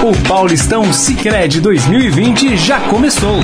O 0.00 0.12
Paulistão 0.28 0.92
Sicredi 0.92 1.60
2020 1.60 2.56
já 2.56 2.78
começou. 2.78 3.40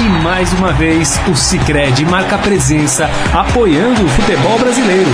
E 0.00 0.02
mais 0.22 0.50
uma 0.54 0.72
vez, 0.72 1.20
o 1.30 1.36
Sicredi 1.36 2.06
marca 2.06 2.38
presença 2.38 3.08
apoiando 3.34 4.02
o 4.02 4.08
futebol 4.08 4.58
brasileiro. 4.58 5.10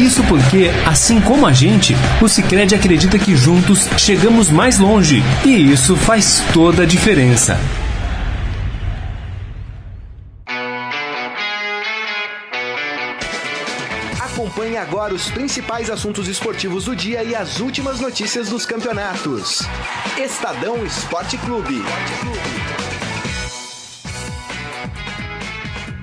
Isso 0.00 0.24
porque, 0.24 0.72
assim 0.84 1.20
como 1.20 1.46
a 1.46 1.52
gente, 1.52 1.96
o 2.20 2.26
Sicredi 2.26 2.74
acredita 2.74 3.16
que 3.16 3.36
juntos 3.36 3.88
chegamos 3.96 4.50
mais 4.50 4.80
longe, 4.80 5.22
e 5.44 5.70
isso 5.70 5.94
faz 5.94 6.42
toda 6.52 6.82
a 6.82 6.86
diferença. 6.86 7.56
Acompanhe 14.50 14.76
agora 14.76 15.14
os 15.14 15.30
principais 15.30 15.88
assuntos 15.88 16.26
esportivos 16.26 16.86
do 16.86 16.96
dia 16.96 17.22
e 17.22 17.36
as 17.36 17.60
últimas 17.60 18.00
notícias 18.00 18.48
dos 18.48 18.66
campeonatos. 18.66 19.60
Estadão 20.18 20.84
Esporte 20.84 21.38
Clube. 21.38 21.76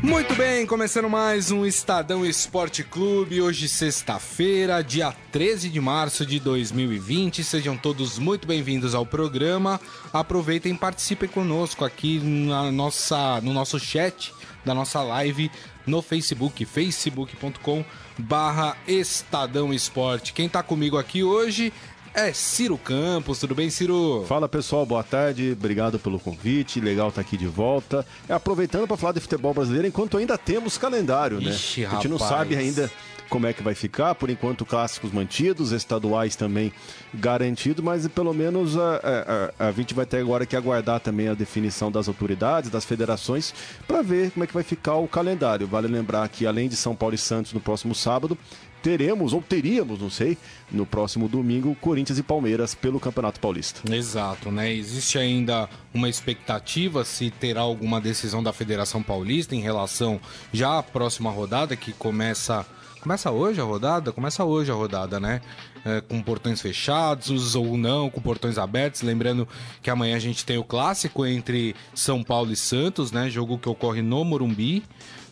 Muito 0.02 0.34
bem, 0.36 0.66
começando 0.66 1.10
mais 1.10 1.52
um 1.52 1.66
Estadão 1.66 2.26
Esporte 2.26 2.86
Clube, 2.86 3.42
hoje 3.42 3.68
sexta-feira, 3.68 4.82
dia 4.82 5.14
13 5.34 5.68
de 5.68 5.82
março 5.82 6.26
de 6.26 6.40
2020. 6.40 7.44
Sejam 7.44 7.76
todos 7.76 8.18
muito 8.18 8.48
bem-vindos 8.48 8.96
ao 8.96 9.06
programa. 9.06 9.78
Aproveitem 10.14 10.74
e 10.74 10.78
participem 10.78 11.28
conosco 11.28 11.84
aqui 11.84 12.20
na 12.20 12.72
nossa, 12.72 13.42
no 13.42 13.52
nosso 13.52 13.78
chat 13.78 14.34
da 14.64 14.74
nossa 14.74 15.02
live 15.02 15.52
no 15.86 16.02
Facebook, 16.02 16.66
facebook.com 16.66 17.84
barra 18.18 18.76
Estadão 18.88 19.74
Esporte. 19.74 20.34
Quem 20.34 20.50
tá 20.50 20.64
comigo 20.64 20.98
aqui 20.98 21.24
hoje 21.24 21.72
é 22.14 22.34
Ciro 22.34 22.78
Campos. 22.78 23.40
Tudo 23.40 23.54
bem, 23.54 23.70
Ciro? 23.70 24.26
Fala 24.28 24.50
pessoal, 24.50 24.86
boa 24.86 25.04
tarde, 25.04 25.56
obrigado 25.58 26.00
pelo 26.00 26.20
convite, 26.20 26.80
legal 26.80 27.10
estar 27.10 27.22
tá 27.22 27.28
aqui 27.28 27.38
de 27.38 27.46
volta. 27.46 28.06
É, 28.28 28.34
aproveitando 28.34 28.88
para 28.88 28.98
falar 28.98 29.14
de 29.14 29.20
futebol 29.20 29.54
brasileiro, 29.54 29.88
enquanto 29.88 30.18
ainda 30.18 30.38
temos 30.38 30.78
calendário, 30.78 31.40
né? 31.40 31.52
Ixi, 31.52 31.86
a 31.86 31.90
gente 31.90 32.08
rapaz. 32.08 32.10
não 32.10 32.20
sabe 32.20 32.56
ainda 32.56 32.92
como 33.30 33.48
é 33.48 33.54
que 33.54 33.64
vai 33.64 33.76
ficar, 33.76 34.16
por 34.16 34.30
enquanto 34.30 34.66
clássicos 34.66 35.12
mantidos, 35.12 35.72
estaduais 35.72 36.36
também 36.36 36.72
garantidos, 37.14 37.84
mas 37.84 38.08
pelo 38.08 38.34
menos 38.34 38.78
a, 38.78 39.52
a, 39.60 39.68
a, 39.68 39.72
gente 39.72 39.94
vai 39.94 40.06
ter 40.06 40.18
agora 40.18 40.46
que 40.46 40.56
aguardar 40.56 41.00
também 41.00 41.28
a 41.28 41.34
definição 41.34 41.92
das 41.92 42.08
autoridades, 42.08 42.70
das 42.70 42.86
federações, 42.86 43.54
para 43.88 44.02
ver 44.02 44.32
como 44.32 44.44
é 44.44 44.48
que 44.48 44.54
vai 44.54 44.64
ficar 44.64 44.96
o 44.96 45.08
calendário. 45.08 45.68
Vale 45.68 45.88
lembrar 45.88 46.28
que 46.30 46.46
além 46.46 46.70
de 46.70 46.76
São 46.76 46.96
Paulo 46.96 47.16
e 47.16 47.18
Santos 47.18 47.54
no 47.54 47.60
próximo 47.60 47.94
sábado, 47.94 48.38
teremos, 48.82 49.34
ou 49.34 49.42
teríamos, 49.42 50.00
não 50.00 50.10
sei, 50.10 50.38
no 50.72 50.86
próximo 50.86 51.28
domingo, 51.28 51.76
Corinthians 51.82 52.20
e 52.20 52.24
Palmeiras 52.24 52.74
pelo 52.74 53.00
Campeonato 53.00 53.40
Paulista. 53.40 53.82
Exato, 53.94 54.52
né? 54.52 54.72
Existe 54.72 55.18
ainda 55.18 55.70
uma 55.94 56.08
expectativa 56.08 57.04
se 57.04 57.30
terá 57.32 57.62
alguma 57.62 58.00
decisão 58.00 58.42
da 58.42 58.54
Federação 58.54 59.04
Paulista 59.04 59.56
em 59.56 59.62
relação 59.62 60.20
já 60.54 60.80
à 60.80 60.84
próxima 60.84 61.30
rodada, 61.30 61.76
que 61.76 61.92
começa. 61.92 62.66
Começa 63.08 63.32
hoje 63.32 63.62
a 63.62 63.64
rodada? 63.64 64.12
Começa 64.12 64.44
hoje 64.44 64.70
a 64.70 64.74
rodada, 64.76 65.18
né? 65.18 65.40
É, 65.86 66.02
com 66.02 66.22
portões 66.22 66.60
fechados 66.60 67.56
ou 67.56 67.78
não, 67.78 68.10
com 68.10 68.20
portões 68.20 68.58
abertos. 68.58 69.02
Lembrando 69.02 69.48
que 69.82 69.90
amanhã 69.90 70.18
a 70.18 70.20
gente 70.20 70.46
tem 70.46 70.58
o 70.58 70.64
clássico 70.66 71.26
entre 71.26 71.74
São 71.96 72.22
Paulo 72.22 72.52
e 72.52 72.56
Santos, 72.58 73.14
né? 73.14 73.30
Jogo 73.30 73.58
que 73.58 73.70
ocorre 73.70 74.02
no 74.02 74.26
Morumbi, 74.26 74.84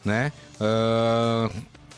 né? 0.05 0.31
Uh, 0.55 1.53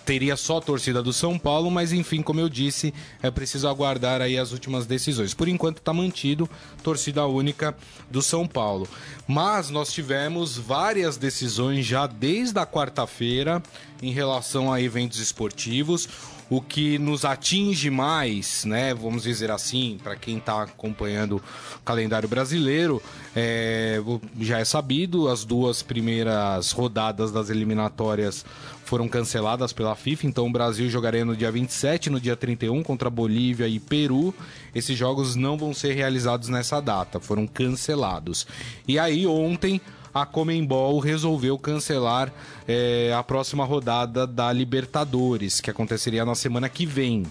teria 0.07 0.37
só 0.37 0.59
a 0.59 0.61
torcida 0.61 1.03
do 1.03 1.11
São 1.11 1.37
Paulo, 1.37 1.69
mas 1.69 1.91
enfim, 1.91 2.21
como 2.21 2.39
eu 2.39 2.47
disse, 2.47 2.93
é 3.21 3.29
preciso 3.29 3.67
aguardar 3.67 4.21
aí 4.21 4.37
as 4.37 4.53
últimas 4.53 4.85
decisões. 4.85 5.33
Por 5.33 5.49
enquanto 5.49 5.79
está 5.79 5.91
mantido 5.91 6.49
torcida 6.81 7.27
única 7.27 7.75
do 8.09 8.21
São 8.21 8.47
Paulo. 8.47 8.87
Mas 9.27 9.69
nós 9.69 9.91
tivemos 9.91 10.57
várias 10.57 11.17
decisões 11.17 11.85
já 11.85 12.07
desde 12.07 12.57
a 12.57 12.65
quarta-feira 12.65 13.61
em 14.01 14.13
relação 14.13 14.71
a 14.71 14.81
eventos 14.81 15.19
esportivos. 15.19 16.07
O 16.49 16.61
que 16.61 16.97
nos 16.97 17.25
atinge 17.25 17.89
mais, 17.89 18.63
né, 18.63 18.93
vamos 18.93 19.23
dizer 19.23 19.51
assim, 19.51 19.99
para 20.01 20.15
quem 20.15 20.37
está 20.37 20.63
acompanhando 20.63 21.43
o 21.75 21.79
calendário 21.83 22.29
brasileiro, 22.29 23.03
é, 23.35 24.01
já 24.39 24.57
é 24.59 24.63
sabido, 24.63 25.27
as 25.27 25.43
duas 25.43 25.83
primeiras 25.83 26.71
rodadas 26.71 27.33
das 27.33 27.49
eliminatórias 27.49 28.45
foram 28.87 29.07
canceladas 29.09 29.73
pela 29.73 29.95
FIFA, 29.95 30.27
então 30.27 30.47
o 30.47 30.51
Brasil 30.51 30.89
jogaria 30.89 31.25
no 31.25 31.35
dia 31.35 31.51
27 31.51 32.09
no 32.09 32.21
dia 32.21 32.37
31 32.37 32.81
contra 32.83 33.09
Bolívia 33.09 33.67
e 33.67 33.81
Peru. 33.81 34.33
Esses 34.73 34.97
jogos 34.97 35.35
não 35.35 35.57
vão 35.57 35.73
ser 35.73 35.93
realizados 35.93 36.47
nessa 36.47 36.79
data, 36.79 37.19
foram 37.19 37.45
cancelados. 37.45 38.47
E 38.87 38.97
aí 38.97 39.27
ontem 39.27 39.81
a 40.13 40.25
Comembol 40.25 40.99
resolveu 40.99 41.59
cancelar 41.59 42.31
é, 42.65 43.13
a 43.13 43.21
próxima 43.21 43.65
rodada 43.65 44.25
da 44.25 44.53
Libertadores, 44.53 45.59
que 45.59 45.69
aconteceria 45.69 46.23
na 46.23 46.33
semana 46.33 46.69
que 46.69 46.85
vem. 46.85 47.25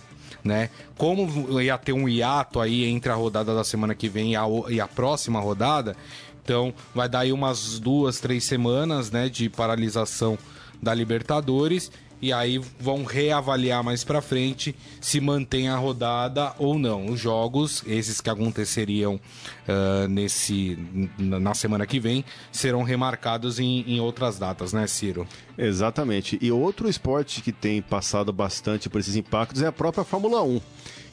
Né? 0.45 0.69
Como 0.97 1.61
ia 1.61 1.79
ter 1.79 1.93
um 1.93 2.07
hiato 2.07 2.61
aí 2.61 2.85
entre 2.85 3.11
a 3.11 3.15
rodada 3.15 3.55
da 3.55 3.65
semana 3.65 3.95
que 3.95 4.11
vem 4.11 4.33
e 4.33 4.37
a, 4.37 4.45
e 4.69 4.79
a 4.79 4.87
próxima 4.87 5.41
rodada, 5.41 5.97
então 6.45 6.73
vai 6.95 7.09
dar 7.09 7.21
aí 7.21 7.33
umas 7.33 7.81
duas, 7.81 8.21
três 8.21 8.45
semanas 8.45 9.11
né, 9.11 9.29
de 9.29 9.49
paralisação 9.49 10.39
da 10.83 10.95
Libertadores 10.95 11.91
e 12.21 12.33
aí 12.33 12.59
vão 12.81 13.05
reavaliar 13.05 13.85
mais 13.85 14.03
para 14.03 14.23
frente 14.23 14.75
se 15.01 15.21
mantém 15.21 15.69
a 15.69 15.77
rodada 15.77 16.55
ou 16.59 16.79
não. 16.79 17.07
Os 17.07 17.21
jogos, 17.21 17.83
esses 17.87 18.21
que 18.21 18.31
aconteceriam 18.31 19.17
uh, 19.17 20.09
nesse 20.09 20.79
na 21.19 21.55
semana 21.55 21.87
que 21.87 22.01
vem, 22.01 22.25
serão 22.51 22.83
remarcados 22.83 23.59
em, 23.59 23.85
em, 23.87 24.01
outras 24.01 24.39
datas, 24.39 24.73
né, 24.73 24.87
Ciro? 24.87 25.27
Exatamente. 25.59 26.39
E 26.41 26.51
outro 26.51 26.89
esporte 26.89 27.43
que 27.43 27.53
tem 27.53 27.83
passado 27.83 28.33
bastante 28.33 28.89
por 28.89 29.01
esses 29.01 29.17
impactos 29.17 29.63
é 29.63 29.67
a 29.67 29.73
própria 29.73 30.05
Fórmula 30.05 30.43
1 30.43 30.61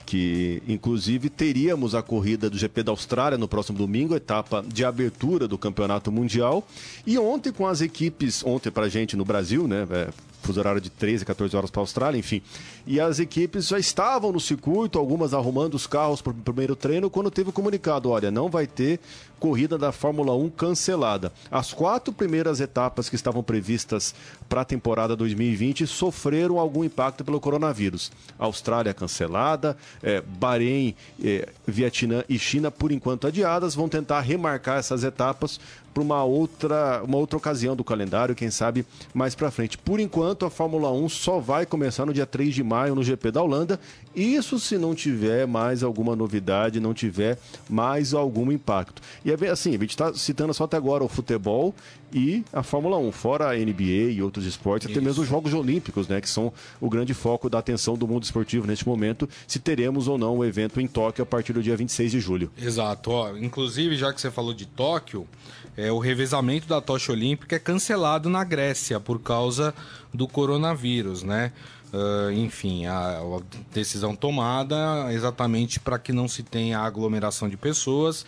que 0.06 0.62
inclusive 0.68 1.30
teríamos 1.30 1.96
a 1.96 2.02
corrida 2.02 2.50
do 2.50 2.58
GP 2.58 2.84
da 2.84 2.92
Austrália 2.92 3.38
no 3.38 3.48
próximo 3.48 3.78
domingo, 3.78 4.16
etapa 4.16 4.64
de 4.68 4.84
abertura 4.84 5.48
do 5.48 5.58
Campeonato 5.58 6.12
Mundial. 6.12 6.68
E 7.06 7.18
ontem 7.18 7.52
com 7.52 7.68
as 7.68 7.82
equipes, 7.82 8.44
ontem 8.46 8.72
pra 8.72 8.90
gente 8.90 9.16
no 9.16 9.26
Brasil, 9.26 9.68
né, 9.68 9.88
é, 9.90 10.10
fuso 10.44 10.60
horário 10.60 10.82
de 10.82 10.90
13, 10.90 11.26
14 11.26 11.56
horas 11.56 11.72
para 11.72 11.82
a 11.82 11.84
Austrália, 11.84 12.18
enfim. 12.18 12.42
E 12.86 13.00
as 13.00 13.20
equipes 13.20 13.68
já 13.68 13.80
estavam 13.80 14.32
no 14.32 14.40
circuito, 14.40 15.00
algumas 15.00 15.34
arrumando 15.34 15.76
os 15.76 15.88
carros 15.88 16.22
para 16.22 16.32
o 16.32 16.36
primeiro 16.36 16.76
treino, 16.76 17.10
quando 17.10 17.32
teve 17.32 17.50
o 17.50 17.54
comunicado: 17.54 18.10
olha, 18.10 18.30
não 18.30 18.50
vai 18.50 18.68
ter 18.68 19.00
corrida 19.44 19.78
da 19.78 19.92
Fórmula 19.92 20.34
1 20.34 20.52
cancelada. 20.52 21.30
As 21.52 21.74
quatro 21.74 22.14
primeiras 22.14 22.62
etapas 22.62 23.10
que 23.10 23.16
estavam 23.18 23.44
previstas 23.44 24.16
para 24.48 24.62
a 24.62 24.66
temporada 24.66 25.18
2020 25.18 25.86
sofreram 25.86 26.58
algum 26.58 26.82
impacto 26.82 27.26
pelo 27.26 27.42
coronavírus. 27.42 28.10
Austrália 28.40 28.94
cancelada, 28.94 29.76
é, 30.02 30.22
Bahrein, 30.22 30.96
é, 31.22 31.50
Vietnã 31.68 32.24
e 32.30 32.40
China, 32.40 32.72
por 32.72 32.90
enquanto 32.90 33.28
adiadas, 33.28 33.76
vão 33.76 33.90
tentar 33.90 34.22
remarcar 34.22 34.78
essas 34.80 35.04
etapas 35.04 35.60
para 35.94 36.04
uma 36.04 36.24
outra, 36.24 37.04
uma 37.04 37.18
outra 37.18 37.38
ocasião 37.38 37.76
do 37.76 37.84
calendário, 37.84 38.34
quem 38.34 38.50
sabe 38.50 38.86
mais 39.14 39.36
para 39.36 39.52
frente. 39.52 39.78
Por 39.78 40.00
enquanto, 40.00 40.46
a 40.46 40.50
Fórmula 40.50 40.92
1 40.92 41.10
só 41.10 41.40
vai 41.40 41.66
começar 41.66 42.06
no 42.06 42.14
dia 42.14 42.26
3 42.26 42.54
de 42.54 42.64
maio 42.64 42.96
no 42.96 43.04
GP 43.04 43.32
da 43.32 43.42
Holanda. 43.42 43.80
Isso 44.16 44.60
se 44.60 44.78
não 44.78 44.94
tiver 44.94 45.48
mais 45.48 45.84
alguma 45.84 46.16
novidade, 46.16 46.80
não 46.80 46.94
tiver 46.94 47.38
mais 47.70 48.14
algum 48.14 48.52
impacto. 48.52 49.02
E 49.26 49.32
é 49.32 49.50
assim, 49.50 49.70
a 49.70 49.80
gente 49.80 49.90
está 49.90 50.14
citando 50.14 50.54
só 50.54 50.66
até 50.66 50.78
agora 50.78 51.04
o 51.04 51.08
futebol 51.08 51.74
e 52.14 52.44
a 52.54 52.62
Fórmula 52.62 52.98
1, 52.98 53.12
fora 53.12 53.50
a 53.50 53.56
NBA 53.56 54.12
e 54.12 54.22
outros 54.22 54.46
esportes, 54.46 54.88
Isso. 54.88 54.98
até 54.98 55.06
mesmo 55.06 55.24
os 55.24 55.28
Jogos 55.28 55.54
Olímpicos, 55.54 56.08
né, 56.08 56.22
que 56.22 56.30
são 56.30 56.54
o 56.80 56.88
grande 56.90 57.14
foco 57.14 57.50
da 57.50 57.58
atenção 57.58 57.98
do 57.98 58.08
mundo 58.08 58.24
esportivo 58.24 58.68
neste 58.68 58.88
momento, 58.88 59.28
se 59.48 59.60
teremos 59.60 60.08
ou 60.08 60.18
não 60.18 60.38
o 60.38 60.46
evento 60.46 60.80
em 60.80 60.88
Tóquio 60.88 61.24
a 61.24 61.26
partir 61.26 61.54
do 61.54 61.64
dia 61.64 61.76
26 61.76 62.12
de 62.12 62.20
julho. 62.20 62.52
Exato, 62.56 63.10
ó, 63.10 63.36
inclusive 63.36 63.98
já 63.98 64.14
que 64.14 64.22
você 64.22 64.30
falou 64.30 64.54
de 64.54 64.68
Tóquio, 64.68 65.28
é, 65.76 65.92
o 65.92 65.98
revezamento 65.98 66.68
da 66.68 66.80
tocha 66.80 67.12
olímpica 67.12 67.56
é 67.56 67.60
cancelado 67.60 68.30
na 68.30 68.44
Grécia 68.44 69.00
por 69.00 69.20
causa 69.20 69.74
do 70.14 70.28
coronavírus, 70.28 71.24
né? 71.24 71.52
Uh, 71.94 72.32
enfim, 72.32 72.88
a, 72.88 73.20
a, 73.20 73.42
decisão 73.72 74.16
tomada 74.16 75.14
exatamente 75.14 75.80
para 75.80 76.00
que 76.00 76.12
não 76.12 76.28
se 76.28 76.42
tenha 76.42 76.80
aglomeração 76.80 77.48
de 77.48 77.56
pessoas. 77.56 78.26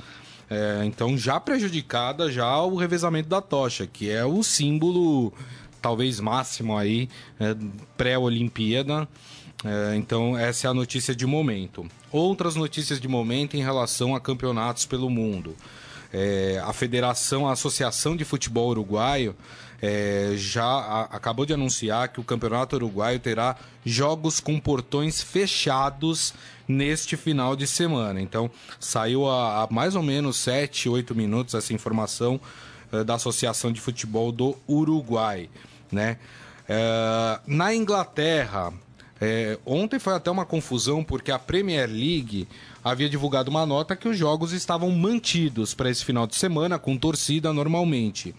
É, 0.50 0.83
então, 0.85 1.17
já 1.17 1.39
prejudicada 1.39 2.31
já 2.31 2.62
o 2.62 2.75
revezamento 2.75 3.27
da 3.27 3.41
tocha, 3.41 3.88
que 3.88 4.09
é 4.09 4.23
o 4.23 4.44
símbolo 4.44 5.33
talvez 5.81 6.19
máximo 6.19 6.77
aí 6.77 7.09
é, 7.39 7.56
pré-Olimpíada. 7.97 9.07
É, 9.63 9.95
então, 9.95 10.38
essa 10.38 10.68
é 10.68 10.69
a 10.69 10.73
notícia 10.73 11.15
de 11.15 11.25
momento. 11.25 11.85
Outras 12.11 12.56
notícias 12.56 13.00
de 13.00 13.07
momento 13.07 13.57
em 13.57 13.63
relação 13.63 14.15
a 14.15 14.19
campeonatos 14.19 14.85
pelo 14.85 15.09
mundo. 15.09 15.56
É, 16.13 16.61
a 16.63 16.71
Federação, 16.71 17.47
a 17.47 17.53
Associação 17.53 18.15
de 18.15 18.23
Futebol 18.23 18.69
Uruguaio, 18.69 19.35
é, 19.87 20.33
já 20.35 20.65
a, 20.65 21.01
acabou 21.03 21.45
de 21.45 21.53
anunciar 21.53 22.07
que 22.07 22.19
o 22.19 22.23
Campeonato 22.23 22.75
Uruguaio 22.75 23.19
terá 23.19 23.55
jogos 23.85 24.39
com 24.39 24.59
portões 24.59 25.21
fechados 25.21 26.33
neste 26.67 27.15
final 27.15 27.55
de 27.55 27.67
semana. 27.67 28.19
Então, 28.19 28.49
saiu 28.79 29.29
há, 29.29 29.67
mais 29.69 29.95
ou 29.95 30.01
menos 30.01 30.37
7, 30.37 30.89
8 30.89 31.13
minutos 31.13 31.53
essa 31.53 31.71
informação 31.71 32.41
uh, 32.91 33.03
da 33.03 33.13
Associação 33.13 33.71
de 33.71 33.79
Futebol 33.79 34.31
do 34.31 34.57
Uruguai. 34.67 35.51
Né? 35.91 36.17
Uh, 36.67 37.39
na 37.45 37.75
Inglaterra, 37.75 38.73
é, 39.21 39.59
ontem 39.67 39.99
foi 39.99 40.15
até 40.15 40.31
uma 40.31 40.47
confusão 40.47 41.03
porque 41.03 41.31
a 41.31 41.37
Premier 41.37 41.87
League 41.87 42.47
havia 42.83 43.07
divulgado 43.07 43.51
uma 43.51 43.67
nota 43.67 43.95
que 43.95 44.07
os 44.07 44.17
jogos 44.17 44.51
estavam 44.51 44.89
mantidos 44.89 45.75
para 45.75 45.91
esse 45.91 46.03
final 46.03 46.25
de 46.25 46.35
semana, 46.35 46.79
com 46.79 46.97
torcida 46.97 47.53
normalmente. 47.53 48.33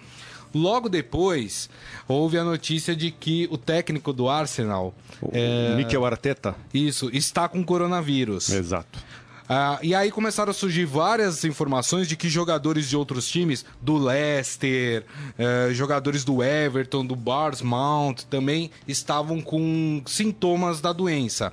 Logo 0.56 0.88
depois, 0.88 1.68
houve 2.08 2.38
a 2.38 2.44
notícia 2.44 2.96
de 2.96 3.10
que 3.10 3.46
o 3.50 3.58
técnico 3.58 4.10
do 4.10 4.26
Arsenal. 4.26 4.94
O 5.20 5.30
é... 5.32 5.76
Mikel 5.76 6.04
Arteta. 6.06 6.54
Isso, 6.72 7.10
está 7.12 7.46
com 7.46 7.62
coronavírus. 7.62 8.48
Exato. 8.48 8.98
Ah, 9.48 9.78
e 9.82 9.94
aí 9.94 10.10
começaram 10.10 10.50
a 10.50 10.54
surgir 10.54 10.86
várias 10.86 11.44
informações 11.44 12.08
de 12.08 12.16
que 12.16 12.28
jogadores 12.28 12.88
de 12.88 12.96
outros 12.96 13.28
times, 13.28 13.64
do 13.80 13.96
Leicester, 13.96 15.04
eh, 15.38 15.68
jogadores 15.72 16.24
do 16.24 16.42
Everton, 16.42 17.06
do 17.06 17.14
Barsmount, 17.14 18.24
também 18.24 18.72
estavam 18.88 19.40
com 19.40 20.02
sintomas 20.04 20.80
da 20.80 20.92
doença. 20.92 21.52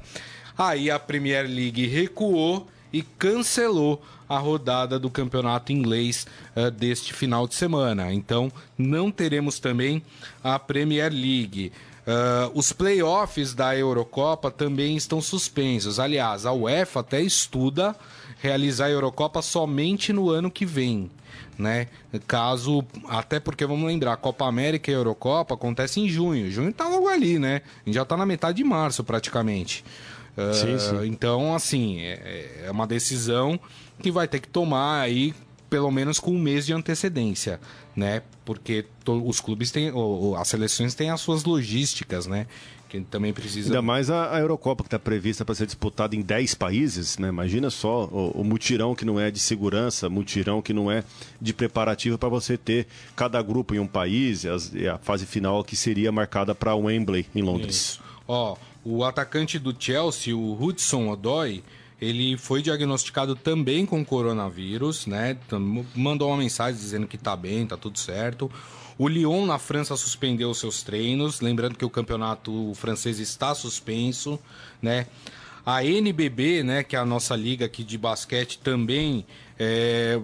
Aí 0.58 0.90
a 0.90 0.98
Premier 0.98 1.46
League 1.46 1.86
recuou 1.86 2.68
e 2.92 3.04
cancelou 3.04 4.02
a 4.28 4.38
rodada 4.38 5.00
do 5.00 5.10
campeonato 5.10 5.72
inglês 5.72 6.26
uh, 6.56 6.72
deste 6.72 7.14
final 7.14 7.48
de 7.48 7.56
semana. 7.56 8.14
Então, 8.14 8.52
não 8.78 9.12
teremos 9.12 9.60
também 9.60 10.02
a 10.44 10.58
Premier 10.58 11.12
League. 11.12 11.72
Uh, 12.06 12.52
os 12.54 12.74
playoffs 12.74 13.54
da 13.54 13.78
Eurocopa 13.78 14.52
também 14.52 14.98
estão 14.98 15.22
suspensos. 15.22 16.00
Aliás, 16.00 16.46
a 16.46 16.52
UEFA 16.52 17.00
até 17.00 17.22
estuda 17.22 17.96
realizar 18.42 18.88
a 18.88 18.92
Eurocopa 18.92 19.42
somente 19.42 20.12
no 20.12 20.30
ano 20.30 20.52
que 20.52 20.66
vem. 20.66 21.10
Né? 21.58 21.88
Caso, 22.28 22.84
até 23.08 23.40
porque 23.40 23.66
vamos 23.66 23.88
lembrar, 23.88 24.18
Copa 24.18 24.46
América 24.46 24.92
e 24.92 24.94
a 24.94 24.98
Eurocopa 24.98 25.54
acontece 25.54 26.02
em 26.02 26.10
junho. 26.10 26.52
Junho 26.52 26.74
tá 26.74 26.90
logo 26.90 27.08
ali, 27.08 27.40
né? 27.40 27.62
A 27.84 27.86
gente 27.86 27.96
já 27.96 28.04
tá 28.04 28.18
na 28.18 28.26
metade 28.26 28.58
de 28.58 28.64
março 28.66 29.04
praticamente. 29.04 29.86
Uh, 30.36 30.54
sim, 30.54 30.80
sim. 30.80 31.06
Então, 31.06 31.56
assim, 31.56 32.02
é, 32.02 32.64
é 32.66 32.72
uma 32.72 32.86
decisão 32.86 33.58
que 34.02 34.12
vai 34.12 34.28
ter 34.28 34.40
que 34.40 34.48
tomar 34.48 35.02
aí 35.02 35.34
pelo 35.74 35.90
menos 35.90 36.20
com 36.20 36.30
um 36.30 36.40
mês 36.40 36.68
de 36.68 36.74
antecedência, 36.74 37.60
né? 37.96 38.22
Porque 38.46 38.86
os 39.08 39.42
clubes 39.42 39.72
têm, 39.72 39.92
ou, 39.92 40.36
as 40.36 40.48
seleções 40.48 40.94
têm 40.94 41.10
as 41.10 41.20
suas 41.20 41.44
logísticas, 41.46 42.28
né? 42.28 42.46
Que 42.88 43.02
também 43.02 43.34
precisa. 43.34 43.70
Ainda 43.70 43.82
mais 43.82 44.12
a, 44.12 44.36
a 44.36 44.40
Eurocopa 44.40 44.84
que 44.84 44.88
está 44.88 45.00
prevista 45.00 45.44
para 45.44 45.56
ser 45.56 45.66
disputada 45.66 46.16
em 46.16 46.22
10 46.22 46.54
países, 46.54 47.18
né? 47.18 47.30
Imagina 47.30 47.72
só 47.72 48.06
o, 48.06 48.42
o, 48.42 48.44
mutirão 48.44 48.94
que 48.94 49.04
não 49.04 49.20
é 49.20 49.32
de 49.32 49.40
segurança, 49.40 50.08
mutirão 50.08 50.62
que 50.62 50.74
não 50.74 50.92
é 50.92 51.04
de 51.42 51.56
preparativo 51.56 52.20
para 52.20 52.30
você 52.30 52.56
ter 52.56 52.86
cada 53.16 53.42
grupo 53.42 53.74
em 53.74 53.80
um 53.80 53.88
país, 53.88 54.46
as, 54.46 54.72
e 54.76 54.88
a 54.88 55.00
fase 55.00 55.26
final 55.26 55.64
que 55.64 55.76
seria 55.76 56.12
marcada 56.12 56.54
para 56.54 56.76
Wembley 56.76 57.26
em 57.34 57.42
Londres. 57.42 57.76
Isso. 57.76 58.02
Ó, 58.28 58.56
o 58.86 59.04
atacante 59.04 59.58
do 59.58 59.76
Chelsea, 59.78 60.38
o 60.38 60.54
Hudson 60.64 61.10
Odoi 61.10 61.64
ele 62.02 62.38
foi 62.38 62.62
diagnosticado 62.62 63.36
também 63.36 63.86
com 63.86 64.04
coronavírus, 64.04 65.06
né? 65.06 65.38
Mandou 65.96 66.30
uma 66.30 66.38
mensagem 66.38 66.80
dizendo 66.80 67.08
que 67.08 67.18
tá 67.18 67.36
bem, 67.36 67.66
tá 67.66 67.78
tudo 67.78 67.98
certo. 67.98 68.52
O 68.98 69.08
Lyon 69.08 69.46
na 69.46 69.58
França 69.58 69.96
suspendeu 69.96 70.54
seus 70.54 70.84
treinos, 70.84 71.42
lembrando 71.42 71.76
que 71.76 71.86
o 71.86 71.90
campeonato 71.90 72.74
francês 72.76 73.20
está 73.20 73.56
suspenso, 73.56 74.40
né? 74.82 75.08
A 75.66 75.84
NBB, 75.84 76.62
né, 76.62 76.84
que 76.84 76.96
é 76.96 77.00
a 77.00 77.06
nossa 77.06 77.36
liga 77.36 77.66
aqui 77.66 77.86
de 77.86 77.98
basquete, 77.98 78.60
também 78.60 79.26
é, 79.58 80.20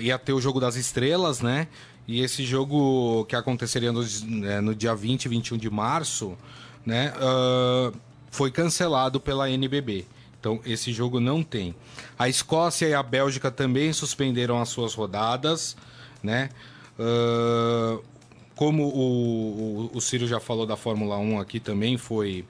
ia 0.00 0.18
ter 0.18 0.34
o 0.34 0.40
jogo 0.40 0.60
das 0.60 0.76
estrelas, 0.76 1.40
né? 1.40 1.68
E 2.06 2.20
esse 2.20 2.44
jogo 2.44 3.24
que 3.24 3.34
aconteceria 3.34 3.90
no, 3.90 4.04
é, 4.46 4.60
no 4.60 4.74
dia 4.74 4.94
20 4.94 5.24
e 5.24 5.28
21 5.28 5.56
de 5.56 5.70
março, 5.70 6.36
né, 6.84 7.14
uh, 7.16 7.96
foi 8.30 8.50
cancelado 8.50 9.18
pela 9.18 9.48
NBB. 9.48 10.04
Então, 10.44 10.60
esse 10.66 10.92
jogo 10.92 11.20
não 11.20 11.42
tem. 11.42 11.74
A 12.18 12.28
Escócia 12.28 12.86
e 12.86 12.92
a 12.92 13.02
Bélgica 13.02 13.50
também 13.50 13.94
suspenderam 13.94 14.60
as 14.60 14.68
suas 14.68 14.92
rodadas, 14.92 15.74
né? 16.22 16.50
Uh, 16.98 18.04
como 18.54 18.84
o, 18.84 19.90
o, 19.94 19.96
o 19.96 20.00
Ciro 20.02 20.26
já 20.26 20.38
falou 20.38 20.66
da 20.66 20.76
Fórmula 20.76 21.16
1 21.16 21.40
aqui 21.40 21.58
também 21.58 21.96
foi, 21.96 22.44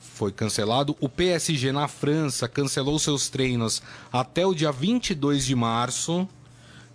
foi 0.00 0.32
cancelado. 0.32 0.96
O 0.98 1.10
PSG 1.10 1.72
na 1.72 1.86
França 1.86 2.48
cancelou 2.48 2.98
seus 2.98 3.28
treinos 3.28 3.82
até 4.10 4.46
o 4.46 4.54
dia 4.54 4.72
22 4.72 5.44
de 5.44 5.54
março, 5.54 6.26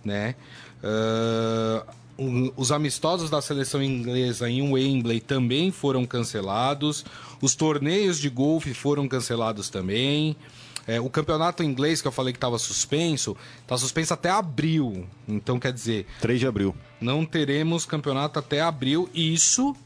né? 0.04 0.34
Uh, 0.82 1.86
os 2.56 2.72
amistosos 2.72 3.30
da 3.30 3.40
seleção 3.40 3.82
inglesa 3.82 4.48
em 4.48 4.72
Wembley 4.72 5.20
também 5.20 5.70
foram 5.70 6.04
cancelados. 6.04 7.04
Os 7.40 7.54
torneios 7.54 8.18
de 8.18 8.28
golfe 8.28 8.74
foram 8.74 9.08
cancelados 9.08 9.68
também. 9.68 10.36
É, 10.86 11.00
o 11.00 11.08
campeonato 11.08 11.62
inglês 11.62 12.02
que 12.02 12.08
eu 12.08 12.12
falei 12.12 12.32
que 12.32 12.38
estava 12.38 12.58
suspenso, 12.58 13.36
está 13.60 13.76
suspenso 13.78 14.14
até 14.14 14.30
abril. 14.30 15.06
Então, 15.28 15.58
quer 15.58 15.72
dizer. 15.72 16.06
3 16.20 16.40
de 16.40 16.46
abril. 16.46 16.74
Não 17.00 17.24
teremos 17.24 17.86
campeonato 17.86 18.38
até 18.38 18.60
abril. 18.60 19.08
Isso, 19.14 19.76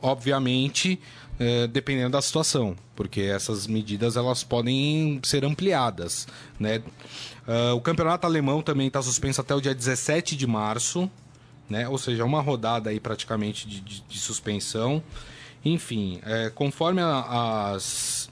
obviamente, 0.00 0.98
é, 1.38 1.66
dependendo 1.66 2.10
da 2.10 2.22
situação, 2.22 2.76
porque 2.94 3.20
essas 3.22 3.66
medidas 3.66 4.16
elas 4.16 4.42
podem 4.42 5.20
ser 5.22 5.44
ampliadas. 5.44 6.26
Né? 6.58 6.82
Uh, 7.46 7.74
o 7.74 7.80
campeonato 7.80 8.26
alemão 8.26 8.62
também 8.62 8.86
está 8.86 9.02
suspenso 9.02 9.40
até 9.40 9.54
o 9.54 9.60
dia 9.60 9.74
17 9.74 10.36
de 10.36 10.46
março 10.46 11.10
né? 11.68 11.88
Ou 11.88 11.98
seja, 11.98 12.24
uma 12.24 12.40
rodada 12.40 12.90
aí 12.90 13.00
praticamente 13.00 13.66
de, 13.66 13.80
de, 13.80 14.00
de 14.00 14.18
suspensão. 14.18 15.02
Enfim, 15.64 16.20
é, 16.24 16.50
conforme 16.50 17.00
a, 17.00 17.72
as, 17.72 18.28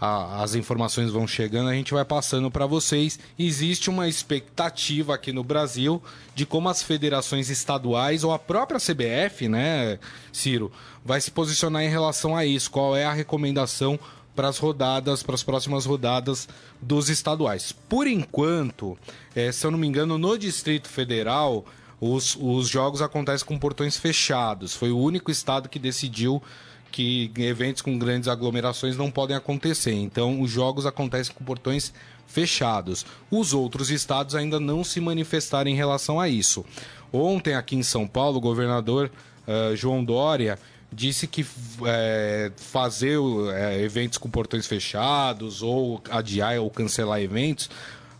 a, 0.00 0.42
as 0.42 0.54
informações 0.54 1.10
vão 1.10 1.26
chegando, 1.26 1.68
a 1.68 1.74
gente 1.74 1.92
vai 1.92 2.04
passando 2.04 2.50
para 2.50 2.66
vocês. 2.66 3.18
Existe 3.38 3.90
uma 3.90 4.08
expectativa 4.08 5.14
aqui 5.14 5.32
no 5.32 5.44
Brasil 5.44 6.02
de 6.34 6.46
como 6.46 6.68
as 6.68 6.82
federações 6.82 7.50
estaduais 7.50 8.24
ou 8.24 8.32
a 8.32 8.38
própria 8.38 8.80
CBF, 8.80 9.48
né, 9.48 9.98
Ciro, 10.32 10.72
vai 11.04 11.20
se 11.20 11.30
posicionar 11.30 11.82
em 11.82 11.88
relação 11.88 12.36
a 12.36 12.44
isso. 12.44 12.70
Qual 12.70 12.96
é 12.96 13.04
a 13.04 13.12
recomendação 13.12 13.98
para 14.34 14.48
as 14.48 14.58
rodadas, 14.58 15.22
para 15.22 15.34
as 15.34 15.42
próximas 15.42 15.84
rodadas 15.84 16.48
dos 16.80 17.08
estaduais? 17.08 17.72
Por 17.72 18.06
enquanto, 18.06 18.98
é, 19.36 19.52
se 19.52 19.66
eu 19.66 19.70
não 19.70 19.78
me 19.78 19.86
engano, 19.86 20.18
no 20.18 20.36
Distrito 20.36 20.88
Federal 20.88 21.64
os, 22.00 22.36
os 22.40 22.68
jogos 22.68 23.02
acontecem 23.02 23.46
com 23.46 23.58
portões 23.58 23.96
fechados. 23.96 24.74
Foi 24.74 24.90
o 24.90 24.98
único 24.98 25.30
estado 25.30 25.68
que 25.68 25.78
decidiu 25.78 26.42
que 26.90 27.30
eventos 27.36 27.82
com 27.82 27.98
grandes 27.98 28.28
aglomerações 28.28 28.96
não 28.96 29.10
podem 29.10 29.36
acontecer. 29.36 29.92
Então, 29.92 30.40
os 30.40 30.50
jogos 30.50 30.86
acontecem 30.86 31.34
com 31.34 31.44
portões 31.44 31.92
fechados. 32.26 33.04
Os 33.30 33.52
outros 33.52 33.90
estados 33.90 34.34
ainda 34.34 34.58
não 34.58 34.82
se 34.82 35.00
manifestaram 35.00 35.70
em 35.70 35.74
relação 35.74 36.18
a 36.18 36.28
isso. 36.28 36.64
Ontem, 37.12 37.54
aqui 37.54 37.76
em 37.76 37.82
São 37.82 38.06
Paulo, 38.06 38.38
o 38.38 38.40
governador 38.40 39.10
uh, 39.46 39.76
João 39.76 40.04
Dória 40.04 40.58
disse 40.92 41.26
que 41.26 41.46
é, 41.86 42.50
fazer 42.56 43.16
é, 43.54 43.80
eventos 43.80 44.18
com 44.18 44.28
portões 44.28 44.66
fechados 44.66 45.62
ou 45.62 46.02
adiar 46.10 46.58
ou 46.58 46.68
cancelar 46.68 47.20
eventos 47.20 47.70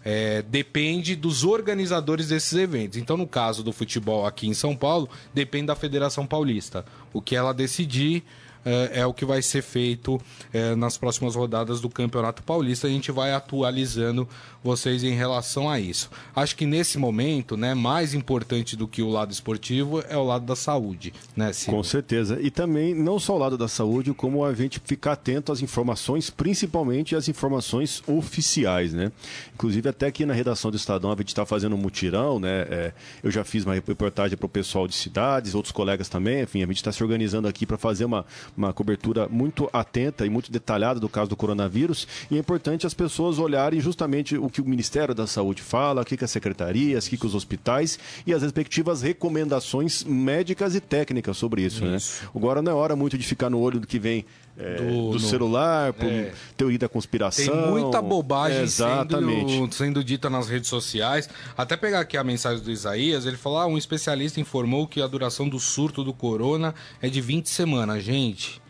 é, 0.04 0.42
depende 0.42 1.14
dos 1.14 1.44
organizadores 1.44 2.28
desses 2.28 2.52
eventos. 2.52 2.98
Então, 2.98 3.16
no 3.16 3.26
caso 3.26 3.62
do 3.62 3.72
futebol 3.72 4.26
aqui 4.26 4.46
em 4.46 4.54
São 4.54 4.74
Paulo, 4.74 5.08
depende 5.32 5.66
da 5.66 5.74
Federação 5.74 6.26
Paulista. 6.26 6.84
O 7.12 7.20
que 7.20 7.36
ela 7.36 7.52
decidir 7.52 8.22
é, 8.64 9.00
é 9.00 9.06
o 9.06 9.14
que 9.14 9.24
vai 9.24 9.42
ser 9.42 9.62
feito 9.62 10.20
é, 10.52 10.74
nas 10.74 10.96
próximas 10.98 11.34
rodadas 11.34 11.80
do 11.80 11.88
Campeonato 11.88 12.42
Paulista. 12.42 12.86
A 12.86 12.90
gente 12.90 13.10
vai 13.10 13.32
atualizando 13.32 14.28
vocês 14.62 15.02
em 15.02 15.14
relação 15.14 15.68
a 15.70 15.80
isso. 15.80 16.10
Acho 16.34 16.54
que 16.54 16.66
nesse 16.66 16.98
momento, 16.98 17.56
né, 17.56 17.74
mais 17.74 18.12
importante 18.14 18.76
do 18.76 18.86
que 18.86 19.02
o 19.02 19.08
lado 19.08 19.32
esportivo 19.32 20.02
é 20.08 20.16
o 20.16 20.24
lado 20.24 20.44
da 20.44 20.54
saúde, 20.54 21.14
né, 21.34 21.52
Silvio? 21.52 21.78
Com 21.78 21.82
certeza. 21.82 22.38
E 22.40 22.50
também 22.50 22.94
não 22.94 23.18
só 23.18 23.34
o 23.34 23.38
lado 23.38 23.56
da 23.56 23.68
saúde, 23.68 24.12
como 24.12 24.44
a 24.44 24.52
gente 24.54 24.80
ficar 24.84 25.12
atento 25.12 25.50
às 25.50 25.62
informações, 25.62 26.28
principalmente 26.28 27.16
as 27.16 27.28
informações 27.28 28.02
oficiais, 28.06 28.92
né? 28.92 29.10
Inclusive 29.54 29.88
até 29.88 30.06
aqui 30.06 30.26
na 30.26 30.34
redação 30.34 30.70
do 30.70 30.76
Estadão 30.76 31.10
a 31.10 31.16
gente 31.16 31.28
está 31.28 31.46
fazendo 31.46 31.74
um 31.74 31.78
mutirão, 31.78 32.38
né? 32.38 32.66
É, 32.70 32.92
eu 33.22 33.30
já 33.30 33.44
fiz 33.44 33.64
uma 33.64 33.74
reportagem 33.74 34.36
para 34.36 34.46
o 34.46 34.48
pessoal 34.48 34.86
de 34.86 34.94
cidades, 34.94 35.54
outros 35.54 35.72
colegas 35.72 36.08
também, 36.08 36.42
enfim, 36.42 36.62
a 36.62 36.66
gente 36.66 36.76
está 36.76 36.92
se 36.92 37.02
organizando 37.02 37.48
aqui 37.48 37.64
para 37.64 37.78
fazer 37.78 38.04
uma 38.04 38.24
uma 38.56 38.72
cobertura 38.72 39.28
muito 39.28 39.68
atenta 39.72 40.26
e 40.26 40.30
muito 40.30 40.50
detalhada 40.50 41.00
do 41.00 41.08
caso 41.08 41.30
do 41.30 41.36
coronavírus. 41.36 42.06
E 42.30 42.36
é 42.36 42.38
importante 42.38 42.86
as 42.86 42.94
pessoas 42.94 43.38
olharem 43.38 43.80
justamente 43.80 44.36
o 44.36 44.48
que 44.48 44.60
o 44.60 44.64
Ministério 44.64 45.14
da 45.14 45.26
Saúde 45.26 45.62
fala, 45.62 46.02
o 46.02 46.04
que, 46.04 46.16
que 46.16 46.24
as 46.24 46.30
secretarias, 46.30 47.06
o 47.06 47.10
que, 47.10 47.16
que 47.16 47.26
os 47.26 47.34
hospitais 47.34 47.98
e 48.26 48.32
as 48.32 48.42
respectivas 48.42 49.02
recomendações 49.02 50.04
médicas 50.04 50.74
e 50.74 50.80
técnicas 50.80 51.36
sobre 51.36 51.62
isso. 51.62 51.84
Né? 51.84 51.96
isso. 51.96 52.22
Né? 52.22 52.30
Agora 52.34 52.62
não 52.62 52.72
é 52.72 52.74
hora 52.74 52.96
muito 52.96 53.16
de 53.16 53.26
ficar 53.26 53.50
no 53.50 53.58
olho 53.58 53.80
do 53.80 53.86
que 53.86 53.98
vem 53.98 54.24
é, 54.58 54.74
do, 54.76 55.12
do 55.12 55.18
celular, 55.18 55.92
por 55.92 56.06
é, 56.06 56.32
teoria 56.56 56.78
da 56.78 56.88
conspiração. 56.88 57.46
Tem 57.46 57.70
muita 57.70 58.02
bobagem 58.02 58.62
é, 58.62 58.66
sendo, 58.66 59.72
sendo, 59.72 60.04
dita 60.04 60.28
nas 60.28 60.48
redes 60.48 60.68
sociais. 60.68 61.28
Até 61.56 61.76
pegar 61.76 62.00
aqui 62.00 62.16
a 62.16 62.24
mensagem 62.24 62.62
do 62.62 62.70
Isaías, 62.70 63.26
ele 63.26 63.36
falou: 63.36 63.58
ah, 63.58 63.66
um 63.66 63.78
especialista 63.78 64.40
informou 64.40 64.86
que 64.86 65.00
a 65.00 65.06
duração 65.06 65.48
do 65.48 65.58
surto 65.58 66.04
do 66.04 66.12
corona 66.12 66.74
é 67.00 67.08
de 67.08 67.20
20 67.20 67.48
semanas. 67.48 68.02
Gente, 68.04 68.60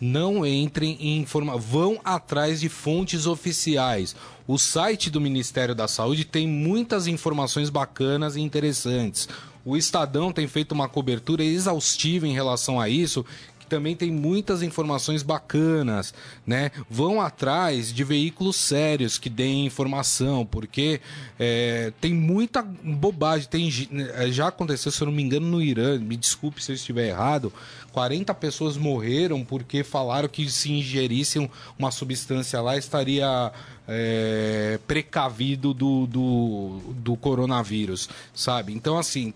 não 0.00 0.46
entrem 0.46 0.96
em 0.98 1.18
informação. 1.18 1.60
Vão 1.60 2.00
atrás 2.02 2.60
de 2.60 2.68
fontes 2.68 3.26
oficiais. 3.26 4.16
O 4.48 4.58
site 4.58 5.10
do 5.10 5.20
Ministério 5.20 5.74
da 5.74 5.86
Saúde 5.86 6.24
tem 6.24 6.48
muitas 6.48 7.06
informações 7.06 7.68
bacanas 7.68 8.36
e 8.36 8.40
interessantes. 8.40 9.28
O 9.64 9.76
Estadão 9.76 10.32
tem 10.32 10.48
feito 10.48 10.72
uma 10.72 10.88
cobertura 10.88 11.44
exaustiva 11.44 12.26
em 12.26 12.32
relação 12.32 12.80
a 12.80 12.88
isso 12.88 13.24
também 13.70 13.94
tem 13.94 14.10
muitas 14.10 14.62
informações 14.62 15.22
bacanas, 15.22 16.12
né? 16.44 16.72
Vão 16.90 17.20
atrás 17.20 17.92
de 17.92 18.02
veículos 18.02 18.56
sérios 18.56 19.16
que 19.16 19.30
deem 19.30 19.64
informação, 19.64 20.44
porque 20.44 21.00
é, 21.38 21.92
tem 22.00 22.12
muita 22.12 22.62
bobagem. 22.62 23.48
Tem, 23.48 23.70
é, 24.16 24.30
já 24.30 24.48
aconteceu, 24.48 24.90
se 24.90 25.00
eu 25.00 25.06
não 25.06 25.12
me 25.12 25.22
engano, 25.22 25.46
no 25.46 25.62
Irã, 25.62 25.98
me 25.98 26.16
desculpe 26.16 26.62
se 26.62 26.72
eu 26.72 26.74
estiver 26.74 27.08
errado, 27.08 27.52
40 27.92 28.34
pessoas 28.34 28.76
morreram 28.76 29.44
porque 29.44 29.84
falaram 29.84 30.28
que 30.28 30.50
se 30.50 30.72
ingerissem 30.72 31.48
uma 31.78 31.92
substância 31.92 32.60
lá 32.60 32.76
estaria 32.76 33.52
é, 33.86 34.78
precavido 34.86 35.72
do, 35.72 36.06
do, 36.06 36.80
do 36.96 37.16
coronavírus, 37.16 38.08
sabe? 38.34 38.72
Então, 38.72 38.98
assim, 38.98 39.32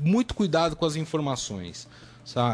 muito 0.00 0.34
cuidado 0.34 0.74
com 0.74 0.84
as 0.84 0.96
informações. 0.96 1.86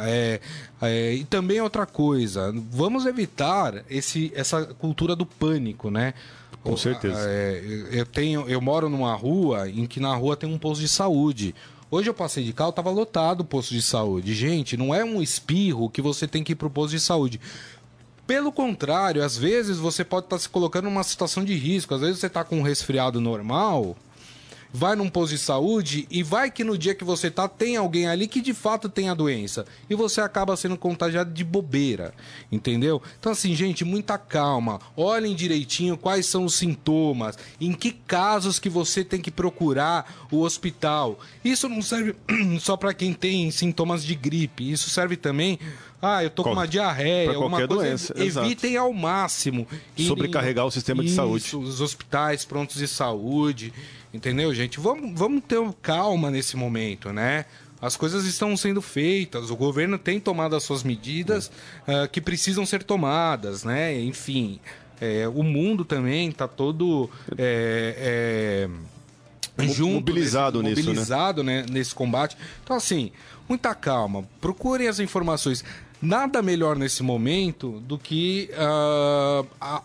É, 0.05 0.41
é, 0.81 1.15
e 1.15 1.25
também 1.25 1.61
outra 1.61 1.87
coisa, 1.87 2.55
vamos 2.71 3.07
evitar 3.07 3.85
esse, 3.91 4.33
essa 4.35 4.65
cultura 4.65 5.17
do 5.17 5.27
pânico, 5.27 5.91
né? 5.91 6.15
Com 6.63 6.77
certeza. 6.77 7.19
É, 7.29 7.63
eu, 7.91 8.07
tenho, 8.07 8.49
eu 8.49 8.61
moro 8.61 8.89
numa 8.89 9.15
rua 9.15 9.69
em 9.69 9.87
que 9.87 10.01
na 10.01 10.15
rua 10.15 10.37
tem 10.37 10.49
um 10.49 10.59
posto 10.59 10.81
de 10.81 10.89
saúde. 10.89 11.55
Hoje 11.91 12.09
eu 12.09 12.15
passei 12.15 12.43
de 12.43 12.53
carro, 12.53 12.71
estava 12.71 12.91
lotado 12.91 13.43
o 13.43 13.45
posto 13.45 13.75
de 13.75 13.83
saúde. 13.83 14.35
Gente, 14.35 14.77
não 14.77 14.95
é 14.95 15.05
um 15.05 15.23
espirro 15.23 15.91
que 15.91 16.01
você 16.01 16.27
tem 16.27 16.43
que 16.43 16.53
ir 16.53 16.57
para 16.57 16.67
o 16.67 16.71
posto 16.71 16.93
de 16.93 17.01
saúde. 17.01 17.41
Pelo 18.27 18.51
contrário, 18.51 19.23
às 19.23 19.37
vezes 19.37 19.77
você 19.77 20.03
pode 20.03 20.27
estar 20.27 20.37
tá 20.37 20.41
se 20.41 20.49
colocando 20.49 20.85
numa 20.87 21.03
situação 21.03 21.45
de 21.45 21.55
risco. 21.55 21.95
Às 21.95 22.01
vezes 22.01 22.19
você 22.19 22.27
está 22.27 22.43
com 22.43 22.59
um 22.59 22.63
resfriado 22.63 23.21
normal, 23.21 23.95
vai 24.77 24.97
num 24.97 25.09
posto 25.09 25.35
de 25.35 25.39
saúde 25.39 26.05
e 26.11 26.21
vai 26.25 26.51
que 26.51 26.65
no 26.65 26.77
dia 26.77 26.97
que 26.97 27.05
você 27.05 27.31
tá 27.31 27.47
tem 27.47 27.77
alguém 27.77 28.09
ali 28.09 28.27
que 28.27 28.41
de 28.41 28.53
fato 28.53 28.89
tem 28.89 29.09
a 29.09 29.15
doença 29.15 29.65
e 29.89 29.95
você 29.95 30.21
acaba 30.21 30.57
sendo 30.57 30.77
contagiado 30.77 31.33
de 31.33 31.45
bobeira, 31.45 32.13
entendeu? 32.51 33.01
Então 33.21 33.31
assim, 33.31 33.55
gente, 33.55 33.85
muita 33.85 34.19
calma. 34.19 34.81
Olhem 34.97 35.37
direitinho 35.37 35.97
quais 35.97 36.27
são 36.27 36.45
os 36.45 36.57
sintomas, 36.57 37.39
em 37.61 37.73
que 37.73 37.93
casos 37.93 38.59
que 38.59 38.69
você 38.69 39.05
tem 39.05 39.21
que 39.21 39.31
procurar 39.31 40.27
o 40.29 40.41
hospital. 40.41 41.21
Isso 41.45 41.69
não 41.69 41.81
serve 41.81 42.17
só 42.59 42.77
para 42.77 42.93
quem 42.93 43.13
tem 43.13 43.53
sintomas 43.53 44.03
de 44.03 44.17
gripe, 44.17 44.73
isso 44.73 44.91
serve 44.91 45.17
também 45.17 45.57
ah, 46.05 46.23
eu 46.23 46.31
tô 46.31 46.43
com 46.43 46.53
uma 46.53 46.69
diarreia, 46.69 47.31
alguma 47.31 47.57
coisa. 47.57 47.67
Doença, 47.67 48.15
evitem 48.17 48.73
exato. 48.73 48.87
ao 48.87 48.93
máximo. 48.93 49.67
Sobrecarregar 49.97 50.67
o 50.67 50.71
sistema 50.71 51.03
de 51.03 51.11
saúde. 51.11 51.57
Os 51.57 51.81
hospitais 51.81 52.45
prontos 52.45 52.77
de 52.77 52.87
saúde. 52.87 53.73
Entendeu, 54.13 54.55
gente? 54.55 54.79
Vamos, 54.79 55.19
vamos 55.19 55.43
ter 55.47 55.61
calma 55.83 56.31
nesse 56.31 56.57
momento, 56.57 57.13
né? 57.13 57.47
As 57.83 57.97
coisas 57.97 58.25
estão 58.25 58.57
sendo 58.57 58.81
feitas, 58.81 59.51
o 59.51 59.57
governo 59.57 59.99
tem 59.99 60.19
tomado 60.19 60.57
as 60.57 60.63
suas 60.63 60.83
medidas 60.83 61.49
uh, 61.87 62.09
que 62.11 62.21
precisam 62.21 62.65
ser 62.65 62.83
tomadas, 62.83 63.63
né? 63.65 64.01
Enfim, 64.01 64.59
é, 65.01 65.29
o 65.29 65.43
mundo 65.43 65.85
também 65.85 66.31
está 66.31 66.49
todo 66.49 67.11
é, 67.37 68.69
é, 69.59 69.65
junto, 69.67 69.95
mobilizado 69.95 70.63
nesse, 70.63 70.77
nisso, 70.77 70.89
mobilizado 70.89 71.43
né? 71.43 71.63
né? 71.63 71.67
nesse 71.71 71.95
combate. 71.95 72.37
Então, 72.63 72.77
assim, 72.77 73.13
muita 73.49 73.75
calma, 73.75 74.25
procurem 74.41 74.89
as 74.89 74.99
informações. 74.99 75.65
Nada 76.01 76.43
melhor 76.43 76.77
nesse 76.77 77.03
momento 77.03 77.81
do 77.81 77.99
que 77.99 78.51
uh, 78.53 79.47
a, 79.61 79.83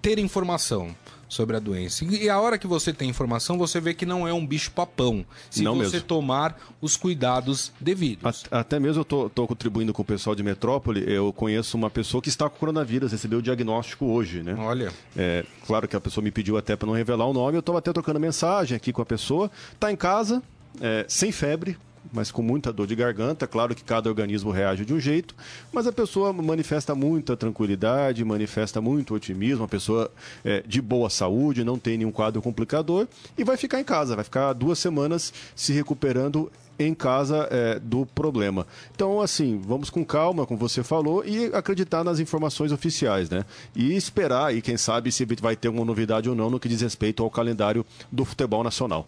ter 0.00 0.18
informação 0.18 0.94
sobre 1.30 1.56
a 1.56 1.60
doença. 1.60 2.04
E 2.04 2.28
a 2.28 2.38
hora 2.40 2.58
que 2.58 2.66
você 2.66 2.92
tem 2.92 3.08
informação, 3.08 3.56
você 3.56 3.80
vê 3.80 3.94
que 3.94 4.04
não 4.04 4.26
é 4.26 4.34
um 4.34 4.44
bicho 4.44 4.72
papão, 4.72 5.24
se 5.48 5.62
não 5.62 5.76
você 5.76 5.92
mesmo. 5.92 6.08
tomar 6.08 6.60
os 6.80 6.96
cuidados 6.96 7.72
devidos. 7.80 8.44
Até 8.50 8.80
mesmo 8.80 9.00
eu 9.08 9.28
estou 9.28 9.46
contribuindo 9.46 9.92
com 9.92 10.02
o 10.02 10.04
pessoal 10.04 10.34
de 10.34 10.42
Metrópole, 10.42 11.04
eu 11.06 11.32
conheço 11.32 11.76
uma 11.76 11.88
pessoa 11.88 12.20
que 12.20 12.28
está 12.28 12.50
com 12.50 12.58
coronavírus, 12.58 13.12
recebeu 13.12 13.38
o 13.38 13.42
diagnóstico 13.42 14.06
hoje, 14.06 14.42
né? 14.42 14.56
Olha. 14.58 14.92
É, 15.16 15.44
claro 15.66 15.86
que 15.86 15.94
a 15.94 16.00
pessoa 16.00 16.22
me 16.22 16.32
pediu 16.32 16.56
até 16.56 16.74
para 16.74 16.86
não 16.86 16.94
revelar 16.94 17.26
o 17.26 17.32
nome, 17.32 17.56
eu 17.56 17.60
estou 17.60 17.76
até 17.76 17.92
trocando 17.92 18.18
mensagem 18.18 18.76
aqui 18.76 18.92
com 18.92 19.00
a 19.00 19.06
pessoa, 19.06 19.50
está 19.72 19.90
em 19.90 19.96
casa, 19.96 20.42
é, 20.80 21.04
sem 21.08 21.30
febre, 21.30 21.78
mas 22.12 22.30
com 22.30 22.42
muita 22.42 22.72
dor 22.72 22.86
de 22.86 22.94
garganta. 22.94 23.46
Claro 23.46 23.74
que 23.74 23.84
cada 23.84 24.08
organismo 24.08 24.50
reage 24.50 24.84
de 24.84 24.94
um 24.94 25.00
jeito, 25.00 25.34
mas 25.72 25.86
a 25.86 25.92
pessoa 25.92 26.32
manifesta 26.32 26.94
muita 26.94 27.36
tranquilidade, 27.36 28.24
manifesta 28.24 28.80
muito 28.80 29.14
otimismo, 29.14 29.64
a 29.64 29.68
pessoa 29.68 30.10
é, 30.44 30.62
de 30.66 30.80
boa 30.80 31.10
saúde, 31.10 31.64
não 31.64 31.78
tem 31.78 31.98
nenhum 31.98 32.12
quadro 32.12 32.40
complicador 32.42 33.06
e 33.36 33.44
vai 33.44 33.56
ficar 33.56 33.80
em 33.80 33.84
casa, 33.84 34.14
vai 34.14 34.24
ficar 34.24 34.52
duas 34.52 34.78
semanas 34.78 35.32
se 35.54 35.72
recuperando 35.72 36.50
em 36.78 36.94
casa 36.94 37.46
é, 37.50 37.78
do 37.78 38.06
problema. 38.06 38.66
Então, 38.94 39.20
assim, 39.20 39.60
vamos 39.62 39.90
com 39.90 40.04
calma, 40.04 40.46
como 40.46 40.58
você 40.58 40.82
falou, 40.82 41.22
e 41.24 41.46
acreditar 41.54 42.02
nas 42.02 42.18
informações 42.18 42.72
oficiais, 42.72 43.28
né? 43.28 43.44
E 43.76 43.94
esperar, 43.94 44.54
e 44.54 44.62
quem 44.62 44.78
sabe 44.78 45.12
se 45.12 45.26
vai 45.40 45.54
ter 45.54 45.68
alguma 45.68 45.84
novidade 45.84 46.28
ou 46.28 46.34
não 46.34 46.48
no 46.48 46.58
que 46.58 46.68
diz 46.68 46.80
respeito 46.80 47.22
ao 47.22 47.30
calendário 47.30 47.84
do 48.10 48.24
futebol 48.24 48.64
nacional. 48.64 49.06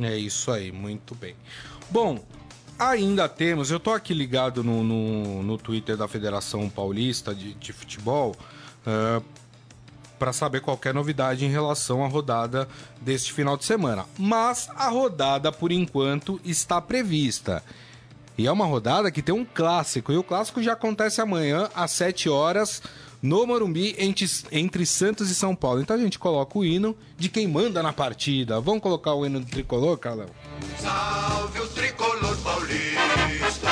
É 0.00 0.16
isso 0.16 0.50
aí, 0.50 0.70
muito 0.72 1.14
bem. 1.14 1.34
Bom, 1.90 2.18
ainda 2.78 3.26
temos, 3.28 3.70
eu 3.70 3.80
tô 3.80 3.92
aqui 3.92 4.12
ligado 4.12 4.62
no, 4.62 4.84
no, 4.84 5.42
no 5.42 5.56
Twitter 5.56 5.96
da 5.96 6.06
Federação 6.06 6.68
Paulista 6.68 7.34
de, 7.34 7.54
de 7.54 7.72
Futebol 7.72 8.36
uh, 8.86 9.24
para 10.18 10.34
saber 10.34 10.60
qualquer 10.60 10.92
novidade 10.92 11.46
em 11.46 11.50
relação 11.50 12.04
à 12.04 12.08
rodada 12.08 12.68
deste 13.00 13.32
final 13.32 13.56
de 13.56 13.64
semana. 13.64 14.04
Mas 14.18 14.68
a 14.76 14.90
rodada, 14.90 15.50
por 15.50 15.72
enquanto, 15.72 16.38
está 16.44 16.78
prevista. 16.78 17.64
E 18.36 18.46
é 18.46 18.52
uma 18.52 18.66
rodada 18.66 19.10
que 19.10 19.22
tem 19.22 19.34
um 19.34 19.44
clássico, 19.44 20.12
e 20.12 20.18
o 20.18 20.22
clássico 20.22 20.62
já 20.62 20.74
acontece 20.74 21.22
amanhã 21.22 21.70
às 21.74 21.92
7 21.92 22.28
horas 22.28 22.82
no 23.22 23.46
Morumbi 23.46 23.94
entre, 23.98 24.26
entre 24.52 24.86
Santos 24.86 25.30
e 25.30 25.34
São 25.34 25.54
Paulo. 25.54 25.80
Então 25.80 25.96
a 25.96 25.98
gente 25.98 26.18
coloca 26.18 26.58
o 26.58 26.64
hino 26.64 26.96
de 27.16 27.28
quem 27.28 27.46
manda 27.48 27.82
na 27.82 27.92
partida. 27.92 28.60
Vamos 28.60 28.82
colocar 28.82 29.14
o 29.14 29.26
hino 29.26 29.40
do 29.40 29.46
tricolor, 29.46 29.98
Carlão? 29.98 30.26
Salve 30.78 31.60
o 31.60 31.66
tricolor 31.68 32.36
paulista, 32.38 33.68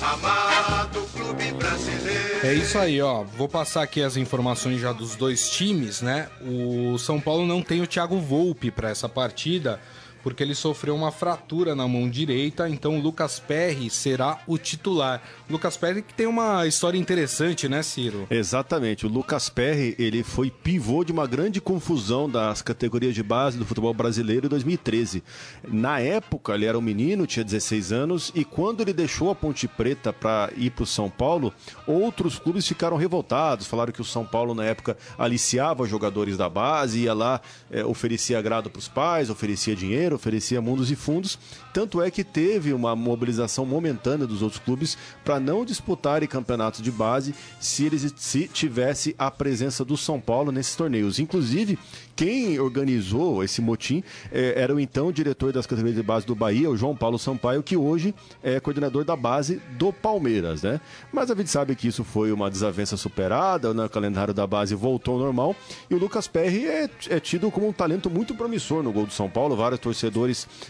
amado 0.00 1.06
clube 1.12 1.52
brasileiro. 1.52 2.46
É 2.46 2.54
isso 2.54 2.78
aí, 2.78 3.00
ó. 3.00 3.24
Vou 3.24 3.48
passar 3.48 3.82
aqui 3.82 4.02
as 4.02 4.16
informações 4.16 4.80
já 4.80 4.92
dos 4.92 5.16
dois 5.16 5.50
times, 5.50 6.00
né? 6.00 6.28
O 6.42 6.96
São 6.98 7.20
Paulo 7.20 7.46
não 7.46 7.62
tem 7.62 7.80
o 7.80 7.86
Thiago 7.86 8.20
Volpe 8.20 8.70
para 8.70 8.90
essa 8.90 9.08
partida 9.08 9.80
porque 10.26 10.42
ele 10.42 10.56
sofreu 10.56 10.96
uma 10.96 11.12
fratura 11.12 11.72
na 11.76 11.86
mão 11.86 12.10
direita, 12.10 12.68
então 12.68 12.98
Lucas 12.98 13.38
Perry 13.38 13.88
será 13.88 14.40
o 14.44 14.58
titular. 14.58 15.22
Lucas 15.48 15.76
Perry 15.76 16.02
que 16.02 16.12
tem 16.12 16.26
uma 16.26 16.66
história 16.66 16.98
interessante, 16.98 17.68
né, 17.68 17.80
Ciro? 17.80 18.26
Exatamente. 18.28 19.06
O 19.06 19.08
Lucas 19.08 19.48
Perry, 19.48 19.94
ele 20.00 20.24
foi 20.24 20.50
pivô 20.50 21.04
de 21.04 21.12
uma 21.12 21.28
grande 21.28 21.60
confusão 21.60 22.28
das 22.28 22.60
categorias 22.60 23.14
de 23.14 23.22
base 23.22 23.56
do 23.56 23.64
futebol 23.64 23.94
brasileiro 23.94 24.46
em 24.46 24.48
2013. 24.48 25.22
Na 25.62 26.00
época, 26.00 26.54
ele 26.54 26.66
era 26.66 26.76
um 26.76 26.82
menino, 26.82 27.24
tinha 27.24 27.44
16 27.44 27.92
anos, 27.92 28.32
e 28.34 28.44
quando 28.44 28.80
ele 28.80 28.92
deixou 28.92 29.30
a 29.30 29.34
Ponte 29.36 29.68
Preta 29.68 30.12
para 30.12 30.50
ir 30.56 30.70
para 30.70 30.82
o 30.82 30.86
São 30.86 31.08
Paulo, 31.08 31.54
outros 31.86 32.36
clubes 32.36 32.66
ficaram 32.66 32.96
revoltados, 32.96 33.68
falaram 33.68 33.92
que 33.92 34.00
o 34.00 34.04
São 34.04 34.26
Paulo 34.26 34.56
na 34.56 34.64
época 34.64 34.96
aliciava 35.16 35.86
jogadores 35.86 36.36
da 36.36 36.48
base, 36.48 37.04
ia 37.04 37.14
lá, 37.14 37.40
é, 37.70 37.84
oferecia 37.84 38.40
agrado 38.40 38.68
para 38.68 38.80
os 38.80 38.88
pais, 38.88 39.30
oferecia 39.30 39.76
dinheiro, 39.76 40.15
oferecia 40.16 40.60
mundos 40.60 40.90
e 40.90 40.96
fundos. 40.96 41.38
Tanto 41.72 42.02
é 42.02 42.10
que 42.10 42.24
teve 42.24 42.72
uma 42.72 42.96
mobilização 42.96 43.64
momentânea 43.64 44.26
dos 44.26 44.42
outros 44.42 44.60
clubes 44.60 44.96
para 45.24 45.38
não 45.38 45.64
disputarem 45.64 46.28
campeonatos 46.28 46.82
de 46.82 46.90
base 46.90 47.34
se 47.60 47.84
eles 47.84 48.12
se 48.16 48.48
tivesse 48.48 49.14
a 49.18 49.30
presença 49.30 49.84
do 49.84 49.96
São 49.96 50.20
Paulo 50.20 50.50
nesses 50.50 50.74
torneios. 50.74 51.18
Inclusive, 51.18 51.78
quem 52.16 52.58
organizou 52.58 53.44
esse 53.44 53.60
motim 53.60 54.02
eh, 54.32 54.54
era 54.56 54.74
o 54.74 54.80
então 54.80 55.12
diretor 55.12 55.52
das 55.52 55.66
categorias 55.66 55.96
de 55.96 56.02
base 56.02 56.26
do 56.26 56.34
Bahia, 56.34 56.70
o 56.70 56.76
João 56.76 56.96
Paulo 56.96 57.18
Sampaio, 57.18 57.62
que 57.62 57.76
hoje 57.76 58.14
é 58.42 58.58
coordenador 58.58 59.04
da 59.04 59.14
base 59.14 59.60
do 59.78 59.92
Palmeiras, 59.92 60.62
né? 60.62 60.80
Mas 61.12 61.30
a 61.30 61.34
gente 61.34 61.50
sabe 61.50 61.76
que 61.76 61.86
isso 61.86 62.02
foi 62.02 62.32
uma 62.32 62.50
desavença 62.50 62.96
superada, 62.96 63.74
né? 63.74 63.84
o 63.84 63.90
calendário 63.90 64.32
da 64.32 64.46
base 64.46 64.74
voltou 64.74 65.14
ao 65.14 65.20
normal 65.20 65.54
e 65.90 65.94
o 65.94 65.98
Lucas 65.98 66.26
Perry 66.26 66.66
é, 66.66 66.90
é 67.10 67.20
tido 67.20 67.50
como 67.50 67.68
um 67.68 67.72
talento 67.72 68.08
muito 68.08 68.34
promissor 68.34 68.82
no 68.82 68.92
gol 68.92 69.06
do 69.06 69.12
São 69.12 69.28
Paulo. 69.28 69.54
Vários 69.54 69.80
torcedores 69.80 70.05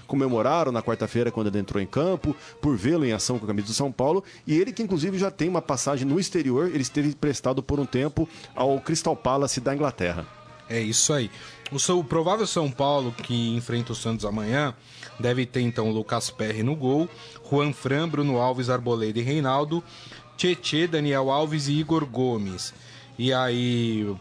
comemoraram 0.07 0.73
na 0.73 0.83
quarta-feira 0.83 1.31
quando 1.31 1.49
ele 1.49 1.59
entrou 1.59 1.83
em 1.83 1.87
campo, 1.87 2.35
por 2.61 2.77
vê-lo 2.77 3.05
em 3.05 3.13
ação 3.13 3.39
com 3.39 3.45
a 3.45 3.49
camisa 3.49 3.69
do 3.69 3.75
São 3.75 3.91
Paulo. 3.91 4.23
E 4.47 4.55
ele 4.57 4.73
que 4.73 4.83
inclusive 4.83 5.19
já 5.19 5.31
tem 5.31 5.49
uma 5.49 5.63
passagem 5.63 6.07
no 6.07 6.19
exterior, 6.19 6.69
ele 6.69 6.83
esteve 6.83 7.15
prestado 7.15 7.63
por 7.63 7.81
um 7.81 7.87
tempo 7.87 8.29
ao 8.55 8.81
Crystal 8.81 9.17
Palace 9.17 9.61
da 9.61 9.75
Inglaterra. 9.75 10.27
É 10.69 10.81
isso 10.81 11.13
aí. 11.13 11.31
O, 11.71 11.79
seu, 11.79 12.03
provável 12.03 12.47
São 12.47 12.71
Paulo 12.71 13.13
que 13.13 13.55
enfrenta 13.57 13.93
o 13.93 13.97
Santos 13.97 14.25
amanhã 14.25 14.75
deve 15.19 15.47
ter 15.47 15.61
então 15.61 15.91
Lucas 15.91 16.31
Perry 16.31 16.63
no 16.63 16.77
gol, 16.77 17.09
Juan 17.49 17.73
Fran, 17.73 18.09
Bruno 18.09 18.39
Alves, 18.39 18.69
Arboleda 18.69 19.19
e 19.19 19.23
Reinaldo, 19.23 19.83
Tietê, 20.37 20.87
Daniel 20.87 21.31
Alves 21.31 21.69
e 21.69 21.73
Igor 21.73 22.05
Gomes. 22.05 22.75
E 23.19 23.33
aí, 23.33 24.15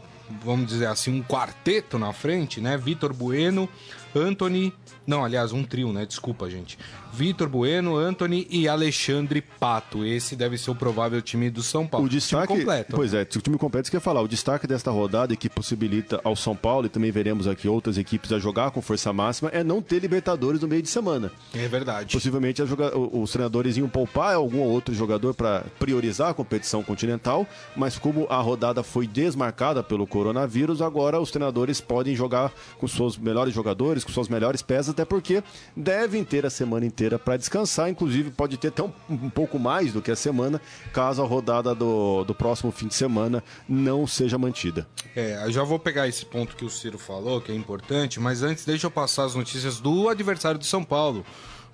vamos 0.43 0.67
dizer 0.67 0.87
assim, 0.87 1.11
um 1.11 1.23
quarteto 1.23 1.99
na 1.99 2.13
frente, 2.13 2.61
né? 2.61 2.77
Vitor 2.77 3.13
Bueno, 3.13 3.67
Anthony. 4.15 4.73
Não, 5.07 5.23
aliás, 5.23 5.51
um 5.53 5.63
trio, 5.63 5.93
né? 5.93 6.05
Desculpa, 6.05 6.49
gente. 6.49 6.77
Vitor 7.13 7.47
Bueno, 7.47 7.95
Anthony 7.95 8.45
e 8.49 8.67
Alexandre 8.67 9.41
Pato. 9.41 10.03
Esse 10.03 10.35
deve 10.35 10.57
ser 10.57 10.71
o 10.71 10.75
provável 10.75 11.21
time 11.21 11.49
do 11.49 11.61
São 11.63 11.87
Paulo. 11.87 12.07
O 12.07 12.09
destaque, 12.09 12.47
time 12.47 12.59
completo. 12.59 12.95
Pois 12.95 13.13
é, 13.13 13.21
o 13.21 13.25
time 13.41 13.57
completo, 13.57 13.85
isso 13.85 13.91
que 13.91 13.95
eu 13.95 13.99
ia 13.99 14.03
falar. 14.03 14.21
O 14.21 14.27
destaque 14.27 14.67
desta 14.67 14.91
rodada 14.91 15.33
e 15.33 15.37
que 15.37 15.49
possibilita 15.49 16.19
ao 16.23 16.35
São 16.35 16.55
Paulo, 16.55 16.87
e 16.87 16.89
também 16.89 17.11
veremos 17.11 17.47
aqui 17.47 17.67
outras 17.67 17.97
equipes 17.97 18.31
a 18.33 18.39
jogar 18.39 18.71
com 18.71 18.81
força 18.81 19.13
máxima, 19.13 19.49
é 19.53 19.63
não 19.63 19.81
ter 19.81 19.99
Libertadores 19.99 20.59
no 20.61 20.67
meio 20.67 20.81
de 20.81 20.89
semana. 20.89 21.31
É 21.53 21.67
verdade. 21.67 22.11
Possivelmente 22.11 22.65
joga- 22.65 22.97
os 22.97 23.31
treinadores 23.31 23.77
iam 23.77 23.87
poupar 23.87 24.35
algum 24.35 24.59
ou 24.59 24.69
outro 24.69 24.93
jogador 24.93 25.33
para 25.33 25.63
priorizar 25.79 26.29
a 26.31 26.33
competição 26.33 26.83
continental, 26.83 27.47
mas 27.75 27.97
como 27.97 28.25
a 28.29 28.41
rodada 28.41 28.83
foi 28.83 29.07
desmarcada 29.07 29.81
pelo 29.83 30.05
coronavírus, 30.05 30.81
agora 30.81 31.19
os 31.21 31.31
treinadores 31.31 31.79
podem 31.79 32.15
jogar 32.15 32.51
com 32.77 32.87
seus 32.87 33.17
melhores 33.17 33.53
jogadores, 33.53 34.03
com 34.03 34.11
suas 34.11 34.27
melhores 34.27 34.61
peças, 34.61 34.94
até 34.95 35.03
porque 35.05 35.43
devem 35.75 36.23
ter 36.23 36.45
a 36.45 36.49
semana 36.49 36.85
inteira 36.85 37.19
para 37.19 37.35
descansar, 37.35 37.89
inclusive 37.89 38.31
pode 38.31 38.57
ter 38.57 38.69
até 38.69 38.81
um, 38.81 38.91
um 39.09 39.29
pouco 39.29 39.59
mais 39.59 39.91
do 39.91 40.01
que 40.01 40.09
a 40.09 40.15
semana, 40.15 40.61
caso 40.93 41.21
a 41.21 41.25
rodada 41.25 41.75
do, 41.75 42.23
do 42.23 42.33
próximo 42.33 42.71
fim 42.71 42.87
de 42.87 42.95
semana 42.95 43.43
não 43.67 44.07
seja 44.07 44.37
mantida. 44.37 44.87
É, 45.15 45.43
eu 45.45 45.51
já 45.51 45.63
vou 45.63 45.77
pegar 45.77 46.07
esse 46.07 46.25
ponto 46.25 46.55
que 46.55 46.63
o 46.63 46.69
Ciro 46.69 46.97
falou, 46.97 47.41
que 47.41 47.51
é 47.51 47.55
importante, 47.55 48.19
mas 48.19 48.41
antes 48.41 48.65
deixa 48.65 48.87
eu 48.87 48.91
passar 48.91 49.25
as 49.25 49.35
notícias 49.35 49.79
do 49.79 50.07
adversário 50.07 50.57
do 50.57 50.65
São 50.65 50.83
Paulo, 50.83 51.25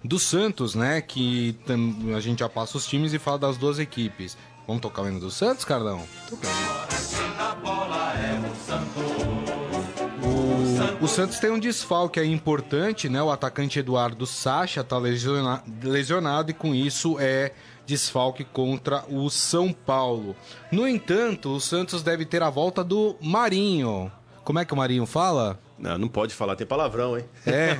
do 0.03 0.17
Santos, 0.17 0.73
né? 0.73 0.99
Que 0.99 1.55
a 2.15 2.19
gente 2.19 2.39
já 2.39 2.49
passa 2.49 2.77
os 2.77 2.87
times 2.87 3.13
e 3.13 3.19
fala 3.19 3.37
das 3.37 3.57
duas 3.57 3.77
equipes. 3.77 4.35
Vamos 4.65 4.81
tocar 4.81 5.03
o 5.03 5.07
hino 5.07 5.19
do 5.19 5.29
Santos, 5.29 5.63
Carlão? 5.63 6.03
Tudo 6.27 6.41
O, 11.01 11.07
Santos 11.07 11.39
tem 11.39 11.49
um 11.51 11.59
desfalque 11.59 12.19
aí 12.19 12.31
importante, 12.31 13.09
né? 13.09 13.21
O 13.23 13.31
atacante 13.31 13.79
Eduardo 13.79 14.27
Sacha 14.27 14.83
tá 14.83 14.97
lesiona- 14.97 15.63
lesionado 15.83 16.51
e 16.51 16.53
com 16.53 16.75
isso 16.75 17.17
é 17.19 17.53
desfalque 17.87 18.43
contra 18.43 19.03
o 19.09 19.27
São 19.29 19.73
Paulo. 19.73 20.35
No 20.71 20.87
entanto, 20.87 21.49
o 21.49 21.59
Santos 21.59 22.03
deve 22.03 22.23
ter 22.25 22.43
a 22.43 22.49
volta 22.51 22.83
do 22.83 23.15
Marinho. 23.19 24.11
Como 24.43 24.59
é 24.59 24.65
que 24.65 24.73
o 24.73 24.77
Marinho 24.77 25.05
fala? 25.07 25.59
Não, 25.81 25.97
não 25.97 26.07
pode 26.07 26.33
falar, 26.35 26.55
tem 26.55 26.67
palavrão, 26.67 27.17
hein? 27.17 27.25
É, 27.45 27.75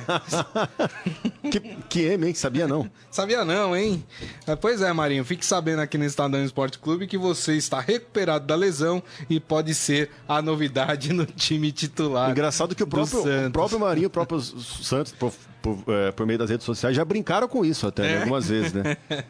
Que, 1.50 1.60
que 1.88 2.00
M, 2.02 2.26
hein? 2.26 2.34
Sabia 2.34 2.66
não? 2.66 2.90
sabia 3.10 3.44
não, 3.44 3.76
hein? 3.76 4.04
Ah, 4.46 4.56
Pois 4.56 4.82
é, 4.82 4.92
Marinho, 4.92 5.24
fique 5.24 5.44
sabendo 5.46 5.80
aqui 5.80 5.96
no 5.96 6.04
Estadão 6.04 6.42
Esporte 6.44 6.78
Clube 6.78 7.06
que 7.06 7.16
você 7.16 7.54
está 7.56 7.80
recuperado 7.80 8.46
da 8.46 8.56
lesão 8.56 9.02
e 9.30 9.38
pode 9.38 9.74
ser 9.74 10.10
a 10.26 10.42
novidade 10.42 11.12
no 11.12 11.24
time 11.26 11.70
titular. 11.70 12.30
Engraçado 12.30 12.74
que 12.74 12.82
o 12.82 12.86
próprio, 12.86 13.20
o 13.46 13.50
próprio 13.50 13.78
Marinho, 13.78 14.08
o 14.08 14.10
próprio 14.10 14.40
Santos, 14.40 15.12
por, 15.12 15.32
por, 15.60 15.84
é, 15.88 16.10
por 16.10 16.26
meio 16.26 16.38
das 16.38 16.50
redes 16.50 16.66
sociais, 16.66 16.96
já 16.96 17.04
brincaram 17.04 17.46
com 17.46 17.64
isso 17.64 17.86
até, 17.86 18.02
né, 18.02 18.18
algumas 18.18 18.48
vezes, 18.48 18.72
né? 18.72 18.96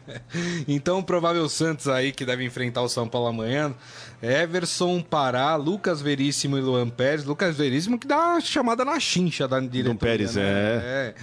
Então, 0.67 1.01
o 1.01 1.03
provável 1.03 1.47
Santos 1.49 1.89
aí 1.89 2.13
que 2.13 2.25
deve 2.25 2.45
enfrentar 2.45 2.83
o 2.83 2.89
São 2.89 3.07
Paulo 3.07 3.29
amanhã, 3.29 3.75
Everson, 4.23 5.03
Pará, 5.03 5.57
Lucas 5.57 6.01
Veríssimo 6.01 6.57
e 6.57 6.61
Luan 6.61 6.89
Pérez. 6.89 7.25
Lucas 7.25 7.57
Veríssimo 7.57 7.99
que 7.99 8.07
dá 8.07 8.17
uma 8.19 8.41
chamada 8.63 8.85
na 8.85 9.01
chincha 9.01 9.49
da 9.49 9.59
diretoria. 9.59 9.99
Pérez, 9.99 10.37
né? 10.37 10.43
é. 10.43 10.47
é. 10.47 11.15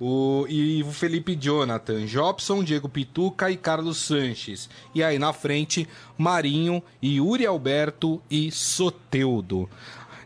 O, 0.00 0.46
e 0.48 0.82
o 0.84 0.92
Felipe 0.92 1.34
Jonathan, 1.34 2.06
Jobson, 2.06 2.62
Diego 2.62 2.88
Pituca 2.88 3.50
e 3.50 3.56
Carlos 3.56 3.98
Sanches. 3.98 4.70
E 4.94 5.02
aí 5.02 5.18
na 5.18 5.32
frente, 5.32 5.88
Marinho, 6.16 6.82
Yuri 7.02 7.44
Alberto 7.44 8.22
e 8.30 8.50
Soteudo. 8.52 9.68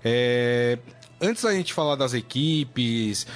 É, 0.05 0.79
antes 1.21 1.43
da 1.43 1.53
gente 1.55 1.73
falar 1.73 1.97
das 1.97 2.13
equipes, 2.13 3.27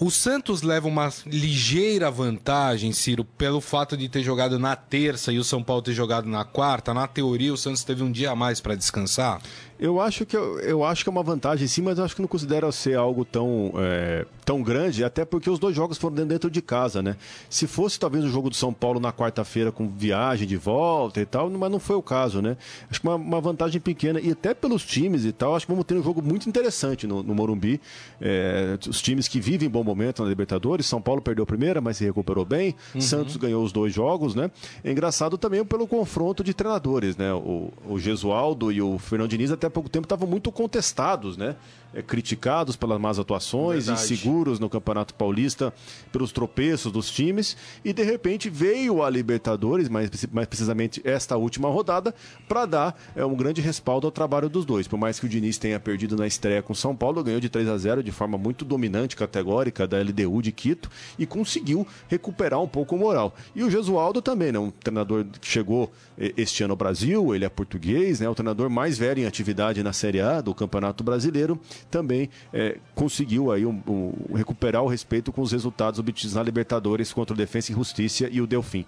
o 0.00 0.10
Santos 0.10 0.62
leva 0.62 0.88
uma 0.88 1.08
ligeira 1.24 2.10
vantagem, 2.10 2.92
Ciro, 2.92 3.24
pelo 3.24 3.60
fato 3.60 3.96
de 3.96 4.08
ter 4.08 4.22
jogado 4.22 4.58
na 4.58 4.74
terça 4.74 5.32
e 5.32 5.38
o 5.38 5.44
São 5.44 5.62
Paulo 5.62 5.82
ter 5.82 5.92
jogado 5.92 6.28
na 6.28 6.44
quarta. 6.44 6.92
Na 6.92 7.06
teoria, 7.06 7.54
o 7.54 7.56
Santos 7.56 7.84
teve 7.84 8.02
um 8.02 8.10
dia 8.10 8.32
a 8.32 8.36
mais 8.36 8.60
para 8.60 8.74
descansar. 8.74 9.40
Eu 9.78 10.00
acho 10.00 10.24
que 10.24 10.36
eu, 10.36 10.60
eu 10.60 10.84
acho 10.84 11.02
que 11.02 11.08
é 11.08 11.12
uma 11.12 11.22
vantagem 11.22 11.66
sim, 11.66 11.82
mas 11.82 11.98
eu 11.98 12.04
acho 12.04 12.14
que 12.14 12.22
não 12.22 12.28
considero 12.28 12.70
ser 12.72 12.96
algo 12.96 13.24
tão, 13.24 13.72
é, 13.76 14.24
tão 14.44 14.62
grande, 14.62 15.02
até 15.04 15.24
porque 15.24 15.50
os 15.50 15.58
dois 15.58 15.74
jogos 15.74 15.98
foram 15.98 16.26
dentro 16.26 16.50
de 16.50 16.62
casa, 16.62 17.02
né? 17.02 17.16
Se 17.50 17.66
fosse 17.66 17.98
talvez 17.98 18.24
o 18.24 18.28
jogo 18.28 18.48
do 18.50 18.56
São 18.56 18.72
Paulo 18.72 19.00
na 19.00 19.12
quarta-feira 19.12 19.72
com 19.72 19.88
viagem 19.88 20.46
de 20.46 20.56
volta 20.56 21.20
e 21.20 21.26
tal, 21.26 21.50
mas 21.50 21.70
não 21.70 21.78
foi 21.78 21.96
o 21.96 22.02
caso, 22.02 22.40
né? 22.40 22.56
Acho 22.90 23.00
que 23.00 23.06
uma, 23.06 23.16
uma 23.16 23.40
vantagem 23.40 23.80
pequena 23.80 24.20
e 24.20 24.30
até 24.30 24.54
pelos 24.54 24.84
times 24.84 25.24
e 25.24 25.32
tal, 25.32 25.56
acho 25.56 25.66
que 25.66 25.72
vamos 25.72 25.84
ter 25.84 25.94
um 25.94 26.02
jogo 26.02 26.22
muito 26.22 26.48
interessante 26.48 27.06
no, 27.06 27.22
no 27.22 27.34
Morumbi. 27.34 27.80
É, 28.20 28.78
os 28.88 29.02
times 29.02 29.28
que 29.28 29.40
vivem 29.40 29.68
bom 29.68 29.82
momento 29.82 30.22
na 30.22 30.28
Libertadores, 30.28 30.86
São 30.86 31.02
Paulo 31.02 31.20
perdeu 31.20 31.42
a 31.42 31.46
primeira, 31.46 31.80
mas 31.80 31.96
se 31.96 32.04
recuperou 32.04 32.44
bem. 32.44 32.74
Santos 33.00 33.36
ganhou 33.36 33.64
os 33.64 33.72
dois 33.72 33.92
jogos, 33.92 34.34
né? 34.34 34.50
É 34.82 34.90
engraçado 34.90 35.36
também 35.36 35.64
pelo 35.64 35.86
confronto 35.86 36.44
de 36.44 36.54
treinadores, 36.54 37.16
né? 37.16 37.32
O, 37.32 37.72
o 37.88 37.98
Gesualdo 37.98 38.70
e 38.70 38.80
o 38.80 38.98
Fernando 38.98 39.30
Diniz 39.30 39.50
até 39.50 39.63
pouco 39.70 39.88
tempo 39.88 40.04
estavam 40.04 40.28
muito 40.28 40.50
contestados, 40.52 41.36
né? 41.36 41.56
É, 41.94 42.02
criticados 42.02 42.74
pelas 42.74 43.00
más 43.00 43.18
atuações, 43.18 43.86
Verdade. 43.86 44.12
inseguros 44.12 44.58
no 44.58 44.68
Campeonato 44.68 45.14
Paulista 45.14 45.72
pelos 46.10 46.32
tropeços 46.32 46.90
dos 46.90 47.08
times 47.08 47.56
e 47.84 47.92
de 47.92 48.02
repente 48.02 48.50
veio 48.50 49.02
a 49.02 49.08
Libertadores, 49.08 49.88
mais, 49.88 50.10
mais 50.32 50.48
precisamente 50.48 51.00
esta 51.04 51.36
última 51.36 51.68
rodada, 51.68 52.14
para 52.48 52.66
dar 52.66 53.00
é, 53.14 53.24
um 53.24 53.36
grande 53.36 53.60
respaldo 53.60 54.06
ao 54.06 54.10
trabalho 54.10 54.48
dos 54.48 54.64
dois. 54.64 54.88
Por 54.88 54.98
mais 54.98 55.20
que 55.20 55.26
o 55.26 55.28
Diniz 55.28 55.56
tenha 55.56 55.78
perdido 55.78 56.16
na 56.16 56.26
estreia 56.26 56.62
com 56.62 56.74
São 56.74 56.96
Paulo, 56.96 57.22
ganhou 57.22 57.40
de 57.40 57.48
3 57.48 57.68
a 57.68 57.78
0 57.78 58.02
de 58.02 58.10
forma 58.10 58.36
muito 58.36 58.64
dominante, 58.64 59.14
categórica 59.14 59.86
da 59.86 59.98
LDU 59.98 60.42
de 60.42 60.50
Quito 60.50 60.90
e 61.16 61.24
conseguiu 61.24 61.86
recuperar 62.08 62.60
um 62.60 62.68
pouco 62.68 62.96
o 62.96 62.98
moral. 62.98 63.34
E 63.54 63.62
o 63.62 63.70
Gesualdo 63.70 64.20
também, 64.20 64.50
né? 64.50 64.58
Um 64.58 64.70
treinador 64.70 65.24
que 65.40 65.46
chegou 65.46 65.92
eh, 66.18 66.32
este 66.36 66.64
ano 66.64 66.72
ao 66.72 66.76
Brasil, 66.76 67.34
ele 67.34 67.44
é 67.44 67.48
português, 67.48 68.18
né? 68.18 68.28
O 68.28 68.34
treinador 68.34 68.68
mais 68.68 68.98
velho 68.98 69.20
em 69.20 69.26
atividade 69.26 69.82
na 69.82 69.92
Série 69.92 70.20
A 70.20 70.40
do 70.40 70.52
Campeonato 70.54 71.04
Brasileiro, 71.04 71.60
também 71.90 72.28
eh, 72.52 72.78
conseguiu 72.94 73.52
aí 73.52 73.64
um- 73.66 73.80
um- 73.86 74.34
recuperar 74.34 74.82
o 74.82 74.88
respeito 74.88 75.32
com 75.32 75.42
os 75.42 75.52
resultados 75.52 75.98
obtidos 76.00 76.34
na 76.34 76.42
Libertadores 76.42 77.12
contra 77.12 77.34
o 77.34 77.36
Defensa 77.36 77.72
e 77.72 77.74
Justiça 77.74 78.28
e 78.30 78.40
o 78.40 78.46
Delfim. 78.46 78.84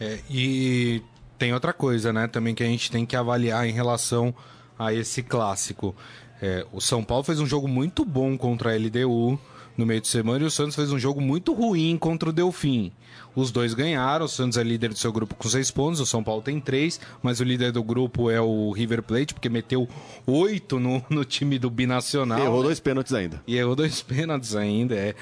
É, 0.00 0.18
e 0.30 1.02
tem 1.38 1.52
outra 1.52 1.72
coisa, 1.72 2.12
né, 2.12 2.26
também 2.26 2.54
que 2.54 2.62
a 2.62 2.66
gente 2.66 2.90
tem 2.90 3.04
que 3.06 3.16
avaliar 3.16 3.66
em 3.66 3.72
relação 3.72 4.34
a 4.78 4.92
esse 4.92 5.22
clássico. 5.22 5.94
É, 6.40 6.66
o 6.72 6.80
São 6.80 7.04
Paulo 7.04 7.22
fez 7.24 7.38
um 7.40 7.46
jogo 7.46 7.68
muito 7.68 8.04
bom 8.04 8.36
contra 8.36 8.70
a 8.72 8.74
LDU 8.76 9.38
no 9.76 9.86
meio 9.86 10.00
de 10.00 10.08
semana 10.08 10.44
e 10.44 10.46
o 10.46 10.50
Santos 10.50 10.76
fez 10.76 10.92
um 10.92 10.98
jogo 10.98 11.20
muito 11.20 11.52
ruim 11.52 11.96
contra 11.96 12.28
o 12.28 12.32
Delfim. 12.32 12.92
Os 13.34 13.50
dois 13.50 13.72
ganharam, 13.72 14.26
o 14.26 14.28
Santos 14.28 14.58
é 14.58 14.62
líder 14.62 14.90
do 14.90 14.98
seu 14.98 15.10
grupo 15.12 15.34
com 15.34 15.48
seis 15.48 15.70
pontos, 15.70 16.00
o 16.00 16.06
São 16.06 16.22
Paulo 16.22 16.42
tem 16.42 16.60
três, 16.60 17.00
mas 17.22 17.40
o 17.40 17.44
líder 17.44 17.72
do 17.72 17.82
grupo 17.82 18.30
é 18.30 18.40
o 18.40 18.70
River 18.72 19.02
Plate, 19.02 19.32
porque 19.32 19.48
meteu 19.48 19.88
oito 20.26 20.78
no, 20.78 21.02
no 21.08 21.24
time 21.24 21.58
do 21.58 21.70
Binacional. 21.70 22.40
Errou 22.40 22.58
né? 22.58 22.64
dois 22.64 22.80
pênaltis 22.80 23.14
ainda. 23.14 23.42
E 23.46 23.56
errou 23.56 23.74
dois 23.74 24.00
pênaltis 24.02 24.54
ainda, 24.54 24.94
é. 24.94 25.14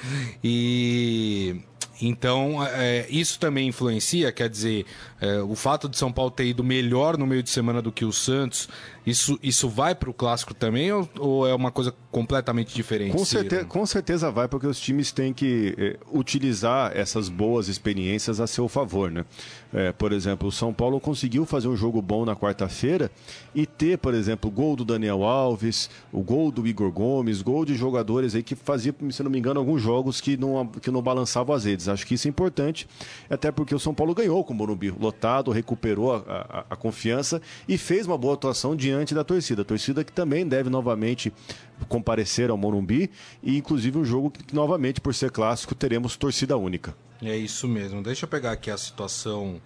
E 0.43 1.61
então 2.03 2.67
é, 2.67 3.07
isso 3.11 3.39
também 3.39 3.69
influencia, 3.69 4.33
quer 4.33 4.49
dizer, 4.49 4.87
é, 5.21 5.41
o 5.43 5.55
fato 5.55 5.89
de 5.89 5.99
São 5.99 6.11
Paulo 6.11 6.31
ter 6.31 6.47
ido 6.47 6.65
melhor 6.65 7.19
no 7.19 7.27
meio 7.27 7.43
de 7.43 7.51
semana 7.51 7.83
do 7.83 7.93
que 7.93 8.05
o 8.05 8.13
Santos 8.13 8.69
Isso, 9.07 9.39
isso 9.43 9.69
vai 9.69 9.95
para 9.95 10.09
o 10.09 10.15
clássico 10.15 10.55
também 10.55 10.93
ou, 10.93 11.09
ou, 11.19 11.47
é 11.47 11.55
uma 11.55 11.71
coisa 11.71 11.95
completamente 12.11 12.75
diferente? 12.75 13.13
Com, 13.13 13.25
certe 13.25 13.65
com 13.65 13.85
certeza 13.87 14.31
vai, 14.31 14.49
porque 14.49 14.67
os 14.67 14.81
times 14.81 15.13
têm 15.13 15.33
que 15.33 15.75
eh, 15.79 15.99
utilizar 16.13 16.93
essas 16.95 17.29
boas 17.29 17.69
experiências 17.69 18.41
a 18.41 18.47
seu 18.47 18.69
favor, 18.69 19.11
né? 19.11 19.25
É, 19.73 19.93
por 19.93 20.13
exemplo, 20.13 20.49
o 20.49 20.53
São 20.53 20.73
Paulo 20.73 20.99
conseguiu 20.99 21.47
fazer 21.47 21.69
um 21.69 21.77
jogo 21.77 22.03
bom 22.03 22.25
na 22.25 22.35
quarta-feira 22.35 23.11
e 23.55 23.65
ter, 23.65 23.99
por 23.99 24.15
exemplo, 24.15 24.51
o 24.51 24.53
gol 24.53 24.75
do 24.75 24.85
Daniel 24.85 25.23
Alves, 25.23 25.89
o 26.13 26.23
gol 26.23 26.51
do 26.51 26.67
Igor 26.67 26.91
Gomes, 26.91 27.41
gol 27.41 27.65
de 27.65 27.75
jogadores 27.75 28.35
aí 28.35 28.43
que 28.43 28.57
fazia, 28.57 28.95
se 29.11 29.23
não 29.23 29.31
me 29.31 29.39
engano, 29.39 29.61
alguns 29.61 29.81
jogos 29.81 30.21
que 30.21 30.37
não, 30.37 30.67
que 30.67 30.91
não 30.91 31.01
balançavam 31.01 31.55
as 31.55 31.65
redes. 31.65 31.89
Acho 31.89 32.05
que 32.07 32.15
isso 32.15 32.27
é 32.27 32.31
importante, 32.31 32.89
até 33.29 33.53
porque 33.53 33.75
o 33.75 33.79
São 33.79 33.95
Paulo 33.95 34.15
ganhou 34.15 34.43
com 34.43 34.53
o 34.53 34.57
Morumbi 34.57 34.91
lotado, 35.11 35.51
recuperou 35.51 36.15
a, 36.15 36.19
a, 36.19 36.65
a 36.71 36.77
confiança 36.77 37.43
e 37.69 37.77
fez 37.77 38.07
uma 38.07 38.17
boa 38.17 38.35
atuação 38.35 38.75
diante 38.75 39.15
da 39.15 39.25
torcida. 39.25 39.63
A 39.63 39.65
torcida 39.65 40.05
que 40.05 40.13
também 40.13 40.47
deve 40.47 40.71
novamente 40.71 41.33
comparecer 41.89 42.51
ao 42.51 42.57
Morumbi 42.57 43.11
e 43.43 43.59
inclusive 43.59 43.99
um 43.99 44.05
jogo 44.05 44.31
que 44.31 44.55
novamente 44.55 45.01
por 45.01 45.15
ser 45.15 45.31
clássico 45.31 45.75
teremos 45.75 46.17
torcida 46.17 46.57
única. 46.57 46.95
É 47.23 47.37
isso 47.37 47.69
mesmo. 47.69 48.03
Deixa 48.03 48.25
eu 48.25 48.29
pegar 48.29 48.53
aqui 48.53 48.71
a 48.71 48.79
situação 48.79 49.61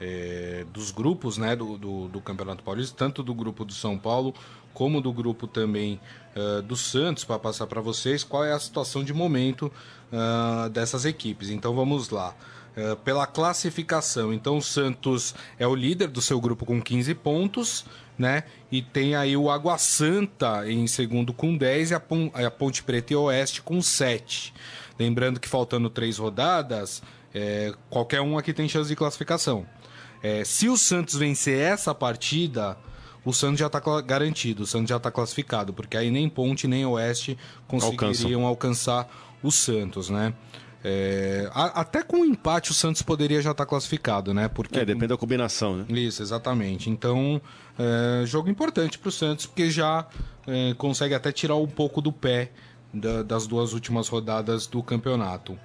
é, 0.00 0.66
dos 0.72 0.90
grupos 0.90 1.38
né, 1.38 1.54
do, 1.54 1.78
do, 1.78 2.08
do, 2.08 2.20
Campeonato 2.20 2.62
Paulista, 2.62 2.94
tanto 2.96 3.22
do 3.22 3.34
grupo 3.34 3.64
do 3.64 3.72
São 3.72 3.98
Paulo 3.98 4.34
como 4.72 5.00
do 5.00 5.12
grupo 5.12 5.46
também 5.46 6.00
uh, 6.36 6.62
do 6.62 6.76
Santos, 6.76 7.24
para 7.24 7.38
passar 7.38 7.66
para 7.66 7.80
vocês 7.80 8.22
qual 8.22 8.44
é 8.44 8.52
a 8.52 8.58
situação 8.58 9.02
de 9.02 9.12
momento 9.12 9.70
uh, 10.12 10.70
dessas 10.70 11.04
equipes. 11.04 11.50
Então 11.50 11.74
vamos 11.74 12.10
lá. 12.10 12.34
Uh, 12.76 12.94
pela 12.96 13.26
classificação, 13.26 14.32
então 14.32 14.58
o 14.58 14.62
Santos 14.62 15.34
é 15.58 15.66
o 15.66 15.74
líder 15.74 16.06
do 16.06 16.22
seu 16.22 16.40
grupo 16.40 16.64
com 16.64 16.80
15 16.80 17.14
pontos, 17.16 17.84
né? 18.16 18.44
E 18.70 18.80
tem 18.80 19.16
aí 19.16 19.36
o 19.36 19.50
Água 19.50 19.76
Santa 19.76 20.70
em 20.70 20.86
segundo 20.86 21.32
com 21.32 21.56
10 21.56 21.90
e 21.90 21.94
a, 21.94 22.02
a 22.46 22.50
Ponte 22.50 22.82
Preta 22.84 23.12
e 23.12 23.16
Oeste 23.16 23.60
com 23.60 23.82
7. 23.82 24.54
Lembrando 24.98 25.40
que 25.40 25.48
faltando 25.48 25.90
três 25.90 26.18
rodadas, 26.18 27.02
é, 27.34 27.72
qualquer 27.88 28.20
um 28.20 28.36
aqui 28.36 28.52
tem 28.52 28.68
chance 28.68 28.88
de 28.88 28.94
classificação. 28.94 29.66
É, 30.22 30.44
se 30.44 30.68
o 30.68 30.76
Santos 30.76 31.14
vencer 31.14 31.58
essa 31.58 31.94
partida, 31.94 32.76
o 33.24 33.32
Santos 33.32 33.58
já 33.58 33.66
está 33.66 33.80
garantido, 34.02 34.64
o 34.64 34.66
Santos 34.66 34.90
já 34.90 34.98
está 34.98 35.10
classificado, 35.10 35.72
porque 35.72 35.96
aí 35.96 36.10
nem 36.10 36.28
Ponte 36.28 36.68
nem 36.68 36.84
Oeste 36.84 37.38
conseguiriam 37.66 38.44
alcançar 38.44 39.08
o 39.42 39.50
Santos, 39.50 40.10
né? 40.10 40.34
É, 40.82 41.50
a, 41.52 41.80
até 41.80 42.02
com 42.02 42.22
o 42.22 42.24
empate 42.24 42.70
o 42.70 42.74
Santos 42.74 43.02
poderia 43.02 43.42
já 43.42 43.50
estar 43.50 43.64
tá 43.64 43.68
classificado, 43.68 44.32
né? 44.32 44.48
Porque, 44.48 44.78
é, 44.78 44.84
depende 44.84 45.08
da 45.08 45.16
combinação, 45.16 45.76
né? 45.76 45.84
Isso, 45.90 46.22
exatamente. 46.22 46.88
Então, 46.88 47.40
é, 47.78 48.24
jogo 48.26 48.48
importante 48.48 48.98
para 48.98 49.08
o 49.08 49.12
Santos, 49.12 49.46
porque 49.46 49.70
já 49.70 50.06
é, 50.46 50.74
consegue 50.74 51.14
até 51.14 51.30
tirar 51.32 51.56
um 51.56 51.66
pouco 51.66 52.00
do 52.00 52.12
pé 52.12 52.50
da, 52.92 53.22
das 53.22 53.46
duas 53.46 53.72
últimas 53.72 54.08
rodadas 54.08 54.66
do 54.66 54.82
campeonato. 54.82 55.58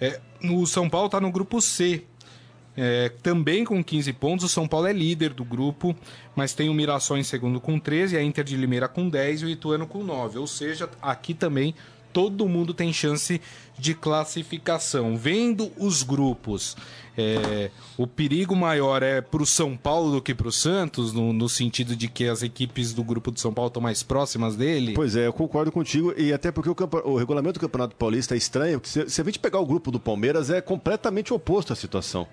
É, 0.00 0.20
o 0.50 0.66
São 0.66 0.88
Paulo 0.88 1.06
está 1.06 1.20
no 1.20 1.30
grupo 1.30 1.60
C. 1.60 2.04
É, 2.74 3.10
também 3.22 3.66
com 3.66 3.84
15 3.84 4.14
pontos, 4.14 4.46
o 4.46 4.48
São 4.48 4.66
Paulo 4.66 4.86
é 4.86 4.94
líder 4.94 5.34
do 5.34 5.44
grupo, 5.44 5.94
mas 6.34 6.54
tem 6.54 6.70
o 6.70 6.74
Mirassol 6.74 7.18
em 7.18 7.22
segundo 7.22 7.60
com 7.60 7.78
13, 7.78 8.16
a 8.16 8.22
Inter 8.22 8.42
de 8.42 8.56
Limeira 8.56 8.88
com 8.88 9.10
10 9.10 9.42
e 9.42 9.44
o 9.44 9.48
Ituano 9.50 9.86
com 9.86 10.02
9. 10.02 10.38
Ou 10.38 10.46
seja, 10.46 10.88
aqui 11.02 11.34
também 11.34 11.74
todo 12.12 12.48
mundo 12.48 12.74
tem 12.74 12.92
chance 12.92 13.40
de 13.78 13.94
classificação. 13.94 15.16
Vendo 15.16 15.72
os 15.76 16.02
grupos, 16.02 16.76
é, 17.16 17.70
o 17.96 18.06
perigo 18.06 18.54
maior 18.54 19.02
é 19.02 19.20
para 19.20 19.42
o 19.42 19.46
São 19.46 19.76
Paulo 19.76 20.12
do 20.12 20.22
que 20.22 20.34
para 20.34 20.48
o 20.48 20.52
Santos, 20.52 21.12
no, 21.12 21.32
no, 21.32 21.48
sentido 21.48 21.96
de 21.96 22.08
que 22.08 22.26
as 22.26 22.42
equipes 22.42 22.92
do 22.92 23.02
grupo 23.02 23.30
de 23.30 23.40
São 23.40 23.52
Paulo 23.52 23.68
estão 23.68 23.82
mais 23.82 24.02
próximas 24.02 24.56
dele? 24.56 24.94
Pois 24.94 25.16
é, 25.16 25.26
eu 25.26 25.32
concordo 25.32 25.72
contigo, 25.72 26.14
e 26.16 26.32
até 26.32 26.50
porque 26.50 26.70
o, 26.70 26.76
o 27.04 27.16
regulamento 27.16 27.54
do 27.54 27.60
Campeonato 27.60 27.96
Paulista 27.96 28.34
é 28.34 28.38
estranho, 28.38 28.80
se, 28.84 29.08
se 29.08 29.20
a 29.20 29.24
gente 29.24 29.38
pegar 29.38 29.60
o 29.60 29.66
grupo 29.66 29.90
do 29.90 30.00
Palmeiras, 30.00 30.50
é 30.50 30.60
completamente 30.60 31.32
oposto 31.34 31.72
à 31.72 31.76
situação. 31.76 32.26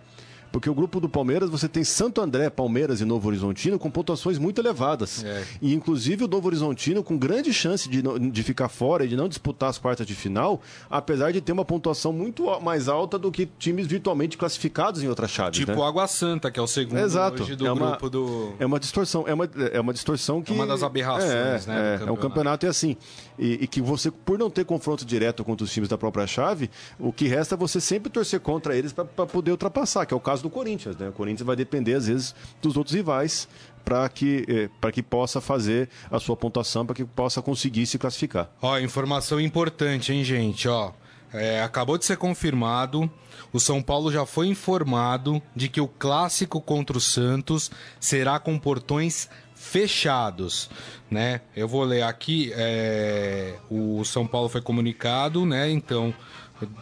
Porque 0.52 0.70
o 0.70 0.74
grupo 0.74 1.00
do 1.00 1.08
Palmeiras, 1.08 1.50
você 1.50 1.68
tem 1.68 1.84
Santo 1.84 2.22
André, 2.22 2.50
Palmeiras 2.50 3.02
e 3.02 3.06
Novo 3.06 3.28
Horizontino 3.28 3.78
com 3.78 3.90
pontuações 3.90 4.38
muito 4.38 4.60
elevadas. 4.60 5.24
É. 5.24 5.44
E 5.62 5.74
inclusive 5.74 6.24
o 6.24 6.28
Novo 6.28 6.48
Horizontino 6.48 7.04
com 7.04 7.18
grande 7.18 7.54
chance 7.54 7.88
de, 7.88 8.02
de 8.02 8.44
ficar 8.44 8.70
fora 8.70 9.06
e 9.06 9.08
de 9.08 9.16
não 9.16 9.28
disputar 9.28 9.70
as 9.70 9.78
quartas 9.78 10.06
de 10.06 10.16
final, 10.16 10.62
apesar 10.90 11.32
de 11.32 11.42
ter 11.42 11.52
uma 11.52 11.66
pontuação 11.66 12.12
muito 12.12 12.46
mais 12.62 12.88
alta 12.88 13.18
do 13.18 13.32
que 13.32 13.46
times 13.46 13.88
virtualmente 13.88 14.38
classificados 14.38 15.04
em 15.04 15.08
outras 15.08 15.32
chaves. 15.32 15.60
Tipo 15.60 15.74
né? 15.74 15.88
Água 15.88 16.08
Santa, 16.08 16.52
que 16.52 16.60
é 16.60 16.64
o 16.64 16.68
segundo 16.68 17.00
Exato. 17.00 17.56
do 17.56 17.68
é 17.68 17.72
uma, 17.72 17.90
grupo 17.92 18.10
do. 18.10 18.54
É 18.60 18.66
uma 18.66 18.80
distorção, 18.80 19.26
é 19.28 19.34
uma, 19.34 19.50
é 19.72 19.80
uma 19.80 19.94
distorção 19.94 20.42
que. 20.42 20.52
É 20.52 20.56
uma 20.56 20.68
das 20.68 20.84
aberrações, 20.84 21.68
é, 21.68 21.72
né? 21.72 22.00
É, 22.02 22.08
é 22.08 22.12
um 22.12 22.16
campeonato 22.16 22.66
é 22.66 22.70
assim. 22.70 22.98
E, 23.38 23.64
e, 23.64 23.68
que 23.68 23.82
você, 23.82 24.12
por 24.12 24.38
não 24.38 24.50
ter 24.50 24.66
confronto 24.66 25.06
direto 25.06 25.44
contra 25.44 25.64
os 25.64 25.72
times 25.72 25.88
da 25.88 25.98
própria 25.98 26.28
chave, 26.28 26.70
o 27.00 27.14
que 27.14 27.28
resta 27.28 27.56
é 27.56 27.58
você 27.58 27.80
sempre 27.80 28.10
torcer 28.10 28.40
contra 28.42 28.76
eles 28.76 28.92
para 28.92 29.06
poder 29.06 29.52
ultrapassar, 29.52 30.06
que 30.06 30.14
é 30.14 30.18
o 30.18 30.20
caso 30.20 30.39
do 30.42 30.50
Corinthians, 30.50 30.96
né? 30.98 31.12
Corinthians 31.16 31.46
vai 31.46 31.56
depender, 31.56 31.94
às 31.94 32.08
vezes, 32.08 32.36
dos 32.62 32.78
outros 32.78 32.96
rivais 32.96 33.48
para 33.84 34.08
que, 34.10 34.46
eh, 34.48 34.92
que 34.92 35.02
possa 35.02 35.42
fazer 35.42 35.90
a 36.12 36.20
sua 36.20 36.36
pontuação, 36.36 36.86
para 36.86 36.96
que 36.96 37.06
possa 37.06 37.42
conseguir 37.42 37.86
se 37.86 37.98
classificar. 37.98 38.50
Ó, 38.62 38.78
informação 38.78 39.40
importante, 39.40 40.14
hein, 40.14 40.24
gente? 40.24 40.68
Ó, 40.68 40.92
é, 41.34 41.62
acabou 41.62 41.98
de 41.98 42.06
ser 42.06 42.18
confirmado. 42.18 43.10
O 43.52 43.60
São 43.60 43.82
Paulo 43.82 44.12
já 44.12 44.26
foi 44.26 44.48
informado 44.48 45.42
de 45.56 45.70
que 45.70 45.82
o 45.82 45.88
clássico 45.88 46.62
contra 46.62 46.98
o 46.98 47.02
Santos 47.02 47.72
será 48.00 48.40
com 48.40 48.60
portões 48.60 49.30
fechados, 49.56 50.70
né? 51.12 51.42
Eu 51.56 51.68
vou 51.68 51.84
ler 51.84 52.04
aqui. 52.04 52.52
É, 52.56 53.56
o 53.70 54.04
São 54.06 54.26
Paulo 54.26 54.50
foi 54.50 54.62
comunicado, 54.62 55.46
né? 55.46 55.70
Então 55.70 56.14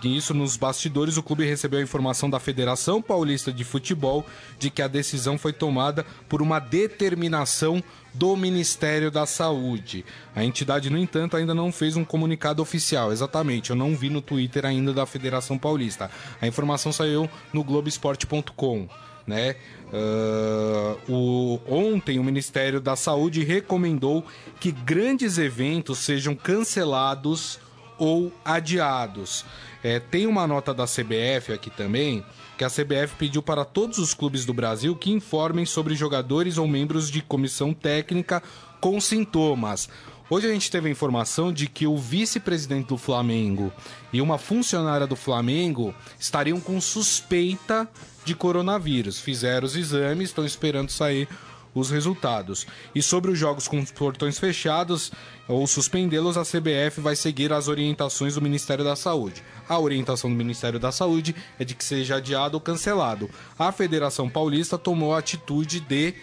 Nisso, 0.04 0.34
nos 0.34 0.58
bastidores, 0.58 1.18
o 1.18 1.24
clube 1.24 1.46
recebeu 1.46 1.80
a 1.80 1.84
informação 1.84 2.30
da 2.30 2.40
Federação 2.40 3.02
Paulista 3.02 3.52
de 3.52 3.64
Futebol 3.64 4.26
de 4.58 4.70
que 4.70 4.82
a 4.82 4.88
decisão 4.88 5.38
foi 5.38 5.54
tomada 5.54 6.06
por 6.28 6.42
uma 6.42 6.60
determinação 6.60 7.84
do 8.14 8.36
Ministério 8.36 9.12
da 9.12 9.26
Saúde. 9.26 10.04
A 10.36 10.44
entidade, 10.44 10.90
no 10.90 10.98
entanto, 10.98 11.38
ainda 11.38 11.54
não 11.54 11.72
fez 11.72 11.96
um 11.96 12.04
comunicado 12.04 12.62
oficial. 12.62 13.12
Exatamente, 13.12 13.70
eu 13.70 13.76
não 13.76 13.96
vi 13.96 14.10
no 14.10 14.22
Twitter 14.22 14.66
ainda 14.66 14.94
da 14.94 15.06
Federação 15.06 15.58
Paulista. 15.58 16.10
A 16.42 16.48
informação 16.48 16.92
saiu 16.92 17.30
no 17.54 17.64
Globoesporte.com. 17.64 18.88
Né? 19.28 19.58
Uh, 19.92 21.12
o, 21.12 21.60
ontem 21.68 22.18
o 22.18 22.24
Ministério 22.24 22.80
da 22.80 22.96
Saúde 22.96 23.44
recomendou 23.44 24.26
que 24.60 24.72
grandes 24.72 25.38
eventos 25.38 26.00
sejam 26.00 26.34
cancelados 26.34 27.60
ou 27.98 28.32
adiados. 28.46 29.46
É, 29.84 30.00
tem 30.00 30.26
uma 30.26 30.48
nota 30.48 30.74
da 30.74 30.86
CBF 30.86 31.54
aqui 31.54 31.70
também, 31.70 32.24
que 32.58 32.64
a 32.64 32.70
CBF 32.70 33.16
pediu 33.18 33.42
para 33.42 33.64
todos 33.64 33.98
os 34.00 34.14
clubes 34.14 34.46
do 34.46 34.54
Brasil 34.54 34.96
que 34.96 35.12
informem 35.12 35.66
sobre 35.66 35.96
jogadores 35.96 36.58
ou 36.58 36.68
membros 36.68 37.10
de 37.10 37.22
comissão 37.22 37.74
técnica 37.74 38.42
com 38.82 39.00
sintomas. 39.00 39.88
Hoje 40.30 40.46
a 40.46 40.52
gente 40.52 40.70
teve 40.70 40.90
a 40.90 40.92
informação 40.92 41.54
de 41.54 41.68
que 41.68 41.88
o 41.88 41.96
vice-presidente 41.96 42.88
do 42.88 42.98
Flamengo 42.98 43.72
e 44.12 44.20
uma 44.20 44.38
funcionária 44.38 45.08
do 45.08 45.16
Flamengo 45.16 45.96
estariam 46.20 46.60
com 46.60 46.82
suspeita 46.82 47.88
de 48.26 48.36
coronavírus. 48.36 49.22
Fizeram 49.22 49.66
os 49.66 49.76
exames, 49.78 50.30
estão 50.30 50.46
esperando 50.46 50.90
sair 50.90 51.30
os 51.74 51.90
resultados. 51.90 52.68
E 52.94 53.02
sobre 53.02 53.32
os 53.32 53.40
jogos 53.40 53.70
com 53.70 53.80
os 53.80 53.90
portões 53.90 54.38
fechados 54.38 55.14
ou 55.48 55.66
suspendê-los, 55.66 56.38
a 56.38 56.44
CBF 56.44 57.00
vai 57.00 57.16
seguir 57.16 57.54
as 57.54 57.68
orientações 57.68 58.36
do 58.36 58.42
Ministério 58.42 58.84
da 58.84 58.96
Saúde. 58.96 59.44
A 59.68 59.80
orientação 59.80 60.30
do 60.30 60.36
Ministério 60.36 60.80
da 60.80 60.92
Saúde 60.92 61.36
é 61.58 61.64
de 61.64 61.74
que 61.74 61.84
seja 61.84 62.18
adiado 62.18 62.56
ou 62.56 62.62
cancelado. 62.62 63.30
A 63.58 63.72
Federação 63.72 64.30
Paulista 64.30 64.78
tomou 64.78 65.14
a 65.14 65.20
atitude 65.20 65.80
de 65.80 66.14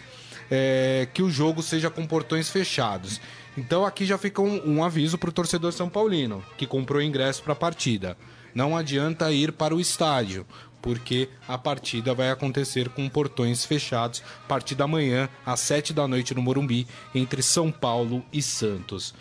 é, 0.51 1.09
que 1.15 1.23
o 1.23 1.31
jogo 1.31 1.63
seja 1.63 1.91
com 1.91 2.07
portões 2.07 2.51
fechados. 2.51 3.21
Então 3.57 3.85
aqui 3.85 4.05
já 4.05 4.19
fica 4.19 4.43
um, 4.43 4.77
um 4.77 4.85
aviso 4.85 5.17
para 5.17 5.31
o 5.31 5.33
torcedor 5.33 5.73
São 5.73 5.89
Paulino 5.89 6.45
que 6.59 6.67
comprou 6.67 7.01
ingresso 7.01 7.43
para 7.43 7.53
a 7.53 7.57
partida. 7.57 8.17
Não 8.55 8.77
adianta 8.77 9.33
ir 9.33 9.53
para 9.53 9.75
o 9.75 9.81
estádio, 9.81 10.47
porque 10.85 11.31
a 11.49 11.57
partida 11.57 12.13
vai 12.13 12.31
acontecer 12.31 12.91
com 12.91 13.09
portões 13.09 13.65
fechados 13.65 14.23
a 14.45 14.47
partir 14.47 14.75
da 14.75 14.87
manhã, 14.87 15.31
às 15.47 15.61
7 15.61 15.95
da 15.95 16.07
noite 16.07 16.35
no 16.35 16.43
Morumbi, 16.43 16.87
entre 17.15 17.43
São 17.43 17.73
Paulo 17.73 18.23
e 18.31 18.43
Santos. 18.43 19.15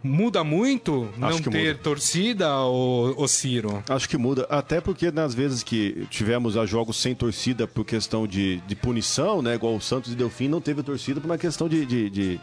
Muda 0.00 0.44
muito 0.44 1.12
não 1.16 1.40
ter 1.40 1.72
muda. 1.72 1.74
torcida, 1.82 2.56
ô, 2.60 3.20
ô 3.20 3.26
Ciro? 3.26 3.82
Acho 3.88 4.08
que 4.08 4.16
muda, 4.16 4.46
até 4.48 4.80
porque 4.80 5.10
nas 5.10 5.34
vezes 5.34 5.64
que 5.64 6.06
tivemos 6.08 6.56
a 6.56 6.64
jogos 6.64 6.98
sem 6.98 7.16
torcida 7.16 7.66
por 7.66 7.84
questão 7.84 8.24
de, 8.24 8.58
de 8.60 8.76
punição, 8.76 9.42
né? 9.42 9.56
Igual 9.56 9.74
o 9.74 9.80
Santos 9.80 10.12
e 10.12 10.14
Delfim 10.14 10.46
não 10.46 10.60
teve 10.60 10.84
torcida 10.84 11.20
por 11.20 11.26
uma 11.26 11.36
questão 11.36 11.68
de, 11.68 11.84
de, 11.84 12.08
de 12.08 12.40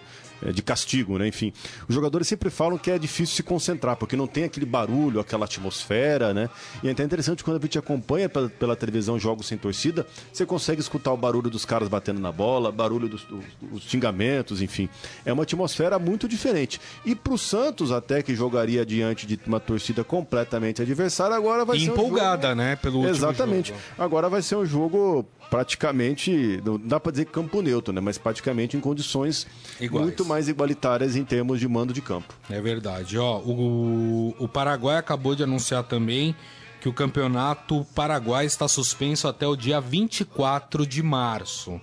de 0.54 0.62
castigo, 0.62 1.18
né? 1.18 1.28
Enfim, 1.28 1.52
os 1.88 1.96
jogadores 1.96 2.28
sempre 2.28 2.50
falam 2.50 2.78
que 2.78 2.92
é 2.92 2.98
difícil 2.98 3.36
se 3.36 3.44
concentrar, 3.44 3.96
porque 3.96 4.16
não 4.16 4.28
tem 4.28 4.44
aquele 4.44 4.66
barulho, 4.66 5.20
aquela 5.20 5.46
atmosfera, 5.46 6.34
né? 6.34 6.50
E 6.84 6.88
é 6.88 6.92
até 6.92 7.04
interessante 7.04 7.44
quando 7.44 7.58
a 7.58 7.60
gente 7.60 7.78
acompanha 7.78 8.30
pela, 8.30 8.50
pela 8.50 8.76
televisão 8.76 9.20
jogos 9.20 9.48
sem 9.48 9.58
torcida, 9.58 10.06
você 10.32 10.46
consegue 10.46 10.82
escutar 10.82 11.12
o 11.12 11.18
barulho 11.18 11.50
dos 11.50 11.66
caras 11.66 11.88
batendo 11.88 12.20
na 12.20 12.32
bola, 12.32 12.72
barulho 12.72 13.08
dos, 13.08 13.24
dos, 13.24 13.44
dos 13.62 13.84
xingamentos, 13.84 14.62
enfim. 14.62 14.90
É 15.26 15.34
uma 15.34 15.44
atmosfera 15.44 15.98
muito 16.00 16.28
diferente. 16.28 16.80
E 17.06 17.16
pro 17.16 17.38
Santos, 17.38 17.92
até 17.92 18.22
que 18.22 18.36
jogaria 18.36 18.86
diante 18.86 19.26
de 19.26 19.40
uma 19.46 19.60
torcida 19.60 20.04
completamente 20.04 20.82
adversária, 20.82 21.36
agora 21.36 21.66
vai 21.66 21.78
Empolgada, 21.78 21.88
ser. 21.88 22.08
Empolgada, 22.08 22.48
um 22.48 22.50
jogo... 22.50 22.62
né? 22.62 22.76
Pelo 22.76 23.08
Exatamente. 23.08 23.74
Agora 23.98 24.30
vai 24.30 24.42
ser 24.42 24.56
um 24.56 24.66
jogo 24.66 25.26
praticamente, 25.50 26.62
não 26.64 26.78
dá 26.78 27.00
para 27.00 27.12
dizer 27.12 27.26
campo 27.26 27.62
neutro, 27.62 27.94
né? 27.94 28.02
Mas 28.02 28.18
praticamente 28.18 28.76
em 28.76 28.80
condições 28.80 29.48
Iguais. 29.80 30.06
muito 30.06 30.26
mais 30.26 30.48
igualitárias 30.48 31.16
em 31.16 31.24
termos 31.24 31.60
de 31.60 31.68
mando 31.68 31.94
de 31.94 32.02
campo. 32.02 32.34
É 32.50 32.62
verdade. 32.62 33.18
Ó, 33.18 33.40
o, 33.40 34.36
o 34.38 34.48
Paraguai 34.48 34.98
acabou 34.98 35.36
de 35.36 35.44
anunciar 35.44 35.84
também 35.84 36.36
que 36.80 36.88
o 36.88 36.94
campeonato 36.94 37.86
paraguai 37.96 38.46
está 38.46 38.68
suspenso 38.68 39.28
até 39.28 39.48
o 39.48 39.56
dia 39.56 39.82
24 39.82 40.86
de 40.86 41.02
março. 41.02 41.82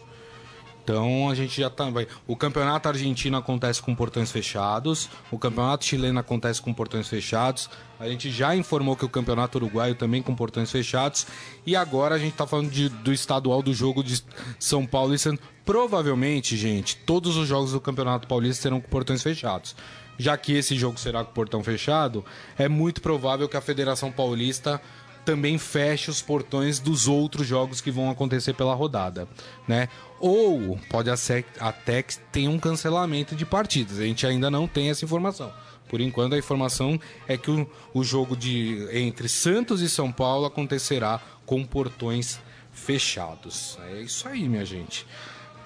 Então 0.85 1.31
a 1.31 1.35
gente 1.35 1.61
já 1.61 1.71
tá. 1.71 1.87
O 2.27 2.37
campeonato 2.37 2.89
argentino 2.89 3.39
acontece 3.39 3.81
com 3.83 3.95
portões 3.95 4.31
fechados, 4.31 5.09
o 5.33 5.39
campeonato 5.39 5.85
chileno 5.85 6.21
acontece 6.21 6.61
com 6.61 6.73
portões 6.75 7.09
fechados. 7.09 7.71
A 7.99 8.07
gente 8.07 8.31
já 8.31 8.55
informou 8.55 8.95
que 8.95 9.05
o 9.05 9.09
campeonato 9.09 9.57
uruguaio 9.57 9.95
também 9.95 10.21
com 10.21 10.35
portões 10.35 10.71
fechados. 10.71 11.27
E 11.65 11.75
agora 11.75 12.17
a 12.17 12.19
gente 12.19 12.33
está 12.33 12.47
falando 12.47 12.71
de, 12.71 12.91
do 12.91 13.13
estadual 13.13 13.63
do 13.63 13.73
jogo 13.73 14.05
de 14.05 14.23
São 14.59 14.85
Paulo 14.85 15.15
e 15.15 15.19
Santos. 15.19 15.45
Provavelmente, 15.65 16.55
gente, 16.55 16.97
todos 16.97 17.37
os 17.39 17.49
jogos 17.49 17.73
do 17.73 17.81
Campeonato 17.81 18.29
Paulista 18.29 18.63
serão 18.63 18.81
com 18.81 18.89
portões 18.91 19.23
fechados. 19.23 19.75
Já 20.19 20.37
que 20.37 20.53
esse 20.53 20.77
jogo 20.77 20.99
será 20.99 21.25
com 21.25 21.33
portão 21.33 21.65
fechado, 21.65 22.25
é 22.59 22.69
muito 22.69 23.01
provável 23.01 23.49
que 23.49 23.57
a 23.57 23.61
Federação 23.61 24.13
Paulista 24.13 24.81
também 25.25 25.59
feche 25.59 26.11
os 26.11 26.21
portões 26.21 26.79
dos 26.79 27.09
outros 27.09 27.47
jogos 27.47 27.81
que 27.81 27.91
vão 27.91 28.11
acontecer 28.11 28.53
pela 28.53 28.75
rodada, 28.75 29.27
né? 29.67 29.89
Ou 30.27 30.81
pode 30.89 31.11
até 31.11 32.03
que 32.03 32.17
tenha 32.33 32.49
um 32.49 32.59
cancelamento 32.59 33.37
de 33.37 33.45
partidas. 33.45 33.99
A 33.99 34.05
gente 34.05 34.27
ainda 34.27 34.51
não 34.51 34.67
tem 34.67 34.89
essa 34.89 35.05
informação. 35.05 35.53
Por 35.87 36.01
enquanto, 36.01 36.35
a 36.35 36.39
informação 36.39 36.99
é 37.29 37.37
que 37.37 37.51
o, 37.51 37.71
o 37.93 38.03
jogo 38.03 38.35
de 38.35 38.89
entre 38.91 39.29
Santos 39.29 39.83
e 39.83 39.89
São 39.89 40.11
Paulo 40.11 40.47
acontecerá 40.47 41.21
com 41.45 41.63
portões 41.63 42.41
fechados. 42.73 43.79
É 43.91 44.01
isso 44.01 44.27
aí, 44.27 44.49
minha 44.49 44.65
gente. 44.65 45.07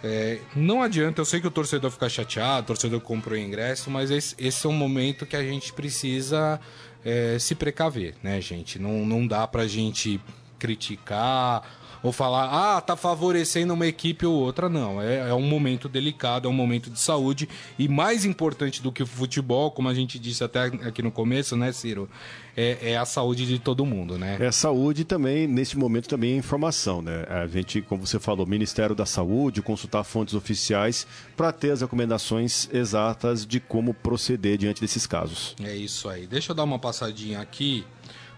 É, 0.03 0.41
não 0.57 0.83
adianta, 0.83 1.21
eu 1.21 1.25
sei 1.25 1.41
que 1.41 1.47
o 1.47 1.53
torcedor 1.53 1.93
fica 1.93 2.09
chateado, 2.09 2.65
o 2.65 2.67
torcedor 2.67 3.01
comprou 3.01 3.39
ingresso, 3.39 3.89
mas 3.93 4.11
esse, 4.11 4.35
esse 4.39 4.67
é 4.67 4.69
um 4.69 4.73
momento 4.73 5.25
que 5.25 5.37
a 5.37 5.43
gente 5.43 5.73
precisa 5.73 6.61
é, 7.05 7.39
se 7.39 7.55
precaver, 7.55 8.17
né, 8.25 8.41
gente? 8.41 8.77
Não, 8.77 9.07
não 9.07 9.25
dá 9.25 9.47
pra 9.47 9.69
gente 9.69 10.21
criticar 10.59 11.63
ou 12.03 12.13
falar, 12.13 12.77
ah, 12.77 12.81
tá 12.81 12.97
favorecendo 12.97 13.75
uma 13.75 13.87
equipe 13.87 14.25
ou 14.25 14.35
outra. 14.35 14.69
Não, 14.69 15.01
é, 15.01 15.29
é, 15.29 15.35
um 15.35 15.43
momento 15.43 15.89
delicado, 15.89 16.47
é 16.47 16.51
um 16.51 16.55
momento 16.55 16.91
de 16.91 16.99
saúde. 16.99 17.49
E 17.79 17.89
mais 17.89 18.25
importante 18.25 18.83
do 18.83 18.93
que 18.93 19.03
o 19.03 19.07
futebol, 19.07 19.71
como 19.71 19.89
a 19.89 19.95
gente 19.95 20.19
disse 20.19 20.45
até 20.45 20.65
aqui 20.65 21.03
no 21.03 21.11
começo, 21.11 21.57
né, 21.57 21.73
Ciro? 21.73 22.09
É, 22.57 22.93
é 22.93 22.97
a 22.97 23.05
saúde 23.05 23.47
de 23.47 23.59
todo 23.61 23.87
mundo, 23.87 24.19
né? 24.19 24.37
É 24.41 24.51
saúde 24.51 25.05
também, 25.05 25.47
nesse 25.47 25.79
momento 25.79 26.09
também 26.09 26.33
é 26.33 26.37
informação, 26.37 27.01
né? 27.01 27.25
A 27.29 27.47
gente, 27.47 27.81
como 27.83 28.05
você 28.05 28.19
falou, 28.19 28.45
Ministério 28.47 28.97
da 28.97 29.07
Saúde, 29.07 29.63
consultar 29.63 30.03
fontes 30.03 30.35
oficiais 30.35 31.07
para 31.37 31.53
ter 31.53 31.71
as 31.71 31.83
recomendações 31.83 32.69
exatas 32.73 33.47
de 33.47 33.61
como 33.61 33.95
proceder 33.95 34.59
diante 34.59 34.81
desses 34.81 35.07
casos. 35.07 35.55
É 35.63 35.77
isso 35.77 36.09
aí. 36.09 36.27
Deixa 36.27 36.51
eu 36.51 36.57
dar 36.57 36.65
uma 36.65 36.81
passadinha 36.81 37.41
aqui 37.41 37.85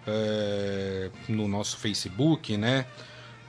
é, 0.06 1.10
no 1.28 1.48
nosso 1.48 1.78
Facebook, 1.78 2.56
né? 2.56 2.86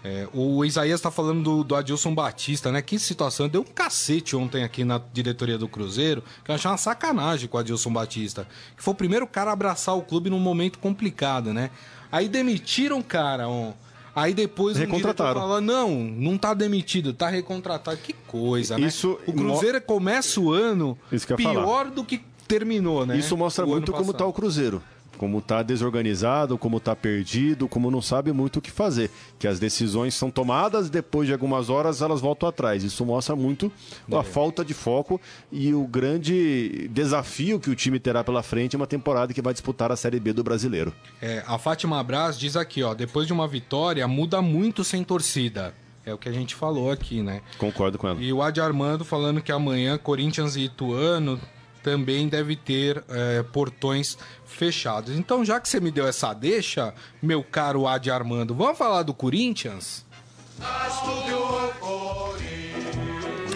É, 0.04 0.28
o 0.34 0.66
Isaías 0.66 1.00
está 1.00 1.12
falando 1.12 1.44
do, 1.44 1.64
do, 1.64 1.76
Adilson 1.76 2.14
Batista, 2.16 2.72
né? 2.72 2.82
Que 2.82 2.98
situação. 2.98 3.48
Deu 3.48 3.62
um 3.62 3.66
cacete 3.66 4.36
ontem 4.36 4.64
aqui 4.64 4.84
na 4.84 5.00
diretoria 5.14 5.58
do 5.58 5.68
Cruzeiro, 5.68 6.24
que 6.44 6.50
eu 6.50 6.56
achei 6.56 6.70
uma 6.70 6.78
sacanagem 6.78 7.48
com 7.48 7.58
o 7.58 7.60
Adilson 7.60 7.94
Batista. 7.94 8.48
Que 8.76 8.82
foi 8.84 8.94
o 8.94 8.98
primeiro 8.98 9.28
cara 9.28 9.52
a 9.52 9.54
abraçar 9.54 9.96
o 9.96 10.02
clube 10.02 10.30
num 10.30 10.40
momento 10.40 10.80
complicado, 10.80 11.54
né? 11.54 11.70
Aí 12.12 12.28
demitiram 12.28 13.00
o 13.00 13.04
cara, 13.04 13.48
ó. 13.48 13.74
Aí 14.14 14.34
depois 14.34 14.76
Recontrataram. 14.76 15.40
o 15.40 15.44
fala, 15.44 15.62
não, 15.62 15.92
não 15.92 16.38
tá 16.38 16.54
demitido, 16.54 17.14
tá 17.14 17.30
recontratado. 17.30 17.98
Que 17.98 18.12
coisa, 18.28 18.78
né? 18.78 18.88
Isso 18.88 19.20
o 19.26 19.32
Cruzeiro 19.32 19.78
mo... 19.78 19.84
começa 19.86 20.40
o 20.40 20.52
ano 20.52 20.98
pior 21.38 21.54
falar. 21.54 21.84
do 21.86 22.04
que 22.04 22.22
terminou, 22.48 23.06
né? 23.06 23.18
Isso 23.18 23.38
mostra 23.38 23.66
muito 23.66 23.94
como 23.94 24.14
tá 24.14 24.26
o 24.26 24.34
Cruzeiro 24.34 24.82
como 25.22 25.38
está 25.38 25.62
desorganizado, 25.62 26.58
como 26.58 26.78
está 26.78 26.96
perdido, 26.96 27.68
como 27.68 27.92
não 27.92 28.02
sabe 28.02 28.32
muito 28.32 28.58
o 28.58 28.62
que 28.62 28.72
fazer. 28.72 29.12
Que 29.38 29.48
as 29.48 29.60
decisões 29.60 30.16
são 30.16 30.32
tomadas, 30.32 30.90
depois 30.90 31.28
de 31.28 31.34
algumas 31.34 31.70
horas 31.70 32.02
elas 32.02 32.20
voltam 32.20 32.50
atrás. 32.50 32.84
Isso 32.84 33.06
mostra 33.06 33.36
muito 33.36 33.72
é. 34.12 34.18
a 34.18 34.24
falta 34.24 34.66
de 34.66 34.74
foco 34.74 35.22
e 35.52 35.76
o 35.76 35.86
grande 35.86 36.90
desafio 36.92 37.60
que 37.60 37.70
o 37.70 37.76
time 37.76 38.00
terá 38.00 38.24
pela 38.24 38.42
frente 38.42 38.74
em 38.74 38.78
uma 38.78 38.88
temporada 38.88 39.32
que 39.32 39.44
vai 39.44 39.54
disputar 39.54 39.92
a 39.92 39.96
Série 39.96 40.20
B 40.20 40.34
do 40.34 40.44
Brasileiro. 40.44 40.92
É, 41.22 41.44
a 41.46 41.60
Fátima 41.60 42.04
Braz 42.04 42.36
diz 42.36 42.56
aqui, 42.56 42.82
ó, 42.82 42.96
depois 42.96 43.28
de 43.28 43.34
uma 43.34 43.48
vitória, 43.48 44.08
muda 44.08 44.42
muito 44.42 44.84
sem 44.84 45.04
torcida. 45.04 45.72
É 46.04 46.12
o 46.12 46.18
que 46.18 46.30
a 46.30 46.32
gente 46.32 46.56
falou 46.56 46.90
aqui, 46.90 47.22
né? 47.22 47.44
Concordo 47.60 47.96
com 48.00 48.08
ela. 48.08 48.20
E 48.20 48.34
o 48.34 48.42
Adi 48.42 48.60
Armando 48.60 49.06
falando 49.06 49.40
que 49.40 49.52
amanhã 49.52 50.00
Corinthians 50.00 50.56
e 50.56 50.62
Ituano 50.62 51.40
também 51.84 52.28
deve 52.28 52.56
ter 52.56 53.04
é, 53.10 53.44
portões 53.44 54.17
fechados. 54.46 55.15
Então, 55.17 55.44
já 55.44 55.60
que 55.60 55.67
você 55.67 55.80
me 55.80 55.91
deu 55.91 56.08
essa 56.08 56.34
deixa, 56.34 56.94
meu 57.22 57.44
caro 57.44 57.88
Adi 57.88 58.12
Armando, 58.12 58.54
vamos 58.54 58.78
falar 58.78 59.04
do 59.04 59.13
Corinthians? 59.13 60.06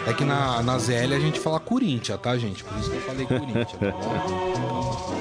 É 0.08 0.14
que 0.14 0.24
na, 0.24 0.62
na 0.62 0.78
ZL 0.78 1.14
a 1.16 1.20
gente 1.20 1.40
fala 1.40 1.60
Corinthians, 1.60 2.20
tá, 2.22 2.38
gente? 2.38 2.64
Por 2.64 2.78
isso 2.78 2.92
que 2.92 2.96
eu 2.96 3.02
falei 3.02 3.26
Corinthians. 3.26 5.15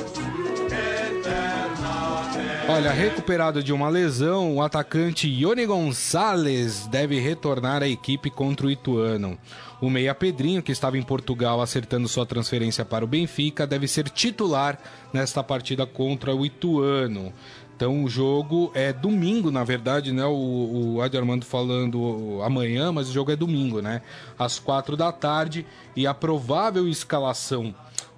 Olha, 2.66 2.92
recuperado 2.92 3.62
de 3.62 3.74
uma 3.74 3.90
lesão, 3.90 4.57
o 4.57 4.62
atacante 4.62 5.29
Ione 5.29 5.66
Gonçalves 5.66 6.87
deve 6.87 7.20
retornar 7.20 7.83
à 7.83 7.88
equipe 7.88 8.31
contra 8.31 8.66
o 8.66 8.70
Ituano. 8.70 9.38
O 9.83 9.90
meia 9.90 10.14
Pedrinho, 10.14 10.62
que 10.62 10.72
estava 10.72 10.96
em 10.96 11.03
Portugal 11.03 11.61
acertando 11.61 12.09
sua 12.09 12.24
transferência 12.24 12.83
para 12.83 13.05
o 13.05 13.09
Benfica, 13.09 13.66
deve 13.66 13.87
ser 13.87 14.09
titular 14.09 14.79
nesta 15.12 15.44
partida 15.44 15.87
contra 15.87 16.35
o 16.35 16.44
Ituano. 16.44 17.35
Então 17.77 18.03
o 18.03 18.09
jogo 18.09 18.72
é 18.74 18.94
domingo, 18.94 19.50
na 19.50 19.62
verdade, 19.62 20.11
né? 20.11 20.24
O, 20.24 20.94
o 20.94 21.03
Adi 21.03 21.18
Armando 21.18 21.44
falando 21.44 22.40
amanhã, 22.42 22.90
mas 22.90 23.11
o 23.11 23.12
jogo 23.12 23.31
é 23.31 23.37
domingo, 23.37 23.83
né? 23.83 24.00
Às 24.38 24.59
quatro 24.59 24.96
da 24.96 25.12
tarde. 25.12 25.66
E 25.94 26.07
a 26.07 26.14
provável 26.14 26.88
escalação 26.88 27.74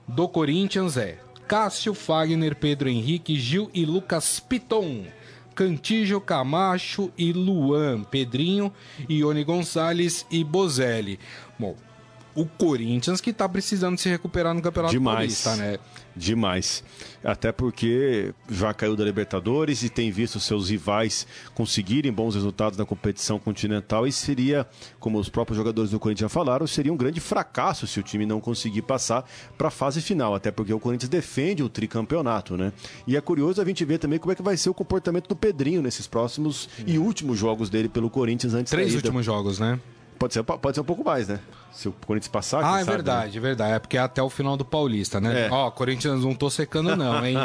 do 0.06 0.28
Corinthians 0.28 0.96
é 0.96 1.18
Cássio, 1.46 1.94
Fagner, 1.94 2.56
Pedro 2.56 2.88
Henrique, 2.88 3.38
Gil 3.38 3.70
e 3.72 3.84
Lucas 3.84 4.40
Piton. 4.40 5.04
Cantijo, 5.54 6.20
Camacho 6.20 7.10
e 7.16 7.32
Luan, 7.32 8.04
Pedrinho, 8.04 8.70
Ione 9.08 9.42
Gonçalves 9.42 10.26
e 10.30 10.44
Bozelli. 10.44 11.18
Bom, 11.58 11.74
o 12.34 12.44
Corinthians 12.44 13.22
que 13.22 13.32
tá 13.32 13.48
precisando 13.48 13.96
se 13.96 14.08
recuperar 14.10 14.52
no 14.52 14.60
Campeonato 14.60 14.92
Demais. 14.92 15.42
Paulista, 15.42 15.56
né? 15.56 15.78
Demais. 16.16 16.82
Até 17.22 17.52
porque 17.52 18.32
já 18.50 18.72
caiu 18.72 18.96
da 18.96 19.04
Libertadores 19.04 19.82
e 19.82 19.90
tem 19.90 20.10
visto 20.10 20.40
seus 20.40 20.70
rivais 20.70 21.26
conseguirem 21.54 22.10
bons 22.10 22.34
resultados 22.34 22.78
na 22.78 22.86
competição 22.86 23.38
continental 23.38 24.06
e 24.06 24.12
seria, 24.12 24.66
como 24.98 25.18
os 25.18 25.28
próprios 25.28 25.58
jogadores 25.58 25.90
do 25.90 26.00
Corinthians 26.00 26.30
já 26.30 26.34
falaram, 26.34 26.66
seria 26.66 26.92
um 26.92 26.96
grande 26.96 27.20
fracasso 27.20 27.86
se 27.86 28.00
o 28.00 28.02
time 28.02 28.24
não 28.24 28.40
conseguir 28.40 28.82
passar 28.82 29.28
para 29.58 29.68
a 29.68 29.70
fase 29.70 30.00
final, 30.00 30.34
até 30.34 30.50
porque 30.50 30.72
o 30.72 30.80
Corinthians 30.80 31.10
defende 31.10 31.62
o 31.62 31.68
tricampeonato, 31.68 32.56
né? 32.56 32.72
E 33.06 33.14
é 33.14 33.20
curioso 33.20 33.60
a 33.60 33.64
gente 33.64 33.84
ver 33.84 33.98
também 33.98 34.18
como 34.18 34.32
é 34.32 34.34
que 34.34 34.42
vai 34.42 34.56
ser 34.56 34.70
o 34.70 34.74
comportamento 34.74 35.28
do 35.28 35.36
Pedrinho 35.36 35.82
nesses 35.82 36.06
próximos 36.06 36.68
e 36.86 36.98
últimos 36.98 37.38
jogos 37.38 37.68
dele 37.68 37.88
pelo 37.90 38.08
Corinthians 38.08 38.54
antes 38.54 38.70
Três 38.70 38.88
da 38.92 38.98
ida. 38.98 39.06
últimos 39.08 39.26
jogos, 39.26 39.58
né? 39.58 39.78
Pode 40.18 40.32
ser, 40.32 40.42
pode 40.42 40.74
ser 40.74 40.80
um 40.80 40.84
pouco 40.84 41.04
mais, 41.04 41.28
né? 41.28 41.40
Se 41.76 41.88
o 41.88 41.92
Corinthians 41.92 42.28
passar. 42.28 42.64
Ah, 42.64 42.80
é 42.80 42.84
sabe, 42.84 42.96
verdade, 42.96 43.32
né? 43.32 43.36
é 43.36 43.40
verdade. 43.40 43.72
É 43.74 43.78
porque 43.78 43.98
é 43.98 44.00
até 44.00 44.22
o 44.22 44.30
final 44.30 44.56
do 44.56 44.64
Paulista, 44.64 45.20
né? 45.20 45.46
É. 45.46 45.50
Ó, 45.50 45.70
Corinthians 45.70 46.24
não 46.24 46.34
tô 46.34 46.48
secando, 46.48 46.96
não, 46.96 47.24
hein? 47.24 47.36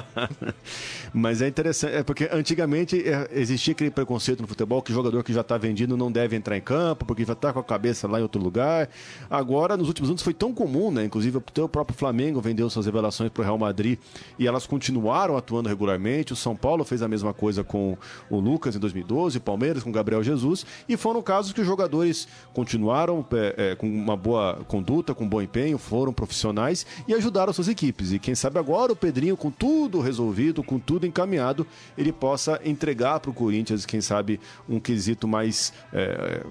Mas 1.13 1.41
é 1.41 1.50
interessante, 1.50 1.96
é 1.96 2.02
porque 2.02 2.30
antigamente 2.32 2.98
é, 3.06 3.28
existia 3.34 3.74
aquele 3.74 3.91
preconceito 3.91 4.39
no 4.39 4.48
futebol 4.48 4.82
que 4.82 4.94
jogador 4.94 5.22
que 5.22 5.34
já 5.34 5.41
está 5.41 5.58
vendido 5.58 5.98
não 5.98 6.10
deve 6.10 6.38
entrar 6.38 6.56
em 6.56 6.62
campo, 6.62 7.04
porque 7.04 7.26
já 7.26 7.34
está 7.34 7.52
com 7.52 7.60
a 7.60 7.63
cabeça 7.63 8.08
lá 8.08 8.20
em 8.20 8.24
outro 8.24 8.41
lugar. 8.41 8.88
Agora, 9.30 9.76
nos 9.76 9.89
últimos 9.89 10.10
anos, 10.10 10.22
foi 10.22 10.34
tão 10.34 10.54
comum, 10.54 10.91
né? 10.91 11.04
Inclusive, 11.04 11.38
o 11.38 11.67
próprio 11.67 11.98
Flamengo 11.98 12.39
vendeu 12.39 12.70
suas 12.70 12.86
revelações 12.86 13.30
para 13.30 13.41
o 13.41 13.44
Real 13.44 13.58
Madrid 13.58 14.00
e 14.39 14.48
elas 14.48 14.65
continuaram 14.65 15.36
atuando 15.36 15.67
regularmente. 15.67 16.32
O 16.32 16.38
São 16.38 16.56
Paulo 16.56 16.86
fez 16.86 17.02
a 17.02 17.08
mesma 17.10 17.34
coisa 17.34 17.65
com 17.65 17.98
o 18.30 18.39
Lucas 18.39 18.78
em 18.78 18.80
2012, 18.80 19.39
o 19.39 19.41
Palmeiras 19.41 19.84
com 19.84 19.89
o 19.89 19.94
Gabriel 19.94 20.24
Jesus, 20.24 20.65
e 20.88 20.96
foram 20.96 21.22
casos 21.22 21.52
que 21.52 21.60
os 21.60 21.67
jogadores 21.67 22.30
continuaram 22.54 23.26
é, 23.34 23.72
é, 23.72 23.76
com 23.76 23.88
uma 23.88 24.20
boa 24.21 24.60
conduta, 24.67 25.13
com 25.13 25.27
bom 25.27 25.41
empenho, 25.41 25.77
foram 25.77 26.13
profissionais 26.13 26.86
e 27.07 27.13
ajudaram 27.13 27.51
suas 27.51 27.67
equipes. 27.67 28.12
E 28.12 28.19
quem 28.19 28.36
sabe 28.36 28.60
agora 28.60 28.93
o 28.93 28.95
Pedrinho, 28.95 29.36
com 29.36 29.49
tudo 29.49 29.99
resolvido, 29.99 30.63
com 30.63 30.79
tudo 30.79 31.05
encaminhado, 31.07 31.65
ele 31.97 32.12
possa 32.12 32.62
entregar 32.63 33.19
para 33.19 33.31
o 33.31 33.34
Corinthians, 33.34 33.86
quem 33.86 34.01
sabe, 34.01 34.39
um 34.69 34.79
quesito 34.79 35.27
mais 35.27 35.73
é, 35.91 36.45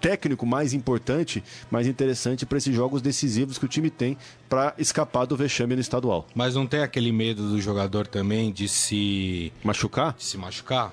técnico, 0.00 0.44
mais 0.44 0.72
importante, 0.72 1.42
mais 1.70 1.86
interessante 1.86 2.44
para 2.44 2.58
esses 2.58 2.74
jogos 2.74 3.00
decisivos 3.00 3.58
que 3.58 3.64
o 3.64 3.68
time 3.68 3.90
tem 3.90 4.16
para 4.48 4.74
escapar 4.78 5.26
do 5.26 5.36
vexame 5.36 5.74
no 5.74 5.80
estadual. 5.80 6.26
Mas 6.34 6.54
não 6.54 6.66
tem 6.66 6.80
aquele 6.80 7.12
medo 7.12 7.48
do 7.48 7.60
jogador 7.60 8.06
também 8.06 8.52
de 8.52 8.68
se 8.68 9.52
machucar? 9.64 10.14
De 10.14 10.24
se 10.24 10.36
machucar? 10.36 10.92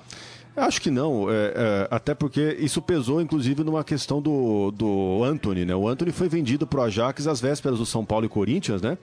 Acho 0.58 0.80
que 0.80 0.90
não, 0.90 1.30
é, 1.30 1.34
é, 1.34 1.88
até 1.90 2.14
porque 2.14 2.56
isso 2.58 2.82
pesou, 2.82 3.20
inclusive, 3.20 3.62
numa 3.62 3.84
questão 3.84 4.20
do, 4.20 4.70
do 4.72 5.22
Anthony, 5.22 5.64
né? 5.64 5.74
O 5.74 5.88
Anthony 5.88 6.10
foi 6.10 6.28
vendido 6.28 6.66
para 6.66 6.80
o 6.80 6.82
Ajax 6.82 7.26
às 7.26 7.40
vésperas 7.40 7.78
do 7.78 7.86
São 7.86 8.04
Paulo 8.04 8.26
e 8.26 8.28
Corinthians, 8.28 8.82
né? 8.82 8.98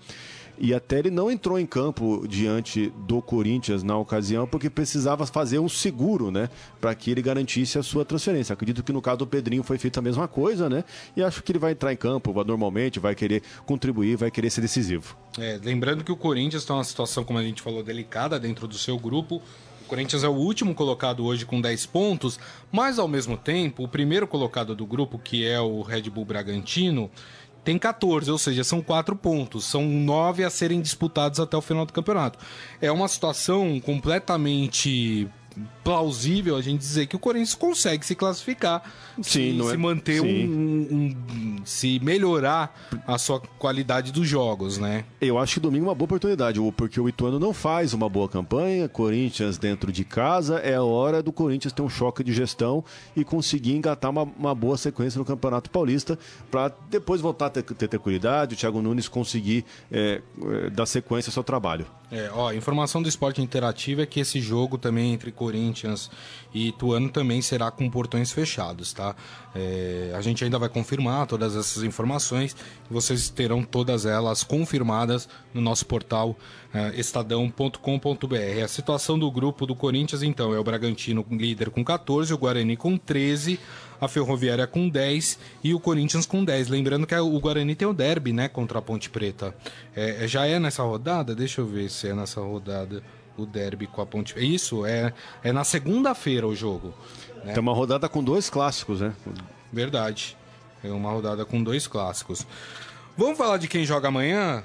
E 0.57 0.73
até 0.73 0.99
ele 0.99 1.09
não 1.09 1.29
entrou 1.29 1.59
em 1.59 1.65
campo 1.65 2.25
diante 2.27 2.91
do 3.05 3.21
Corinthians 3.21 3.83
na 3.83 3.97
ocasião, 3.97 4.47
porque 4.47 4.69
precisava 4.69 5.25
fazer 5.25 5.59
um 5.59 5.67
seguro, 5.67 6.31
né? 6.31 6.49
Para 6.79 6.95
que 6.95 7.11
ele 7.11 7.21
garantisse 7.21 7.77
a 7.77 7.83
sua 7.83 8.05
transferência. 8.05 8.53
Acredito 8.53 8.81
que 8.81 8.93
no 8.93 9.01
caso 9.01 9.19
do 9.19 9.27
Pedrinho 9.27 9.63
foi 9.63 9.77
feita 9.77 9.99
a 9.99 10.03
mesma 10.03 10.27
coisa, 10.27 10.69
né? 10.69 10.83
E 11.15 11.21
acho 11.21 11.43
que 11.43 11.51
ele 11.51 11.59
vai 11.59 11.73
entrar 11.73 11.91
em 11.91 11.97
campo 11.97 12.33
normalmente, 12.43 12.99
vai 12.99 13.15
querer 13.15 13.43
contribuir, 13.65 14.15
vai 14.15 14.31
querer 14.31 14.49
ser 14.49 14.61
decisivo. 14.61 15.17
É, 15.37 15.59
lembrando 15.61 16.03
que 16.03 16.11
o 16.11 16.15
Corinthians 16.15 16.63
está 16.63 16.73
numa 16.73 16.83
situação, 16.83 17.23
como 17.25 17.37
a 17.37 17.43
gente 17.43 17.61
falou, 17.61 17.83
delicada 17.83 18.39
dentro 18.39 18.67
do 18.67 18.77
seu 18.77 18.97
grupo. 18.97 19.41
O 19.85 19.87
Corinthians 19.87 20.23
é 20.23 20.27
o 20.27 20.33
último 20.33 20.73
colocado 20.73 21.23
hoje 21.23 21.45
com 21.45 21.61
10 21.61 21.85
pontos, 21.85 22.39
mas 22.71 22.97
ao 22.97 23.07
mesmo 23.07 23.37
tempo, 23.37 23.83
o 23.83 23.87
primeiro 23.87 24.25
colocado 24.25 24.75
do 24.75 24.83
grupo, 24.83 25.19
que 25.19 25.45
é 25.45 25.61
o 25.61 25.83
Red 25.83 26.09
Bull 26.09 26.25
Bragantino, 26.25 27.09
tem 27.63 27.77
14, 27.77 28.31
ou 28.31 28.37
seja, 28.39 28.63
são 28.63 28.81
4 28.81 29.15
pontos. 29.15 29.63
São 29.63 29.83
9 29.85 30.43
a 30.43 30.49
serem 30.49 30.81
disputados 30.81 31.39
até 31.39 31.55
o 31.55 31.61
final 31.61 31.85
do 31.85 31.93
campeonato. 31.93 32.39
É 32.81 32.91
uma 32.91 33.07
situação 33.07 33.79
completamente 33.79 35.29
plausível 35.83 36.55
a 36.55 36.61
gente 36.61 36.79
dizer 36.79 37.07
que 37.07 37.15
o 37.15 37.19
Corinthians 37.19 37.55
consegue 37.55 38.05
se 38.05 38.15
classificar, 38.15 38.83
sim, 39.21 39.57
se, 39.59 39.63
se 39.63 39.73
é... 39.73 39.77
manter 39.77 40.21
sim. 40.21 40.47
Um, 40.47 41.15
um, 41.31 41.65
se 41.65 41.99
melhorar 41.99 42.75
a 43.07 43.17
sua 43.17 43.39
qualidade 43.39 44.11
dos 44.11 44.27
jogos, 44.27 44.77
né? 44.77 45.05
Eu 45.21 45.37
acho 45.37 45.55
que 45.55 45.59
domingo 45.59 45.85
é 45.85 45.89
uma 45.89 45.95
boa 45.95 46.05
oportunidade, 46.05 46.59
porque 46.75 46.99
o 46.99 47.07
Ituano 47.07 47.39
não 47.39 47.53
faz 47.53 47.93
uma 47.93 48.09
boa 48.09 48.27
campanha, 48.27 48.89
Corinthians 48.89 49.57
dentro 49.57 49.91
de 49.91 50.03
casa, 50.03 50.57
é 50.59 50.75
a 50.75 50.83
hora 50.83 51.21
do 51.23 51.31
Corinthians 51.31 51.73
ter 51.73 51.81
um 51.81 51.89
choque 51.89 52.23
de 52.23 52.33
gestão 52.33 52.83
e 53.15 53.23
conseguir 53.23 53.75
engatar 53.75 54.11
uma, 54.11 54.23
uma 54.23 54.55
boa 54.55 54.77
sequência 54.77 55.17
no 55.17 55.25
Campeonato 55.25 55.69
Paulista 55.69 56.17
para 56.51 56.73
depois 56.89 57.21
voltar 57.21 57.47
a 57.47 57.49
ter, 57.49 57.63
ter 57.63 57.87
tranquilidade, 57.87 58.55
o 58.55 58.57
Thiago 58.57 58.81
Nunes 58.81 59.07
conseguir 59.07 59.65
é, 59.91 60.21
é, 60.41 60.69
dar 60.69 60.85
sequência 60.85 61.29
ao 61.29 61.33
seu 61.33 61.43
trabalho. 61.43 61.85
É, 62.11 62.29
ó, 62.31 62.53
informação 62.53 63.01
do 63.01 63.09
esporte 63.09 63.41
interativo 63.41 64.01
é 64.01 64.05
que 64.05 64.19
esse 64.19 64.39
jogo 64.39 64.77
também 64.77 65.13
entre 65.13 65.31
Corinthians 65.31 65.44
e 66.53 66.69
Ituano 66.69 67.09
também 67.09 67.41
será 67.41 67.69
com 67.71 67.89
portões 67.89 68.31
fechados, 68.31 68.93
tá? 68.93 69.15
É, 69.53 70.13
a 70.15 70.21
gente 70.21 70.43
ainda 70.43 70.59
vai 70.59 70.69
confirmar 70.69 71.27
todas 71.27 71.55
essas 71.55 71.83
informações 71.83 72.55
vocês 72.89 73.29
terão 73.29 73.63
todas 73.63 74.05
elas 74.05 74.43
confirmadas 74.43 75.27
no 75.53 75.61
nosso 75.61 75.85
portal 75.85 76.37
é, 76.73 76.99
estadão.com.br. 76.99 78.63
A 78.63 78.67
situação 78.67 79.17
do 79.17 79.31
grupo 79.31 79.65
do 79.65 79.75
Corinthians, 79.75 80.21
então, 80.21 80.53
é 80.53 80.59
o 80.59 80.63
Bragantino 80.63 81.25
líder 81.31 81.69
com 81.69 81.83
14, 81.83 82.33
o 82.33 82.37
Guarani 82.37 82.75
com 82.75 82.97
13, 82.97 83.59
a 83.99 84.07
Ferroviária 84.07 84.65
com 84.67 84.89
10 84.89 85.39
e 85.63 85.73
o 85.73 85.79
Corinthians 85.79 86.25
com 86.25 86.43
10. 86.43 86.69
Lembrando 86.69 87.05
que 87.07 87.15
o 87.15 87.39
Guarani 87.39 87.75
tem 87.75 87.87
o 87.87 87.93
derby, 87.93 88.33
né, 88.33 88.47
contra 88.47 88.79
a 88.79 88.81
Ponte 88.81 89.09
Preta. 89.09 89.55
É, 89.95 90.27
já 90.27 90.45
é 90.45 90.59
nessa 90.59 90.83
rodada? 90.83 91.35
Deixa 91.35 91.61
eu 91.61 91.65
ver 91.65 91.89
se 91.89 92.07
é 92.07 92.13
nessa 92.13 92.41
rodada 92.41 93.01
o 93.37 93.45
derby 93.45 93.87
com 93.87 94.01
a 94.01 94.05
Ponte 94.05 94.33
Isso, 94.37 94.85
é, 94.85 95.13
é 95.43 95.51
na 95.51 95.63
segunda-feira 95.63 96.47
o 96.47 96.55
jogo. 96.55 96.93
Né? 97.43 97.53
Tem 97.53 97.61
uma 97.61 97.73
rodada 97.73 98.07
com 98.07 98.23
dois 98.23 98.49
clássicos, 98.49 99.01
né? 99.01 99.13
Verdade. 99.71 100.37
É 100.83 100.89
uma 100.89 101.11
rodada 101.11 101.45
com 101.45 101.61
dois 101.61 101.87
clássicos. 101.87 102.45
Vamos 103.17 103.37
falar 103.37 103.57
de 103.57 103.67
quem 103.67 103.85
joga 103.85 104.07
amanhã? 104.07 104.63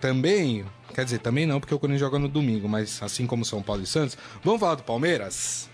Também? 0.00 0.64
Quer 0.94 1.04
dizer, 1.04 1.18
também 1.18 1.46
não, 1.46 1.60
porque 1.60 1.74
o 1.74 1.78
Corinthians 1.78 2.00
joga 2.00 2.18
no 2.18 2.28
domingo, 2.28 2.68
mas 2.68 3.02
assim 3.02 3.26
como 3.26 3.44
São 3.44 3.62
Paulo 3.62 3.82
e 3.82 3.86
Santos. 3.86 4.16
Vamos 4.44 4.60
falar 4.60 4.76
do 4.76 4.82
Palmeiras? 4.82 5.68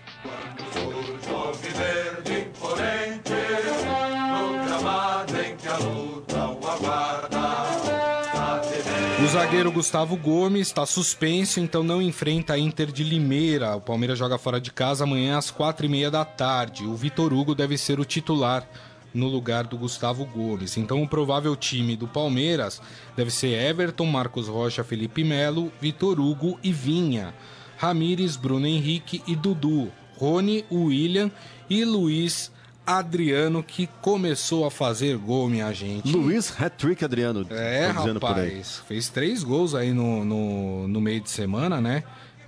Zagueiro 9.33 9.71
Gustavo 9.71 10.15
Gomes 10.15 10.67
está 10.67 10.85
suspenso, 10.85 11.59
então 11.59 11.81
não 11.81 11.99
enfrenta 11.99 12.53
a 12.53 12.59
Inter 12.59 12.91
de 12.91 13.03
Limeira. 13.03 13.75
O 13.75 13.81
Palmeiras 13.81 14.19
joga 14.19 14.37
fora 14.37 14.61
de 14.61 14.71
casa 14.71 15.05
amanhã 15.05 15.39
às 15.39 15.49
quatro 15.49 15.87
e 15.87 15.89
meia 15.89 16.11
da 16.11 16.23
tarde. 16.23 16.85
O 16.85 16.93
Vitor 16.93 17.33
Hugo 17.33 17.55
deve 17.55 17.75
ser 17.75 17.99
o 17.99 18.05
titular 18.05 18.63
no 19.11 19.27
lugar 19.27 19.63
do 19.65 19.75
Gustavo 19.75 20.23
Gomes. 20.23 20.77
Então 20.77 21.01
o 21.01 21.07
provável 21.07 21.55
time 21.55 21.95
do 21.95 22.07
Palmeiras 22.07 22.79
deve 23.17 23.31
ser 23.31 23.59
Everton, 23.59 24.05
Marcos 24.05 24.47
Rocha, 24.47 24.83
Felipe 24.83 25.23
Melo, 25.23 25.73
Vitor 25.81 26.19
Hugo 26.19 26.59
e 26.63 26.71
Vinha. 26.71 27.33
Ramires, 27.75 28.37
Bruno 28.37 28.67
Henrique 28.67 29.23
e 29.25 29.35
Dudu. 29.35 29.91
Rony, 30.15 30.63
William 30.71 31.31
e 31.67 31.83
Luiz 31.83 32.51
Adriano 32.85 33.63
que 33.63 33.87
começou 34.01 34.65
a 34.65 34.71
fazer 34.71 35.17
gol, 35.17 35.49
minha 35.49 35.71
gente. 35.73 36.11
Luiz 36.11 36.53
Hat-Trick 36.59 37.03
Adriano. 37.03 37.45
É, 37.49 37.87
rapaz. 37.87 38.81
Fez 38.87 39.09
três 39.09 39.43
gols 39.43 39.73
aí 39.73 39.93
no, 39.93 40.25
no, 40.25 40.87
no 40.87 41.01
meio 41.01 41.21
de 41.21 41.29
semana, 41.29 41.79
né? 41.79 42.03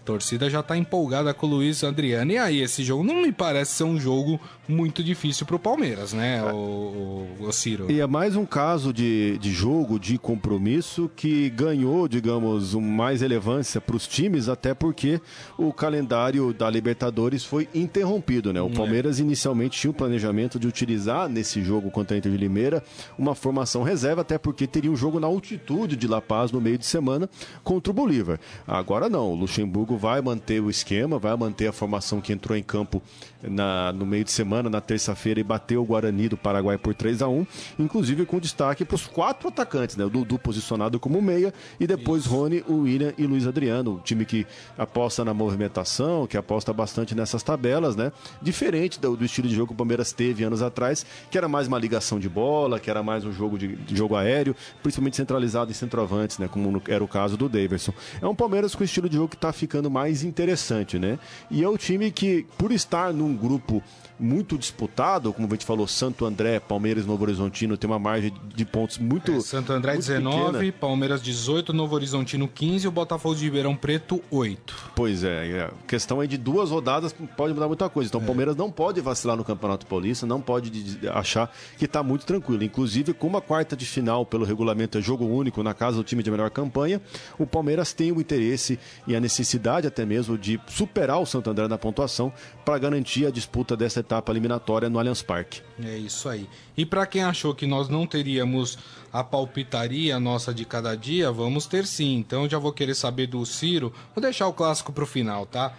torcida 0.05 0.49
já 0.49 0.61
tá 0.61 0.77
empolgada 0.77 1.33
com 1.33 1.47
o 1.47 1.49
Luiz 1.49 1.83
Adriano. 1.83 2.31
E 2.31 2.37
aí, 2.37 2.61
esse 2.61 2.83
jogo 2.83 3.03
não 3.03 3.23
me 3.23 3.31
parece 3.31 3.71
ser 3.73 3.83
um 3.83 3.99
jogo 3.99 4.39
muito 4.67 5.03
difícil 5.03 5.45
pro 5.45 5.59
Palmeiras, 5.59 6.13
né, 6.13 6.43
o, 6.43 7.27
o, 7.39 7.47
o 7.47 7.51
Ciro? 7.51 7.89
E 7.89 7.99
é 7.99 8.07
mais 8.07 8.35
um 8.35 8.45
caso 8.45 8.91
de, 8.93 9.37
de 9.37 9.51
jogo, 9.51 9.99
de 9.99 10.17
compromisso, 10.17 11.09
que 11.15 11.49
ganhou, 11.49 12.07
digamos, 12.07 12.73
um, 12.73 12.81
mais 12.81 13.21
relevância 13.21 13.79
para 13.79 13.95
os 13.95 14.07
times, 14.07 14.49
até 14.49 14.73
porque 14.73 15.21
o 15.57 15.71
calendário 15.71 16.53
da 16.53 16.69
Libertadores 16.69 17.43
foi 17.43 17.67
interrompido, 17.73 18.51
né? 18.51 18.61
O 18.61 18.67
é. 18.67 18.73
Palmeiras 18.73 19.19
é. 19.19 19.21
inicialmente 19.21 19.79
tinha 19.79 19.91
o 19.91 19.93
planejamento 19.93 20.59
de 20.59 20.67
utilizar 20.67 21.29
nesse 21.29 21.61
jogo 21.61 21.91
contra 21.91 22.15
a 22.15 22.17
Inter 22.17 22.31
de 22.31 22.37
Limeira 22.37 22.83
uma 23.17 23.35
formação 23.35 23.83
reserva, 23.83 24.21
até 24.21 24.37
porque 24.37 24.67
teria 24.67 24.91
um 24.91 24.95
jogo 24.95 25.19
na 25.19 25.27
altitude 25.27 25.95
de 25.95 26.07
La 26.07 26.21
Paz 26.21 26.51
no 26.51 26.61
meio 26.61 26.77
de 26.77 26.85
semana 26.85 27.29
contra 27.63 27.91
o 27.91 27.93
Bolívar. 27.93 28.39
Agora 28.67 29.09
não, 29.09 29.31
o 29.31 29.35
Luxemburgo 29.35 29.97
vai 29.97 30.21
manter 30.21 30.61
o 30.61 30.69
esquema, 30.69 31.19
vai 31.19 31.35
manter 31.35 31.67
a 31.67 31.71
formação 31.71 32.21
que 32.21 32.33
entrou 32.33 32.57
em 32.57 32.63
campo 32.63 33.01
na, 33.43 33.91
no 33.91 34.05
meio 34.05 34.23
de 34.23 34.31
semana, 34.31 34.54
na 34.63 34.81
terça-feira, 34.81 35.39
e 35.39 35.43
bateu 35.43 35.81
o 35.81 35.85
Guarani 35.85 36.29
do 36.29 36.37
Paraguai 36.37 36.77
por 36.77 36.93
3 36.93 37.21
a 37.21 37.27
1 37.27 37.45
inclusive 37.79 38.25
com 38.25 38.39
destaque 38.39 38.85
para 38.85 38.95
os 38.95 39.07
quatro 39.07 39.47
atacantes, 39.47 39.95
né? 39.95 40.05
O 40.05 40.09
Dudu 40.09 40.37
posicionado 40.37 40.99
como 40.99 41.21
meia, 41.21 41.53
e 41.79 41.87
depois 41.87 42.23
Isso. 42.23 42.33
Rony, 42.33 42.63
o 42.67 42.81
William 42.81 43.13
e 43.17 43.25
Luiz 43.25 43.47
Adriano, 43.47 43.95
o 43.95 43.99
time 43.99 44.25
que 44.25 44.45
aposta 44.77 45.23
na 45.23 45.33
movimentação, 45.33 46.27
que 46.27 46.37
aposta 46.37 46.73
bastante 46.73 47.15
nessas 47.15 47.43
tabelas, 47.43 47.95
né? 47.95 48.11
Diferente 48.41 48.99
do, 48.99 49.15
do 49.15 49.25
estilo 49.25 49.47
de 49.47 49.55
jogo 49.55 49.67
que 49.67 49.73
o 49.73 49.77
Palmeiras 49.77 50.11
teve 50.11 50.43
anos 50.43 50.61
atrás, 50.61 51.05
que 51.29 51.37
era 51.37 51.47
mais 51.47 51.67
uma 51.67 51.79
ligação 51.79 52.19
de 52.19 52.29
bola, 52.29 52.79
que 52.79 52.89
era 52.89 53.01
mais 53.01 53.25
um 53.25 53.31
jogo 53.31 53.57
de, 53.57 53.75
de 53.75 53.95
jogo 53.95 54.15
aéreo, 54.15 54.55
principalmente 54.81 55.17
centralizado 55.17 55.71
em 55.71 55.73
centroavantes, 55.73 56.37
né? 56.37 56.47
Como 56.47 56.81
era 56.87 57.03
o 57.03 57.07
caso 57.07 57.37
do 57.37 57.47
Daverson. 57.49 57.93
É 58.21 58.27
um 58.27 58.35
Palmeiras 58.35 58.75
com 58.75 58.83
estilo 58.83 59.09
de 59.09 59.15
jogo 59.15 59.29
que 59.29 59.35
está 59.35 59.51
ficando 59.51 59.89
mais 59.89 60.23
interessante, 60.23 60.99
né? 60.99 61.17
E 61.49 61.63
é 61.63 61.69
o 61.69 61.77
time 61.77 62.11
que, 62.11 62.45
por 62.57 62.71
estar 62.71 63.13
num 63.13 63.35
grupo 63.35 63.81
muito 64.19 64.44
disputado, 64.57 65.33
como 65.33 65.47
a 65.47 65.51
gente 65.51 65.65
falou, 65.65 65.87
Santo 65.87 66.25
André, 66.25 66.59
Palmeiras 66.59 67.05
Novo 67.05 67.23
Horizontino 67.23 67.77
tem 67.77 67.89
uma 67.89 67.99
margem 67.99 68.31
de 68.53 68.65
pontos 68.65 68.97
muito. 68.97 69.31
É, 69.31 69.39
Santo 69.41 69.73
André 69.73 69.93
muito 69.93 70.05
19, 70.05 70.51
pequena. 70.51 70.73
Palmeiras 70.73 71.21
18, 71.21 71.73
Novo 71.73 71.95
Horizontino 71.95 72.47
15 72.47 72.85
e 72.85 72.87
o 72.87 72.91
Botafogo 72.91 73.35
de 73.35 73.45
Ribeirão 73.45 73.75
Preto 73.75 74.21
8. 74.29 74.91
Pois 74.95 75.23
é, 75.23 75.63
a 75.63 75.87
questão 75.87 76.21
é 76.21 76.27
de 76.27 76.37
duas 76.37 76.69
rodadas 76.69 77.15
pode 77.35 77.53
mudar 77.53 77.67
muita 77.67 77.89
coisa. 77.89 78.09
Então 78.09 78.21
o 78.21 78.23
é. 78.23 78.27
Palmeiras 78.27 78.55
não 78.55 78.71
pode 78.71 79.01
vacilar 79.01 79.35
no 79.35 79.43
Campeonato 79.43 79.85
Paulista, 79.85 80.25
não 80.25 80.41
pode 80.41 80.99
achar 81.13 81.51
que 81.77 81.85
está 81.85 82.03
muito 82.03 82.25
tranquilo. 82.25 82.63
Inclusive, 82.63 83.13
com 83.13 83.27
uma 83.27 83.41
quarta 83.41 83.75
de 83.75 83.85
final 83.85 84.25
pelo 84.25 84.45
regulamento 84.45 84.97
é 84.97 85.01
jogo 85.01 85.25
único 85.25 85.63
na 85.63 85.73
casa 85.73 85.97
do 85.97 86.03
time 86.03 86.21
de 86.21 86.29
melhor 86.29 86.49
campanha, 86.49 87.01
o 87.39 87.47
Palmeiras 87.47 87.93
tem 87.93 88.11
o 88.11 88.19
interesse 88.19 88.79
e 89.07 89.15
a 89.15 89.19
necessidade 89.19 89.87
até 89.87 90.05
mesmo 90.05 90.37
de 90.37 90.59
superar 90.67 91.19
o 91.19 91.25
Santo 91.25 91.49
André 91.49 91.67
na 91.67 91.77
pontuação 91.77 92.31
para 92.63 92.77
garantir 92.77 93.25
a 93.25 93.31
disputa 93.31 93.77
dessa 93.77 93.99
etapa 93.99 94.31
eliminatória 94.35 94.89
no 94.89 94.99
Allianz 94.99 95.21
Parque. 95.21 95.61
É 95.83 95.97
isso 95.97 96.29
aí. 96.29 96.47
E 96.77 96.85
para 96.85 97.05
quem 97.05 97.23
achou 97.23 97.55
que 97.55 97.65
nós 97.65 97.89
não 97.89 98.05
teríamos 98.05 98.77
a 99.11 99.23
palpitaria 99.23 100.19
nossa 100.19 100.53
de 100.53 100.65
cada 100.65 100.95
dia, 100.95 101.31
vamos 101.31 101.65
ter 101.65 101.85
sim. 101.87 102.15
Então 102.17 102.47
já 102.49 102.57
vou 102.59 102.71
querer 102.73 102.95
saber 102.95 103.27
do 103.27 103.45
Ciro. 103.45 103.93
Vou 104.13 104.21
deixar 104.21 104.47
o 104.47 104.53
clássico 104.53 104.91
para 104.91 105.03
o 105.03 105.07
final, 105.07 105.45
tá? 105.45 105.73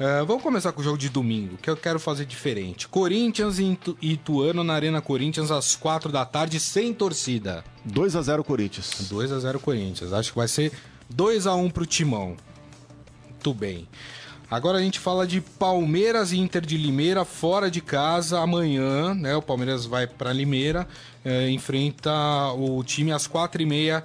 Uh, 0.00 0.26
vamos 0.26 0.42
começar 0.42 0.72
com 0.72 0.80
o 0.80 0.84
jogo 0.84 0.98
de 0.98 1.08
domingo, 1.08 1.56
que 1.58 1.70
eu 1.70 1.76
quero 1.76 2.00
fazer 2.00 2.24
diferente. 2.24 2.88
Corinthians 2.88 3.58
e 3.60 3.64
Itu- 3.72 3.96
Ituano 4.02 4.64
na 4.64 4.72
Arena 4.74 5.00
Corinthians 5.00 5.50
às 5.52 5.76
4 5.76 6.10
da 6.10 6.24
tarde, 6.24 6.58
sem 6.58 6.92
torcida. 6.92 7.62
2 7.84 8.16
a 8.16 8.22
0 8.22 8.42
Corinthians. 8.42 9.06
2 9.08 9.30
a 9.30 9.38
0 9.38 9.60
Corinthians. 9.60 10.12
Acho 10.12 10.30
que 10.32 10.38
vai 10.38 10.48
ser 10.48 10.72
2 11.08 11.46
a 11.46 11.54
1 11.54 11.70
pro 11.70 11.86
Timão. 11.86 12.36
Muito 13.28 13.54
bem. 13.54 13.86
Agora 14.52 14.76
a 14.76 14.82
gente 14.82 14.98
fala 14.98 15.26
de 15.26 15.40
Palmeiras 15.40 16.30
e 16.30 16.38
Inter 16.38 16.60
de 16.60 16.76
Limeira 16.76 17.24
fora 17.24 17.70
de 17.70 17.80
casa 17.80 18.38
amanhã, 18.38 19.14
né? 19.14 19.34
O 19.34 19.40
Palmeiras 19.40 19.86
vai 19.86 20.06
para 20.06 20.30
Limeira, 20.30 20.86
eh, 21.24 21.48
enfrenta 21.48 22.12
o 22.52 22.84
time 22.84 23.12
às 23.12 23.26
quatro 23.26 23.62
e 23.62 23.64
meia 23.64 24.02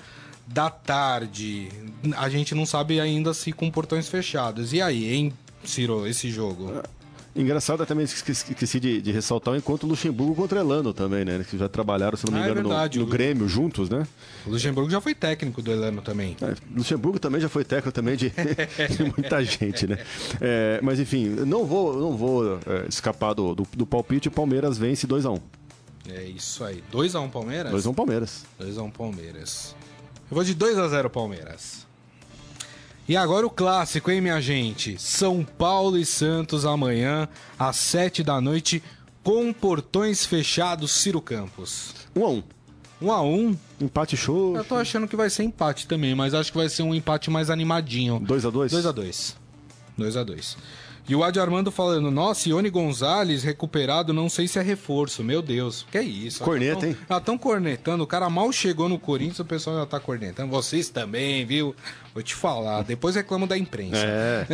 da 0.47 0.69
tarde. 0.69 1.67
A 2.15 2.29
gente 2.29 2.55
não 2.55 2.65
sabe 2.65 2.97
ainda 2.97 3.33
se 3.33 3.51
com 3.51 3.69
portões 3.69 4.07
fechados. 4.07 4.71
E 4.71 4.81
aí, 4.81 5.13
hein, 5.13 5.33
Ciro, 5.65 6.07
esse 6.07 6.31
jogo? 6.31 6.81
Engraçado, 7.37 7.83
eu 7.83 7.85
também 7.85 8.03
esqueci, 8.03 8.51
esqueci 8.51 8.79
de, 8.79 8.99
de 9.01 9.11
ressaltar 9.11 9.53
o 9.53 9.57
encontro 9.57 9.87
Luxemburgo 9.87 10.33
contra 10.35 10.59
Elano 10.59 10.91
também, 10.93 11.23
né? 11.23 11.45
Que 11.47 11.57
já 11.57 11.69
trabalharam, 11.69 12.17
se 12.17 12.25
não 12.25 12.33
me 12.33 12.39
Ah, 12.39 12.47
é 12.47 12.51
engano, 12.51 12.69
no- 12.69 12.99
no, 12.99 13.05
Grêmio 13.05 13.47
juntos, 13.47 13.89
né? 13.89 14.07
O 14.45 14.49
Luxemburgo 14.49 14.89
já 14.89 14.99
foi 14.99 15.13
técnico 15.13 15.61
do 15.61 15.71
Elano 15.71 16.01
também. 16.01 16.35
É, 16.41 16.55
Luxemburgo 16.75 17.19
também 17.19 17.39
já 17.39 17.47
foi 17.47 17.63
técnico 17.63 17.91
também 17.91 18.17
de, 18.17 18.29
de 18.97 19.03
muita 19.03 19.43
gente, 19.43 19.85
né? 19.85 19.99
É, 20.41 20.79
mas 20.81 20.99
enfim, 20.99 21.27
não 21.29 21.63
vou, 21.65 21.95
não 21.97 22.17
vou 22.17 22.55
é, 22.65 22.85
escapar 22.89 23.33
do, 23.33 23.53
do, 23.53 23.67
do 23.75 23.85
palpite. 23.85 24.27
O 24.27 24.31
Palmeiras 24.31 24.77
vence 24.77 25.07
2x1. 25.07 25.39
É 26.09 26.23
isso 26.23 26.63
aí. 26.63 26.83
2 26.91 27.15
a 27.15 27.19
1 27.21 27.29
Palmeiras? 27.29 27.71
2x1 27.71 27.93
Palmeiras. 27.95 28.45
2x1 28.59 28.91
Palmeiras. 28.91 29.75
Eu 30.29 30.35
vou 30.35 30.43
de 30.43 30.55
2x0 30.55 31.09
Palmeiras. 31.09 31.86
E 33.07 33.15
agora 33.15 33.47
o 33.47 33.49
clássico, 33.49 34.11
hein, 34.11 34.19
minha 34.19 34.41
gente? 34.41 35.01
São 35.01 35.41
Paulo 35.41 35.97
e 35.97 36.05
Santos 36.05 36.65
amanhã, 36.65 37.29
às 37.57 37.77
7 37.77 38.21
da 38.21 38.41
noite, 38.41 38.83
com 39.23 39.53
portões 39.53 40.25
fechados, 40.25 40.91
Ciro 40.91 41.21
Campos. 41.21 41.95
1x1. 42.13 42.43
1x1. 43.01 43.57
Empate 43.79 44.17
show. 44.17 44.57
Eu 44.57 44.65
tô 44.65 44.75
achando 44.75 45.07
que 45.07 45.15
vai 45.15 45.29
ser 45.29 45.43
empate 45.43 45.87
também, 45.87 46.13
mas 46.15 46.33
acho 46.33 46.51
que 46.51 46.57
vai 46.57 46.67
ser 46.67 46.83
um 46.83 46.93
empate 46.93 47.29
mais 47.29 47.49
animadinho. 47.49 48.19
2x2? 49.97 50.25
2x2. 50.25 50.25
2x2. 50.25 50.57
E 51.09 51.15
o 51.15 51.23
Adi 51.23 51.39
Armando 51.39 51.71
falando, 51.71 52.11
nossa, 52.11 52.49
Ione 52.49 52.69
Gonzalez 52.69 53.41
recuperado, 53.41 54.11
não 54.11 54.27
sei 54.27 54.45
se 54.45 54.59
é 54.59 54.61
reforço. 54.61 55.23
Meu 55.23 55.41
Deus, 55.41 55.85
que 55.89 55.97
é 55.97 56.03
isso? 56.03 56.43
Corneta, 56.43 56.81
tão, 56.81 56.89
hein? 56.89 56.97
Já 57.09 57.17
estão 57.17 57.37
cornetando, 57.37 58.03
o 58.03 58.07
cara 58.07 58.29
mal 58.29 58.51
chegou 58.51 58.89
no 58.89 58.99
Corinthians, 58.99 59.39
o 59.39 59.45
pessoal 59.45 59.77
já 59.77 59.85
tá 59.85 60.01
cornetando. 60.01 60.51
Vocês 60.51 60.89
também, 60.89 61.45
viu? 61.45 61.73
Vou 62.13 62.21
te 62.21 62.35
falar, 62.35 62.83
depois 62.83 63.15
reclamo 63.15 63.47
da 63.47 63.57
imprensa. 63.57 64.03
É. 64.05 64.47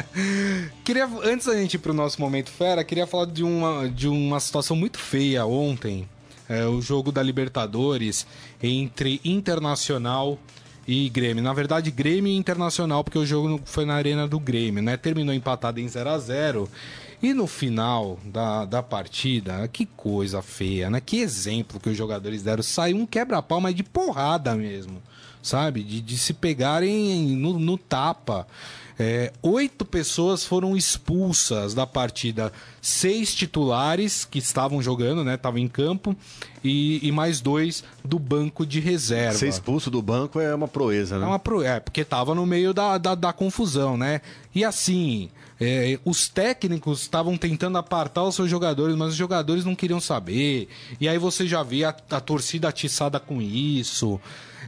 queria, 0.84 1.08
antes 1.24 1.46
da 1.46 1.54
gente 1.54 1.74
ir 1.74 1.78
pro 1.78 1.94
nosso 1.94 2.20
momento 2.20 2.50
fera, 2.50 2.84
queria 2.84 3.06
falar 3.06 3.24
de 3.24 3.42
uma, 3.42 3.88
de 3.88 4.06
uma 4.06 4.38
situação 4.38 4.76
muito 4.76 4.98
feia 4.98 5.46
ontem. 5.46 6.06
É, 6.46 6.66
o 6.66 6.82
jogo 6.82 7.10
da 7.10 7.22
Libertadores 7.22 8.26
entre 8.62 9.18
Internacional 9.24 10.38
e 10.86 11.08
Grêmio. 11.08 11.42
Na 11.42 11.52
verdade, 11.52 11.90
Grêmio 11.90 12.32
e 12.32 12.36
Internacional, 12.36 13.04
porque 13.04 13.18
o 13.18 13.26
jogo 13.26 13.60
foi 13.64 13.84
na 13.84 13.94
arena 13.94 14.26
do 14.26 14.40
Grêmio, 14.40 14.82
né? 14.82 14.96
Terminou 14.96 15.34
empatado 15.34 15.80
em 15.80 15.88
0 15.88 16.10
a 16.10 16.18
0 16.18 16.68
E 17.22 17.32
no 17.32 17.46
final 17.46 18.18
da, 18.24 18.64
da 18.64 18.82
partida, 18.82 19.68
que 19.68 19.86
coisa 19.86 20.42
feia, 20.42 20.90
né? 20.90 21.00
Que 21.00 21.18
exemplo 21.18 21.78
que 21.78 21.90
os 21.90 21.96
jogadores 21.96 22.42
deram. 22.42 22.62
Saiu 22.62 22.96
um 22.96 23.06
quebra-pau, 23.06 23.60
mas 23.60 23.74
de 23.74 23.82
porrada 23.82 24.54
mesmo, 24.54 25.02
sabe? 25.42 25.82
De, 25.82 26.00
de 26.00 26.18
se 26.18 26.32
pegarem 26.32 27.36
no, 27.36 27.58
no 27.58 27.76
tapa. 27.76 28.46
É, 29.02 29.32
oito 29.40 29.82
pessoas 29.86 30.44
foram 30.44 30.76
expulsas 30.76 31.72
da 31.72 31.86
partida. 31.86 32.52
Seis 32.82 33.34
titulares 33.34 34.26
que 34.26 34.38
estavam 34.38 34.82
jogando, 34.82 35.24
né? 35.24 35.36
Estavam 35.36 35.58
em 35.58 35.68
campo. 35.68 36.14
E, 36.62 37.00
e 37.08 37.10
mais 37.10 37.40
dois 37.40 37.82
do 38.04 38.18
banco 38.18 38.66
de 38.66 38.78
reserva. 38.78 39.38
Ser 39.38 39.48
expulso 39.48 39.90
do 39.90 40.02
banco 40.02 40.38
é 40.38 40.54
uma 40.54 40.68
proeza, 40.68 41.18
né? 41.18 41.24
É, 41.24 41.28
uma 41.28 41.38
pro... 41.38 41.62
é 41.62 41.80
porque 41.80 42.04
tava 42.04 42.34
no 42.34 42.44
meio 42.44 42.74
da, 42.74 42.98
da, 42.98 43.14
da 43.14 43.32
confusão, 43.32 43.96
né? 43.96 44.20
E 44.54 44.62
assim, 44.62 45.30
é, 45.58 45.98
os 46.04 46.28
técnicos 46.28 47.00
estavam 47.00 47.38
tentando 47.38 47.78
apartar 47.78 48.24
os 48.24 48.34
seus 48.34 48.50
jogadores, 48.50 48.94
mas 48.96 49.12
os 49.12 49.16
jogadores 49.16 49.64
não 49.64 49.74
queriam 49.74 49.98
saber. 49.98 50.68
E 51.00 51.08
aí 51.08 51.16
você 51.16 51.46
já 51.46 51.62
vê 51.62 51.84
a, 51.84 51.96
a 52.10 52.20
torcida 52.20 52.68
atiçada 52.68 53.18
com 53.18 53.40
isso. 53.40 54.20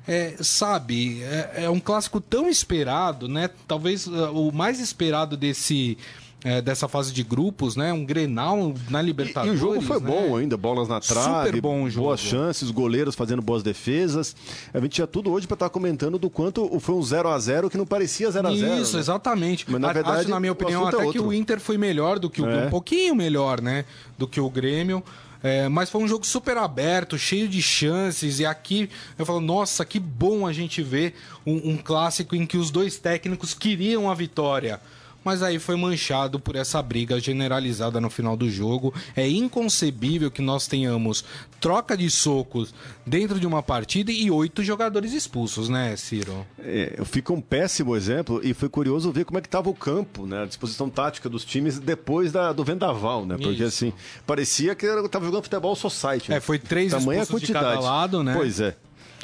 É, 0.07 0.35
sabe, 0.41 1.23
é, 1.23 1.65
é 1.65 1.71
um 1.71 1.79
clássico 1.79 2.21
tão 2.21 2.49
esperado, 2.49 3.29
né? 3.29 3.49
Talvez 3.69 4.07
uh, 4.07 4.33
o 4.33 4.51
mais 4.53 4.81
esperado 4.81 5.37
desse. 5.37 5.97
é, 6.45 6.61
dessa 6.61 6.89
fase 6.89 7.13
de 7.13 7.23
grupos, 7.23 7.77
né? 7.77 7.93
Um 7.93 8.05
Grenal 8.05 8.75
na 8.91 9.01
E, 9.01 9.07
Libertadores. 9.07 9.55
e 9.55 9.57
o 9.57 9.69
jogo 9.69 9.81
foi 9.81 10.01
né? 10.01 10.07
bom 10.07 10.37
ainda, 10.37 10.57
bolas 10.57 10.89
na 10.89 10.99
trave, 10.99 11.47
Super 11.51 11.61
bom 11.61 11.89
jogo. 11.89 12.07
boas 12.09 12.19
chances, 12.21 12.69
goleiros 12.73 13.15
fazendo 13.15 13.41
boas 13.41 13.63
defesas. 13.63 14.35
A 14.75 14.81
gente 14.81 14.91
tinha 14.91 15.07
tudo 15.07 15.31
hoje 15.31 15.47
para 15.47 15.55
estar 15.55 15.71
comentando 15.71 16.19
do 16.19 16.29
quanto 16.29 16.81
foi 16.81 16.97
um 16.97 17.03
0 17.03 17.29
a 17.29 17.39
0 17.39 17.71
que 17.71 17.79
não 17.79 17.87
parecia 17.87 18.29
0 18.29 18.49
a 18.49 18.57
0 18.57 18.81
Isso, 18.83 18.95
né? 18.95 18.99
exatamente. 19.01 19.67
Mas, 19.71 19.81
na 19.81 19.93
verdade, 19.93 20.23
Acho, 20.23 20.31
na 20.31 20.41
minha 20.41 20.51
opinião, 20.51 20.85
é 20.85 20.89
até 20.89 20.97
que 20.99 21.05
outro. 21.07 21.27
o 21.29 21.33
Inter 21.33 21.61
foi 21.61 21.79
melhor 21.79 22.19
do 22.19 22.29
que 22.29 22.43
o 22.43 22.51
É. 22.51 22.67
um 22.67 22.71
pouquinho 22.71 23.15
melhor, 23.15 23.61
né? 23.61 23.85
Do 24.19 24.27
que 24.27 24.41
o 24.41 24.51
Grêmio. 24.51 25.01
É, 25.43 25.69
mas 25.69 25.91
foi 25.91 26.03
um 26.03 26.09
jogo 26.09 26.25
super 26.25 26.57
aberto, 26.57 27.19
cheio 27.19 27.49
de 27.49 27.61
chances. 27.61 28.39
E 28.39 28.47
aqui 28.47 28.89
eu 29.19 29.27
falo, 29.27 29.41
nossa, 29.41 29.85
que 29.85 29.99
bom 29.99 30.47
a 30.47 30.53
gente 30.53 30.83
ver 30.83 31.15
um, 31.45 31.73
um 31.73 31.77
clássico 31.77 32.37
em 32.37 32.47
que 32.47 32.57
os 32.57 32.71
dois 32.71 32.97
técnicos 32.99 33.53
queriam 33.53 34.11
a 34.11 34.15
vitória. 34.15 34.81
Mas 35.25 35.43
aí 35.43 35.59
foi 35.59 35.77
manchado 35.77 36.39
por 36.41 36.57
essa 36.57 36.83
briga 36.83 37.21
generalizada 37.21 38.01
no 38.01 38.11
final 38.11 38.37
do 38.37 38.51
jogo. 38.51 38.93
É 39.15 39.29
inconcebível 39.29 40.31
que 40.31 40.43
nós 40.43 40.67
tenhamos 40.67 41.25
troca 41.61 41.97
de 41.97 42.11
socos 42.11 42.75
dentro 43.07 43.39
de 43.39 43.47
uma 43.47 43.63
partida 43.63 44.11
e 44.11 44.31
oito 44.31 44.63
jogadores 44.63 45.13
expulsos, 45.13 45.69
né, 45.69 45.95
Ciro? 45.97 46.45
É, 46.59 47.01
fica 47.05 47.33
um 47.33 47.41
péssimo 47.41 47.97
exemplo 47.97 48.41
e 48.43 48.53
foi 48.53 48.69
curioso 48.69 49.13
ver 49.13 49.25
como 49.25 49.39
é 49.39 49.41
que 49.41 49.49
estava 49.49 49.71
o 49.71 49.75
campo, 49.75 50.27
né? 50.27 50.43
A 50.43 50.47
disposição 50.47 50.91
tática 50.91 51.29
dos 51.29 51.45
times 51.45 51.79
depois 51.79 52.33
da, 52.33 52.53
do 52.53 52.65
vendaval, 52.65 53.25
né? 53.25 53.37
Porque 53.37 53.63
Isso. 53.63 53.65
assim, 53.65 53.93
parecia 54.27 54.75
que 54.75 54.85
eu 54.85 55.09
tava 55.09 55.25
jogando 55.25 55.43
futebol 55.45 55.77
society. 55.77 56.31
né? 56.31 56.37
É, 56.37 56.41
foi 56.41 56.59
três 56.59 56.93
Tamanha 56.93 57.23
expulsos 57.23 57.47
de 57.47 57.53
quantidade. 57.53 57.77
cada 57.77 57.91
lado, 57.91 58.23
né? 58.23 58.35
Pois 58.35 58.61
é. 58.61 58.77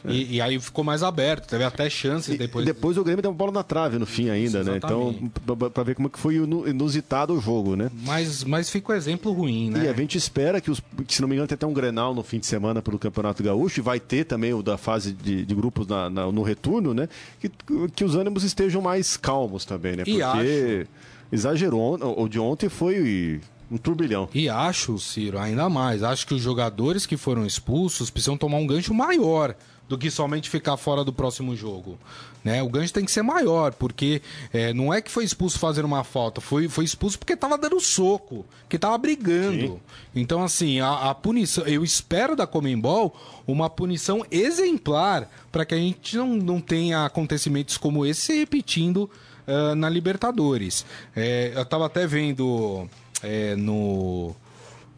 E, 0.06 0.36
e 0.36 0.40
aí 0.40 0.58
ficou 0.60 0.84
mais 0.84 1.02
aberto, 1.02 1.46
teve 1.48 1.64
até 1.64 1.88
chances 1.90 2.34
E 2.34 2.38
depois. 2.38 2.64
depois 2.64 2.96
o 2.98 3.04
Grêmio 3.04 3.22
deu 3.22 3.30
uma 3.30 3.36
bola 3.36 3.52
na 3.52 3.62
trave 3.62 3.98
no 3.98 4.06
fim 4.06 4.28
ainda, 4.30 4.62
né? 4.62 4.76
Então, 4.76 5.30
pra 5.72 5.82
ver 5.82 5.94
como 5.94 6.08
é 6.08 6.10
que 6.10 6.18
foi 6.18 6.36
inu- 6.36 6.68
inusitado 6.68 7.34
o 7.34 7.40
jogo, 7.40 7.74
né? 7.76 7.90
Mas, 8.04 8.44
mas 8.44 8.70
fica 8.70 8.92
o 8.92 8.94
exemplo 8.94 9.32
ruim, 9.32 9.70
né? 9.70 9.84
E 9.84 9.88
a 9.88 9.92
gente 9.92 10.16
espera 10.18 10.60
que, 10.60 10.70
os, 10.70 10.80
que, 11.06 11.14
se 11.14 11.20
não 11.20 11.28
me 11.28 11.34
engano, 11.34 11.48
tem 11.48 11.54
até 11.56 11.66
um 11.66 11.72
Grenal 11.72 12.14
no 12.14 12.22
fim 12.22 12.38
de 12.38 12.46
semana 12.46 12.82
pelo 12.82 12.98
Campeonato 12.98 13.42
Gaúcho 13.42 13.80
e 13.80 13.82
vai 13.82 13.98
ter 14.00 14.24
também 14.24 14.52
o 14.52 14.62
da 14.62 14.76
fase 14.76 15.12
de, 15.12 15.44
de 15.44 15.54
grupos 15.54 15.86
na- 15.86 16.08
na- 16.10 16.30
no 16.30 16.42
retorno, 16.42 16.92
né? 16.94 17.08
Que, 17.40 17.50
que 17.94 18.04
os 18.04 18.14
ânimos 18.14 18.44
estejam 18.44 18.80
mais 18.82 19.16
calmos 19.16 19.64
também, 19.64 19.96
né? 19.96 20.04
Porque 20.04 20.86
exagerou. 21.32 21.94
on- 21.94 22.22
O 22.22 22.28
de 22.28 22.38
ontem 22.38 22.68
foi 22.68 23.40
um 23.70 23.76
turbilhão. 23.76 24.28
E 24.34 24.48
acho, 24.48 24.98
Ciro, 24.98 25.38
ainda 25.38 25.68
mais, 25.68 26.02
acho 26.02 26.26
que 26.26 26.34
os 26.34 26.40
jogadores 26.40 27.04
que 27.04 27.16
foram 27.16 27.44
expulsos 27.44 28.08
precisam 28.10 28.36
tomar 28.36 28.56
um 28.56 28.66
gancho 28.66 28.94
maior 28.94 29.54
do 29.88 29.96
que 29.96 30.10
somente 30.10 30.50
ficar 30.50 30.76
fora 30.76 31.02
do 31.02 31.12
próximo 31.12 31.56
jogo. 31.56 31.98
Né? 32.44 32.62
O 32.62 32.68
gancho 32.68 32.92
tem 32.92 33.04
que 33.04 33.10
ser 33.10 33.22
maior, 33.22 33.72
porque 33.72 34.22
é, 34.52 34.72
não 34.72 34.92
é 34.92 35.00
que 35.00 35.10
foi 35.10 35.24
expulso 35.24 35.58
fazendo 35.58 35.86
uma 35.86 36.04
falta, 36.04 36.40
foi, 36.40 36.68
foi 36.68 36.84
expulso 36.84 37.18
porque 37.18 37.36
tava 37.36 37.56
dando 37.56 37.80
soco, 37.80 38.44
que 38.68 38.78
tava 38.78 38.96
brigando. 38.98 39.66
Sim. 39.66 39.80
Então, 40.14 40.42
assim, 40.42 40.80
a, 40.80 41.10
a 41.10 41.14
punição, 41.14 41.64
eu 41.66 41.82
espero 41.82 42.36
da 42.36 42.46
Comembol 42.46 43.16
uma 43.46 43.70
punição 43.70 44.24
exemplar 44.30 45.28
para 45.50 45.64
que 45.64 45.74
a 45.74 45.78
gente 45.78 46.16
não, 46.16 46.36
não 46.36 46.60
tenha 46.60 47.04
acontecimentos 47.04 47.76
como 47.76 48.04
esse 48.04 48.20
se 48.20 48.38
repetindo 48.38 49.10
ah, 49.48 49.74
na 49.74 49.88
Libertadores. 49.88 50.84
É, 51.16 51.52
eu 51.54 51.64
tava 51.64 51.86
até 51.86 52.06
vendo 52.06 52.86
é, 53.22 53.56
no 53.56 54.36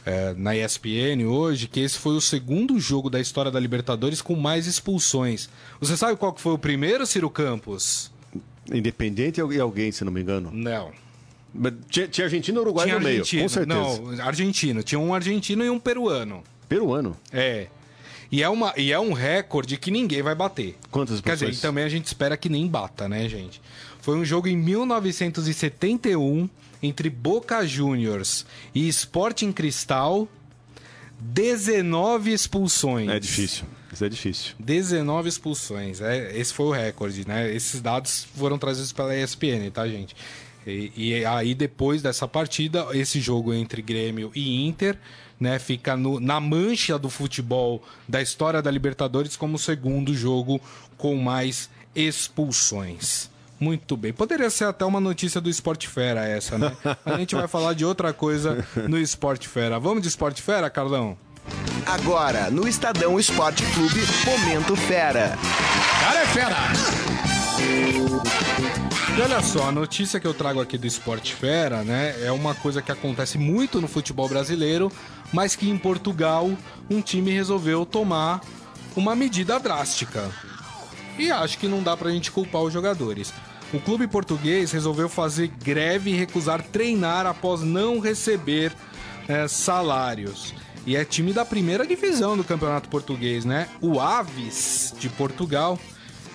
é, 0.05 0.35
na 0.37 0.57
ESPN 0.57 1.25
hoje 1.27 1.67
que 1.67 1.81
esse 1.81 1.99
foi 1.99 2.15
o 2.15 2.21
segundo 2.21 2.79
jogo 2.79 3.11
da 3.11 3.21
história 3.21 3.51
da 3.51 3.61
Libertadores 3.61 4.23
com 4.23 4.35
mais 4.35 4.67
expulsões. 4.67 5.49
Você 5.81 5.97
sabe 5.97 6.17
qual 6.17 6.33
que 6.33 6.41
foi 6.41 6.53
o 6.53 6.59
primeiro, 6.59 7.07
Ciro 7.07 7.31
Campos? 7.31 8.11
Independente 8.73 9.41
e 9.41 9.61
alguém, 9.61 9.91
se 9.91 10.05
não 10.05 10.13
me 10.13 10.21
engano. 10.21 10.51
Não. 10.53 10.93
Tinha, 11.89 12.07
tinha 12.07 12.27
Argentina 12.27 12.59
e 12.59 12.61
Uruguai 12.61 12.87
Tinha 12.87 12.99
no 12.99 13.05
meio, 13.05 13.21
com 13.21 13.49
certeza. 13.49 13.67
Não, 13.67 14.21
argentino. 14.25 14.83
Tinha 14.83 14.99
um 14.99 15.13
argentino 15.13 15.65
e 15.65 15.71
um 15.71 15.81
peruano. 15.81 16.45
Peruano. 16.69 17.17
É. 17.33 17.67
E 18.31 18.45
é, 18.45 18.49
uma, 18.49 18.73
e 18.77 18.93
é 18.93 19.01
um 19.01 19.13
recorde 19.13 19.77
que 19.77 19.91
ninguém 19.91 20.23
vai 20.23 20.37
bater. 20.37 20.77
Quantas 20.91 21.21
Quer 21.21 21.35
dizer, 21.35 21.53
e 21.53 21.57
também 21.57 21.83
a 21.83 21.89
gente 21.89 22.07
espera 22.07 22.37
que 22.37 22.49
nem 22.49 22.69
bata, 22.69 23.09
né, 23.09 23.29
gente? 23.29 23.61
Foi 24.01 24.17
um 24.17 24.25
jogo 24.25 24.47
em 24.47 24.57
1971 24.57 26.49
entre 26.83 27.11
Boca 27.11 27.67
Juniors 27.67 28.47
e 28.75 28.89
Sporting 28.89 29.53
Cristal. 29.53 30.29
19 31.23 32.33
expulsões. 32.33 33.09
É 33.11 33.21
difícil. 33.21 33.67
Isso 33.93 34.05
é 34.05 34.09
difícil. 34.09 34.55
19 34.59 35.29
expulsões. 35.29 36.01
É, 36.01 36.37
esse 36.37 36.55
foi 36.55 36.67
o 36.67 36.71
recorde, 36.71 37.27
né? 37.27 37.53
Esses 37.53 37.81
dados 37.81 38.27
foram 38.37 38.59
trazidos 38.59 38.93
pela 38.93 39.15
ESPN, 39.15 39.71
tá, 39.71 39.87
gente? 39.87 40.17
E, 40.67 40.93
e, 40.97 41.25
aí, 41.25 41.55
depois 41.55 42.03
dessa 42.03 42.29
partida, 42.29 42.87
esse 42.93 43.21
jogo 43.21 43.53
entre 43.53 43.83
Grêmio 43.83 44.31
e 44.35 44.67
Inter, 44.67 44.97
né, 45.39 45.59
fica 45.59 45.97
no, 45.97 46.21
na 46.21 46.39
mancha 46.39 46.99
do 46.99 47.09
futebol 47.09 47.83
da 48.07 48.21
história 48.21 48.61
da 48.61 48.71
Libertadores 48.71 49.37
como 49.37 49.57
o 49.57 49.59
segundo 49.59 50.15
jogo 50.15 50.61
com 50.99 51.17
mais 51.17 51.71
expulsões. 51.95 53.31
Muito 53.61 53.95
bem. 53.95 54.11
Poderia 54.11 54.49
ser 54.49 54.65
até 54.65 54.87
uma 54.87 55.01
notícia 55.01 55.39
do 55.39 55.51
Esporte 55.51 55.87
Fera 55.87 56.27
essa, 56.27 56.57
né? 56.57 56.75
A 57.05 57.19
gente 57.19 57.35
vai 57.35 57.47
falar 57.47 57.75
de 57.75 57.85
outra 57.85 58.11
coisa 58.11 58.67
no 58.89 58.99
Esporte 58.99 59.47
Fera. 59.47 59.79
Vamos 59.79 60.03
de 60.03 60.09
Esporte 60.09 60.41
Fera, 60.41 60.71
Carlão? 60.71 61.17
Agora, 61.85 62.51
no 62.51 62.67
Estadão 62.67 63.21
Esporte 63.21 63.63
Clube, 63.75 64.01
Momento 64.25 64.75
Fera. 64.77 65.37
Cara 66.01 66.21
é 66.21 66.27
fera! 66.27 66.57
E 69.17 69.21
olha 69.21 69.43
só, 69.43 69.69
a 69.69 69.73
notícia 69.73 70.19
que 70.19 70.27
eu 70.27 70.33
trago 70.33 70.61
aqui 70.61 70.79
do 70.79 70.87
Esporte 70.87 71.35
Fera, 71.35 71.83
né, 71.83 72.15
é 72.23 72.33
uma 72.33 72.55
coisa 72.55 72.81
que 72.81 72.91
acontece 72.91 73.37
muito 73.37 73.81
no 73.81 73.89
futebol 73.89 74.29
brasileiro, 74.29 74.91
mas 75.33 75.55
que 75.55 75.69
em 75.69 75.77
Portugal 75.77 76.51
um 76.89 77.03
time 77.03 77.31
resolveu 77.31 77.85
tomar 77.85 78.41
uma 78.97 79.15
medida 79.15 79.61
drástica. 79.61 80.31
E 81.19 81.31
acho 81.31 81.59
que 81.59 81.69
não 81.69 81.83
dá 81.83 81.97
pra 81.97 82.11
gente 82.11 82.31
culpar 82.31 82.63
os 82.63 82.73
jogadores. 82.73 83.33
O 83.73 83.79
clube 83.79 84.07
português 84.09 84.73
resolveu 84.73 85.09
fazer 85.09 85.49
greve 85.63 86.11
e 86.11 86.15
recusar 86.15 86.63
treinar 86.63 87.27
após 87.27 87.61
não 87.61 88.01
receber 88.01 88.73
é, 89.29 89.47
salários. 89.47 90.53
E 90.87 90.97
é 90.97 91.05
time 91.05 91.33
da 91.33 91.45
primeira 91.45 91.87
divisão 91.87 92.37
do 92.37 92.43
campeonato 92.43 92.89
português, 92.89 93.45
né? 93.45 93.69
O 93.81 94.01
Aves 94.01 94.95
de 94.99 95.09
Portugal 95.11 95.79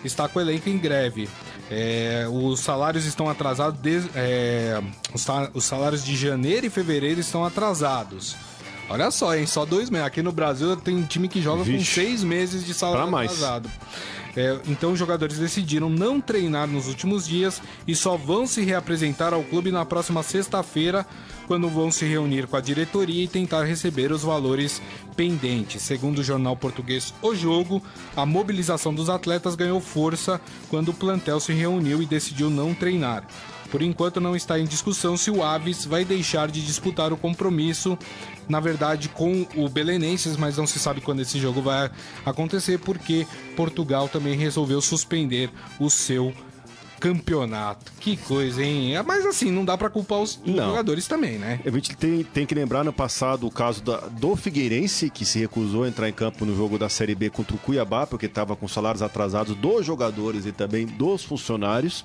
está 0.03 0.29
com 0.29 0.39
o 0.39 0.41
elenco 0.41 0.69
em 0.69 0.77
greve. 0.77 1.27
É, 1.69 2.27
os 2.31 2.59
salários 2.59 3.05
estão 3.05 3.27
atrasados, 3.27 3.79
desde, 3.79 4.09
é, 4.15 4.81
os 5.53 5.65
salários 5.65 6.05
de 6.05 6.15
janeiro 6.15 6.67
e 6.67 6.69
fevereiro 6.69 7.19
estão 7.19 7.43
atrasados. 7.43 8.35
Olha 8.87 9.09
só, 9.09 9.35
hein? 9.35 9.47
Só 9.47 9.65
dois 9.65 9.89
meses. 9.89 10.05
Aqui 10.05 10.21
no 10.21 10.31
Brasil 10.31 10.77
tem 10.77 11.01
time 11.03 11.27
que 11.27 11.41
joga 11.41 11.63
Vixe, 11.63 11.77
com 11.77 11.83
seis 11.83 12.23
meses 12.23 12.63
de 12.65 12.73
salário 12.73 13.13
atrasado. 13.15 13.69
É, 14.35 14.59
então 14.67 14.91
os 14.91 14.99
jogadores 14.99 15.37
decidiram 15.37 15.89
não 15.89 16.19
treinar 16.19 16.67
nos 16.67 16.87
últimos 16.87 17.25
dias 17.25 17.61
e 17.87 17.95
só 17.95 18.17
vão 18.17 18.45
se 18.45 18.61
reapresentar 18.61 19.33
ao 19.33 19.43
clube 19.43 19.71
na 19.71 19.85
próxima 19.85 20.21
sexta-feira, 20.23 21.05
quando 21.47 21.69
vão 21.69 21.91
se 21.91 22.05
reunir 22.05 22.47
com 22.47 22.57
a 22.57 22.61
diretoria 22.61 23.23
e 23.23 23.27
tentar 23.27 23.63
receber 23.63 24.11
os 24.11 24.23
valores 24.23 24.81
pendentes. 25.15 25.81
Segundo 25.81 26.19
o 26.19 26.23
jornal 26.23 26.57
português 26.57 27.13
O 27.21 27.33
Jogo, 27.33 27.81
a 28.15 28.25
mobilização 28.25 28.93
dos 28.93 29.09
atletas 29.09 29.55
ganhou 29.55 29.79
força 29.79 30.41
quando 30.69 30.89
o 30.89 30.93
plantel 30.93 31.39
se 31.39 31.53
reuniu 31.53 32.01
e 32.01 32.05
decidiu 32.05 32.49
não 32.49 32.73
treinar. 32.73 33.25
Por 33.71 33.81
enquanto 33.81 34.21
não 34.21 34.35
está 34.35 34.59
em 34.59 34.65
discussão 34.65 35.17
se 35.17 35.29
o 35.31 35.43
Aves 35.43 35.85
vai 35.85 36.05
deixar 36.05 36.49
de 36.49 36.65
disputar 36.65 37.11
o 37.11 37.17
compromisso, 37.17 37.97
na 38.47 38.59
verdade 38.59 39.09
com 39.09 39.45
o 39.55 39.67
Belenenses, 39.67 40.37
mas 40.37 40.57
não 40.57 40.67
se 40.67 40.79
sabe 40.79 41.01
quando 41.01 41.21
esse 41.21 41.39
jogo 41.39 41.61
vai 41.61 41.89
acontecer 42.25 42.79
porque 42.79 43.27
Portugal 43.55 44.07
também 44.07 44.35
resolveu 44.35 44.81
suspender 44.81 45.49
o 45.79 45.89
seu 45.89 46.33
campeonato. 46.99 47.91
Que 47.99 48.17
coisa, 48.17 48.63
hein? 48.63 48.93
Mas 49.05 49.25
assim, 49.25 49.51
não 49.51 49.63
dá 49.63 49.77
para 49.77 49.89
culpar 49.89 50.19
os 50.21 50.39
não. 50.45 50.69
jogadores 50.69 51.07
também, 51.07 51.37
né? 51.37 51.59
A 51.65 51.69
gente 51.69 51.95
tem, 51.95 52.23
tem 52.23 52.45
que 52.45 52.55
lembrar 52.55 52.83
no 52.83 52.93
passado 52.93 53.45
o 53.45 53.51
caso 53.51 53.83
da, 53.83 53.97
do 53.97 54.35
Figueirense, 54.35 55.09
que 55.09 55.25
se 55.25 55.39
recusou 55.39 55.83
a 55.83 55.87
entrar 55.87 56.09
em 56.09 56.13
campo 56.13 56.45
no 56.45 56.55
jogo 56.55 56.77
da 56.77 56.89
Série 56.89 57.13
B 57.15 57.29
contra 57.29 57.55
o 57.55 57.59
Cuiabá, 57.59 58.07
porque 58.07 58.25
estava 58.25 58.55
com 58.55 58.67
salários 58.67 59.01
atrasados 59.01 59.55
dos 59.55 59.85
jogadores 59.85 60.45
e 60.45 60.51
também 60.51 60.85
dos 60.85 61.23
funcionários. 61.23 62.03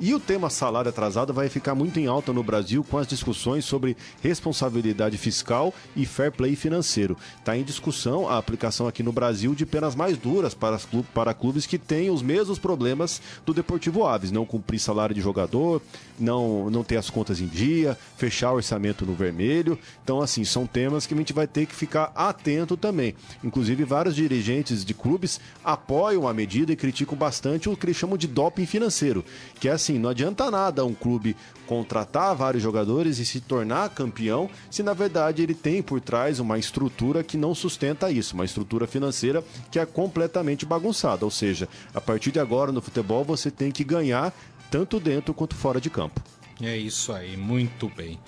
E 0.00 0.14
o 0.14 0.20
tema 0.20 0.48
salário 0.48 0.88
atrasado 0.88 1.32
vai 1.32 1.48
ficar 1.48 1.74
muito 1.74 2.00
em 2.00 2.06
alta 2.06 2.32
no 2.32 2.42
Brasil 2.42 2.84
com 2.88 2.98
as 2.98 3.06
discussões 3.06 3.64
sobre 3.64 3.96
responsabilidade 4.22 5.18
fiscal 5.18 5.72
e 5.94 6.06
fair 6.06 6.32
play 6.32 6.56
financeiro. 6.56 7.16
Está 7.38 7.56
em 7.56 7.62
discussão 7.62 8.28
a 8.28 8.38
aplicação 8.38 8.86
aqui 8.88 9.02
no 9.02 9.12
Brasil 9.12 9.54
de 9.54 9.66
penas 9.66 9.94
mais 9.94 10.16
duras 10.16 10.54
para, 10.54 10.78
clubes, 10.78 11.10
para 11.12 11.34
clubes 11.34 11.66
que 11.66 11.78
têm 11.78 12.10
os 12.10 12.22
mesmos 12.22 12.58
problemas 12.58 13.20
do 13.44 13.52
Deportivo 13.52 14.04
Aves, 14.04 14.32
não 14.32 14.46
cumprir 14.46 14.78
salário 14.78 15.14
de 15.14 15.20
jogador, 15.20 15.82
não, 16.18 16.70
não 16.70 16.82
ter 16.82 16.96
as 16.96 17.10
contas 17.10 17.40
em 17.40 17.46
dia, 17.46 17.96
fechar 18.16 18.52
o 18.52 18.56
orçamento 18.56 19.04
no 19.04 19.14
vermelho. 19.14 19.78
Então, 20.02 20.20
assim, 20.20 20.44
são 20.44 20.66
temas 20.66 21.06
que 21.06 21.14
a 21.14 21.16
gente 21.16 21.32
vai 21.32 21.46
ter 21.46 21.66
que 21.66 21.74
ficar 21.74 22.12
atento 22.14 22.76
também. 22.76 23.14
Inclusive, 23.44 23.84
vários 23.84 24.16
dirigentes 24.16 24.84
de 24.84 24.94
clubes 24.94 25.38
apoiam 25.62 26.26
a 26.26 26.34
medida 26.34 26.72
e 26.72 26.76
criticam 26.76 27.16
bastante 27.16 27.68
o 27.68 27.76
que 27.76 27.86
eles 27.86 27.96
chamam 27.96 28.16
de 28.16 28.26
doping 28.26 28.66
financeiro, 28.66 29.24
que 29.60 29.68
é 29.68 29.81
assim, 29.82 29.98
não 29.98 30.10
adianta 30.10 30.50
nada 30.50 30.84
um 30.84 30.94
clube 30.94 31.36
contratar 31.66 32.34
vários 32.36 32.62
jogadores 32.62 33.18
e 33.18 33.26
se 33.26 33.40
tornar 33.40 33.88
campeão 33.90 34.48
se 34.70 34.82
na 34.82 34.94
verdade 34.94 35.42
ele 35.42 35.54
tem 35.54 35.82
por 35.82 36.00
trás 36.00 36.38
uma 36.38 36.58
estrutura 36.58 37.24
que 37.24 37.36
não 37.36 37.54
sustenta 37.54 38.10
isso, 38.10 38.34
uma 38.34 38.44
estrutura 38.44 38.86
financeira 38.86 39.42
que 39.70 39.78
é 39.78 39.86
completamente 39.86 40.64
bagunçada. 40.64 41.24
Ou 41.24 41.30
seja, 41.30 41.68
a 41.94 42.00
partir 42.00 42.30
de 42.30 42.38
agora 42.38 42.70
no 42.70 42.80
futebol 42.80 43.24
você 43.24 43.50
tem 43.50 43.72
que 43.72 43.82
ganhar 43.82 44.32
tanto 44.70 45.00
dentro 45.00 45.34
quanto 45.34 45.54
fora 45.54 45.80
de 45.80 45.90
campo. 45.90 46.22
É 46.60 46.76
isso 46.76 47.12
aí, 47.12 47.36
muito 47.36 47.88
bem. 47.88 48.20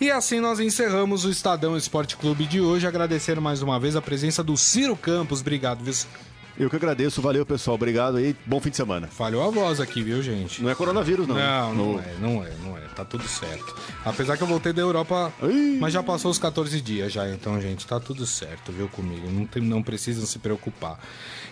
E 0.00 0.10
assim 0.10 0.40
nós 0.40 0.58
encerramos 0.60 1.24
o 1.24 1.30
Estadão 1.30 1.76
Esporte 1.76 2.16
Clube 2.16 2.46
de 2.46 2.60
hoje. 2.60 2.86
Agradecer 2.86 3.38
mais 3.38 3.60
uma 3.60 3.78
vez 3.78 3.96
a 3.96 4.02
presença 4.02 4.42
do 4.42 4.56
Ciro 4.56 4.96
Campos. 4.96 5.40
Obrigado, 5.40 5.84
viu? 5.84 5.92
Eu 6.58 6.68
que 6.68 6.76
agradeço, 6.76 7.22
valeu 7.22 7.46
pessoal, 7.46 7.76
obrigado 7.76 8.18
aí, 8.18 8.36
bom 8.44 8.60
fim 8.60 8.68
de 8.68 8.76
semana. 8.76 9.06
Falhou 9.06 9.42
a 9.42 9.50
voz 9.50 9.80
aqui, 9.80 10.02
viu, 10.02 10.22
gente? 10.22 10.62
Não 10.62 10.68
é 10.70 10.74
coronavírus, 10.74 11.26
não. 11.26 11.34
Não, 11.34 11.74
não, 11.74 11.98
é, 11.98 12.14
não 12.20 12.44
é, 12.44 12.50
não 12.62 12.76
é, 12.76 12.80
tá 12.94 13.04
tudo 13.04 13.26
certo. 13.26 13.74
Apesar 14.04 14.36
que 14.36 14.42
eu 14.42 14.46
voltei 14.46 14.72
da 14.72 14.82
Europa, 14.82 15.32
mas 15.80 15.92
já 15.94 16.02
passou 16.02 16.30
os 16.30 16.38
14 16.38 16.80
dias 16.80 17.12
já, 17.12 17.26
então, 17.28 17.58
gente, 17.60 17.86
tá 17.86 17.98
tudo 17.98 18.26
certo, 18.26 18.70
viu, 18.70 18.86
comigo, 18.88 19.30
não, 19.30 19.46
tem, 19.46 19.62
não 19.62 19.82
precisam 19.82 20.26
se 20.26 20.38
preocupar. 20.38 20.98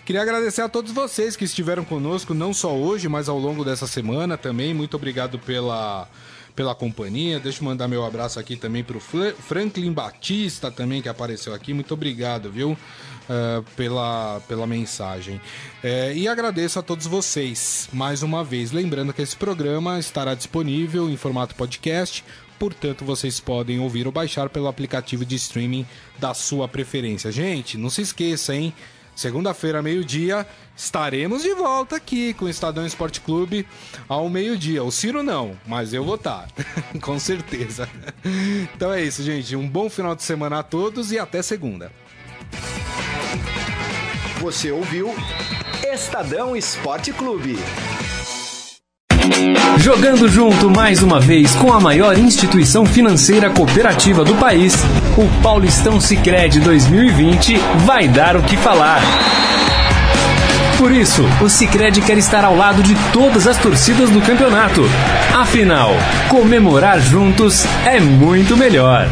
Queria 0.05 0.21
agradecer 0.21 0.61
a 0.61 0.69
todos 0.69 0.91
vocês 0.91 1.35
que 1.35 1.45
estiveram 1.45 1.83
conosco, 1.83 2.33
não 2.33 2.53
só 2.53 2.75
hoje, 2.75 3.09
mas 3.09 3.27
ao 3.27 3.39
longo 3.39 3.65
dessa 3.65 3.87
semana 3.87 4.37
também, 4.37 4.73
muito 4.73 4.95
obrigado 4.95 5.39
pela 5.39 6.07
pela 6.55 6.75
companhia. 6.75 7.39
Deixa 7.39 7.61
eu 7.61 7.65
mandar 7.65 7.87
meu 7.87 8.05
abraço 8.05 8.39
aqui 8.39 8.55
também 8.55 8.83
para 8.83 8.97
o 8.97 8.99
Franklin 8.99 9.91
Batista 9.91 10.69
também 10.69 11.01
que 11.01 11.09
apareceu 11.09 11.53
aqui. 11.53 11.73
Muito 11.73 11.93
obrigado, 11.93 12.51
viu? 12.51 12.77
Uh, 13.31 13.63
pela, 13.77 14.41
pela 14.45 14.67
mensagem. 14.67 15.35
Uh, 15.81 16.11
e 16.13 16.27
agradeço 16.27 16.79
a 16.79 16.81
todos 16.81 17.07
vocês 17.07 17.87
mais 17.93 18.23
uma 18.23 18.43
vez. 18.43 18.73
Lembrando 18.73 19.13
que 19.13 19.21
esse 19.21 19.37
programa 19.37 19.99
estará 19.99 20.35
disponível 20.35 21.09
em 21.09 21.15
formato 21.15 21.55
podcast, 21.55 22.25
portanto 22.59 23.05
vocês 23.05 23.39
podem 23.39 23.79
ouvir 23.79 24.05
ou 24.05 24.11
baixar 24.11 24.49
pelo 24.49 24.67
aplicativo 24.67 25.23
de 25.23 25.35
streaming 25.35 25.87
da 26.19 26.33
sua 26.33 26.67
preferência. 26.67 27.31
Gente, 27.31 27.77
não 27.77 27.89
se 27.89 28.01
esqueça, 28.01 28.53
hein? 28.53 28.73
Segunda-feira, 29.15 29.81
meio-dia, 29.81 30.47
estaremos 30.75 31.43
de 31.43 31.53
volta 31.53 31.97
aqui 31.97 32.33
com 32.33 32.45
o 32.45 32.49
Estadão 32.49 32.85
Esporte 32.85 33.21
Clube 33.21 33.67
ao 34.09 34.29
meio-dia. 34.29 34.83
O 34.83 34.91
Ciro 34.91 35.21
não, 35.21 35.57
mas 35.67 35.93
eu 35.93 36.03
vou 36.03 36.15
estar, 36.15 36.47
com 37.01 37.19
certeza. 37.19 37.87
Então 38.75 38.91
é 38.91 39.03
isso, 39.03 39.21
gente. 39.21 39.55
Um 39.55 39.69
bom 39.69 39.89
final 39.89 40.15
de 40.15 40.23
semana 40.23 40.59
a 40.59 40.63
todos 40.63 41.11
e 41.11 41.19
até 41.19 41.41
segunda. 41.41 41.91
Você 44.39 44.71
ouviu 44.71 45.13
Estadão 45.93 46.55
Esporte 46.55 47.13
Clube. 47.13 47.57
Jogando 49.77 50.27
junto 50.27 50.69
mais 50.69 51.01
uma 51.01 51.19
vez 51.19 51.55
com 51.55 51.71
a 51.71 51.79
maior 51.79 52.17
instituição 52.17 52.85
financeira 52.85 53.49
cooperativa 53.49 54.23
do 54.23 54.35
país, 54.35 54.75
o 55.17 55.41
Paulistão 55.41 55.99
Sicredi 55.99 56.59
2020 56.59 57.57
vai 57.85 58.07
dar 58.07 58.35
o 58.35 58.41
que 58.41 58.57
falar. 58.57 59.01
Por 60.77 60.91
isso, 60.91 61.23
o 61.39 61.47
Sicredi 61.47 62.01
quer 62.01 62.17
estar 62.17 62.43
ao 62.43 62.55
lado 62.55 62.81
de 62.81 62.95
todas 63.13 63.45
as 63.45 63.57
torcidas 63.57 64.09
do 64.09 64.21
campeonato. 64.21 64.81
Afinal, 65.35 65.91
comemorar 66.27 66.99
juntos 66.99 67.63
é 67.85 67.99
muito 67.99 68.57
melhor. 68.57 69.07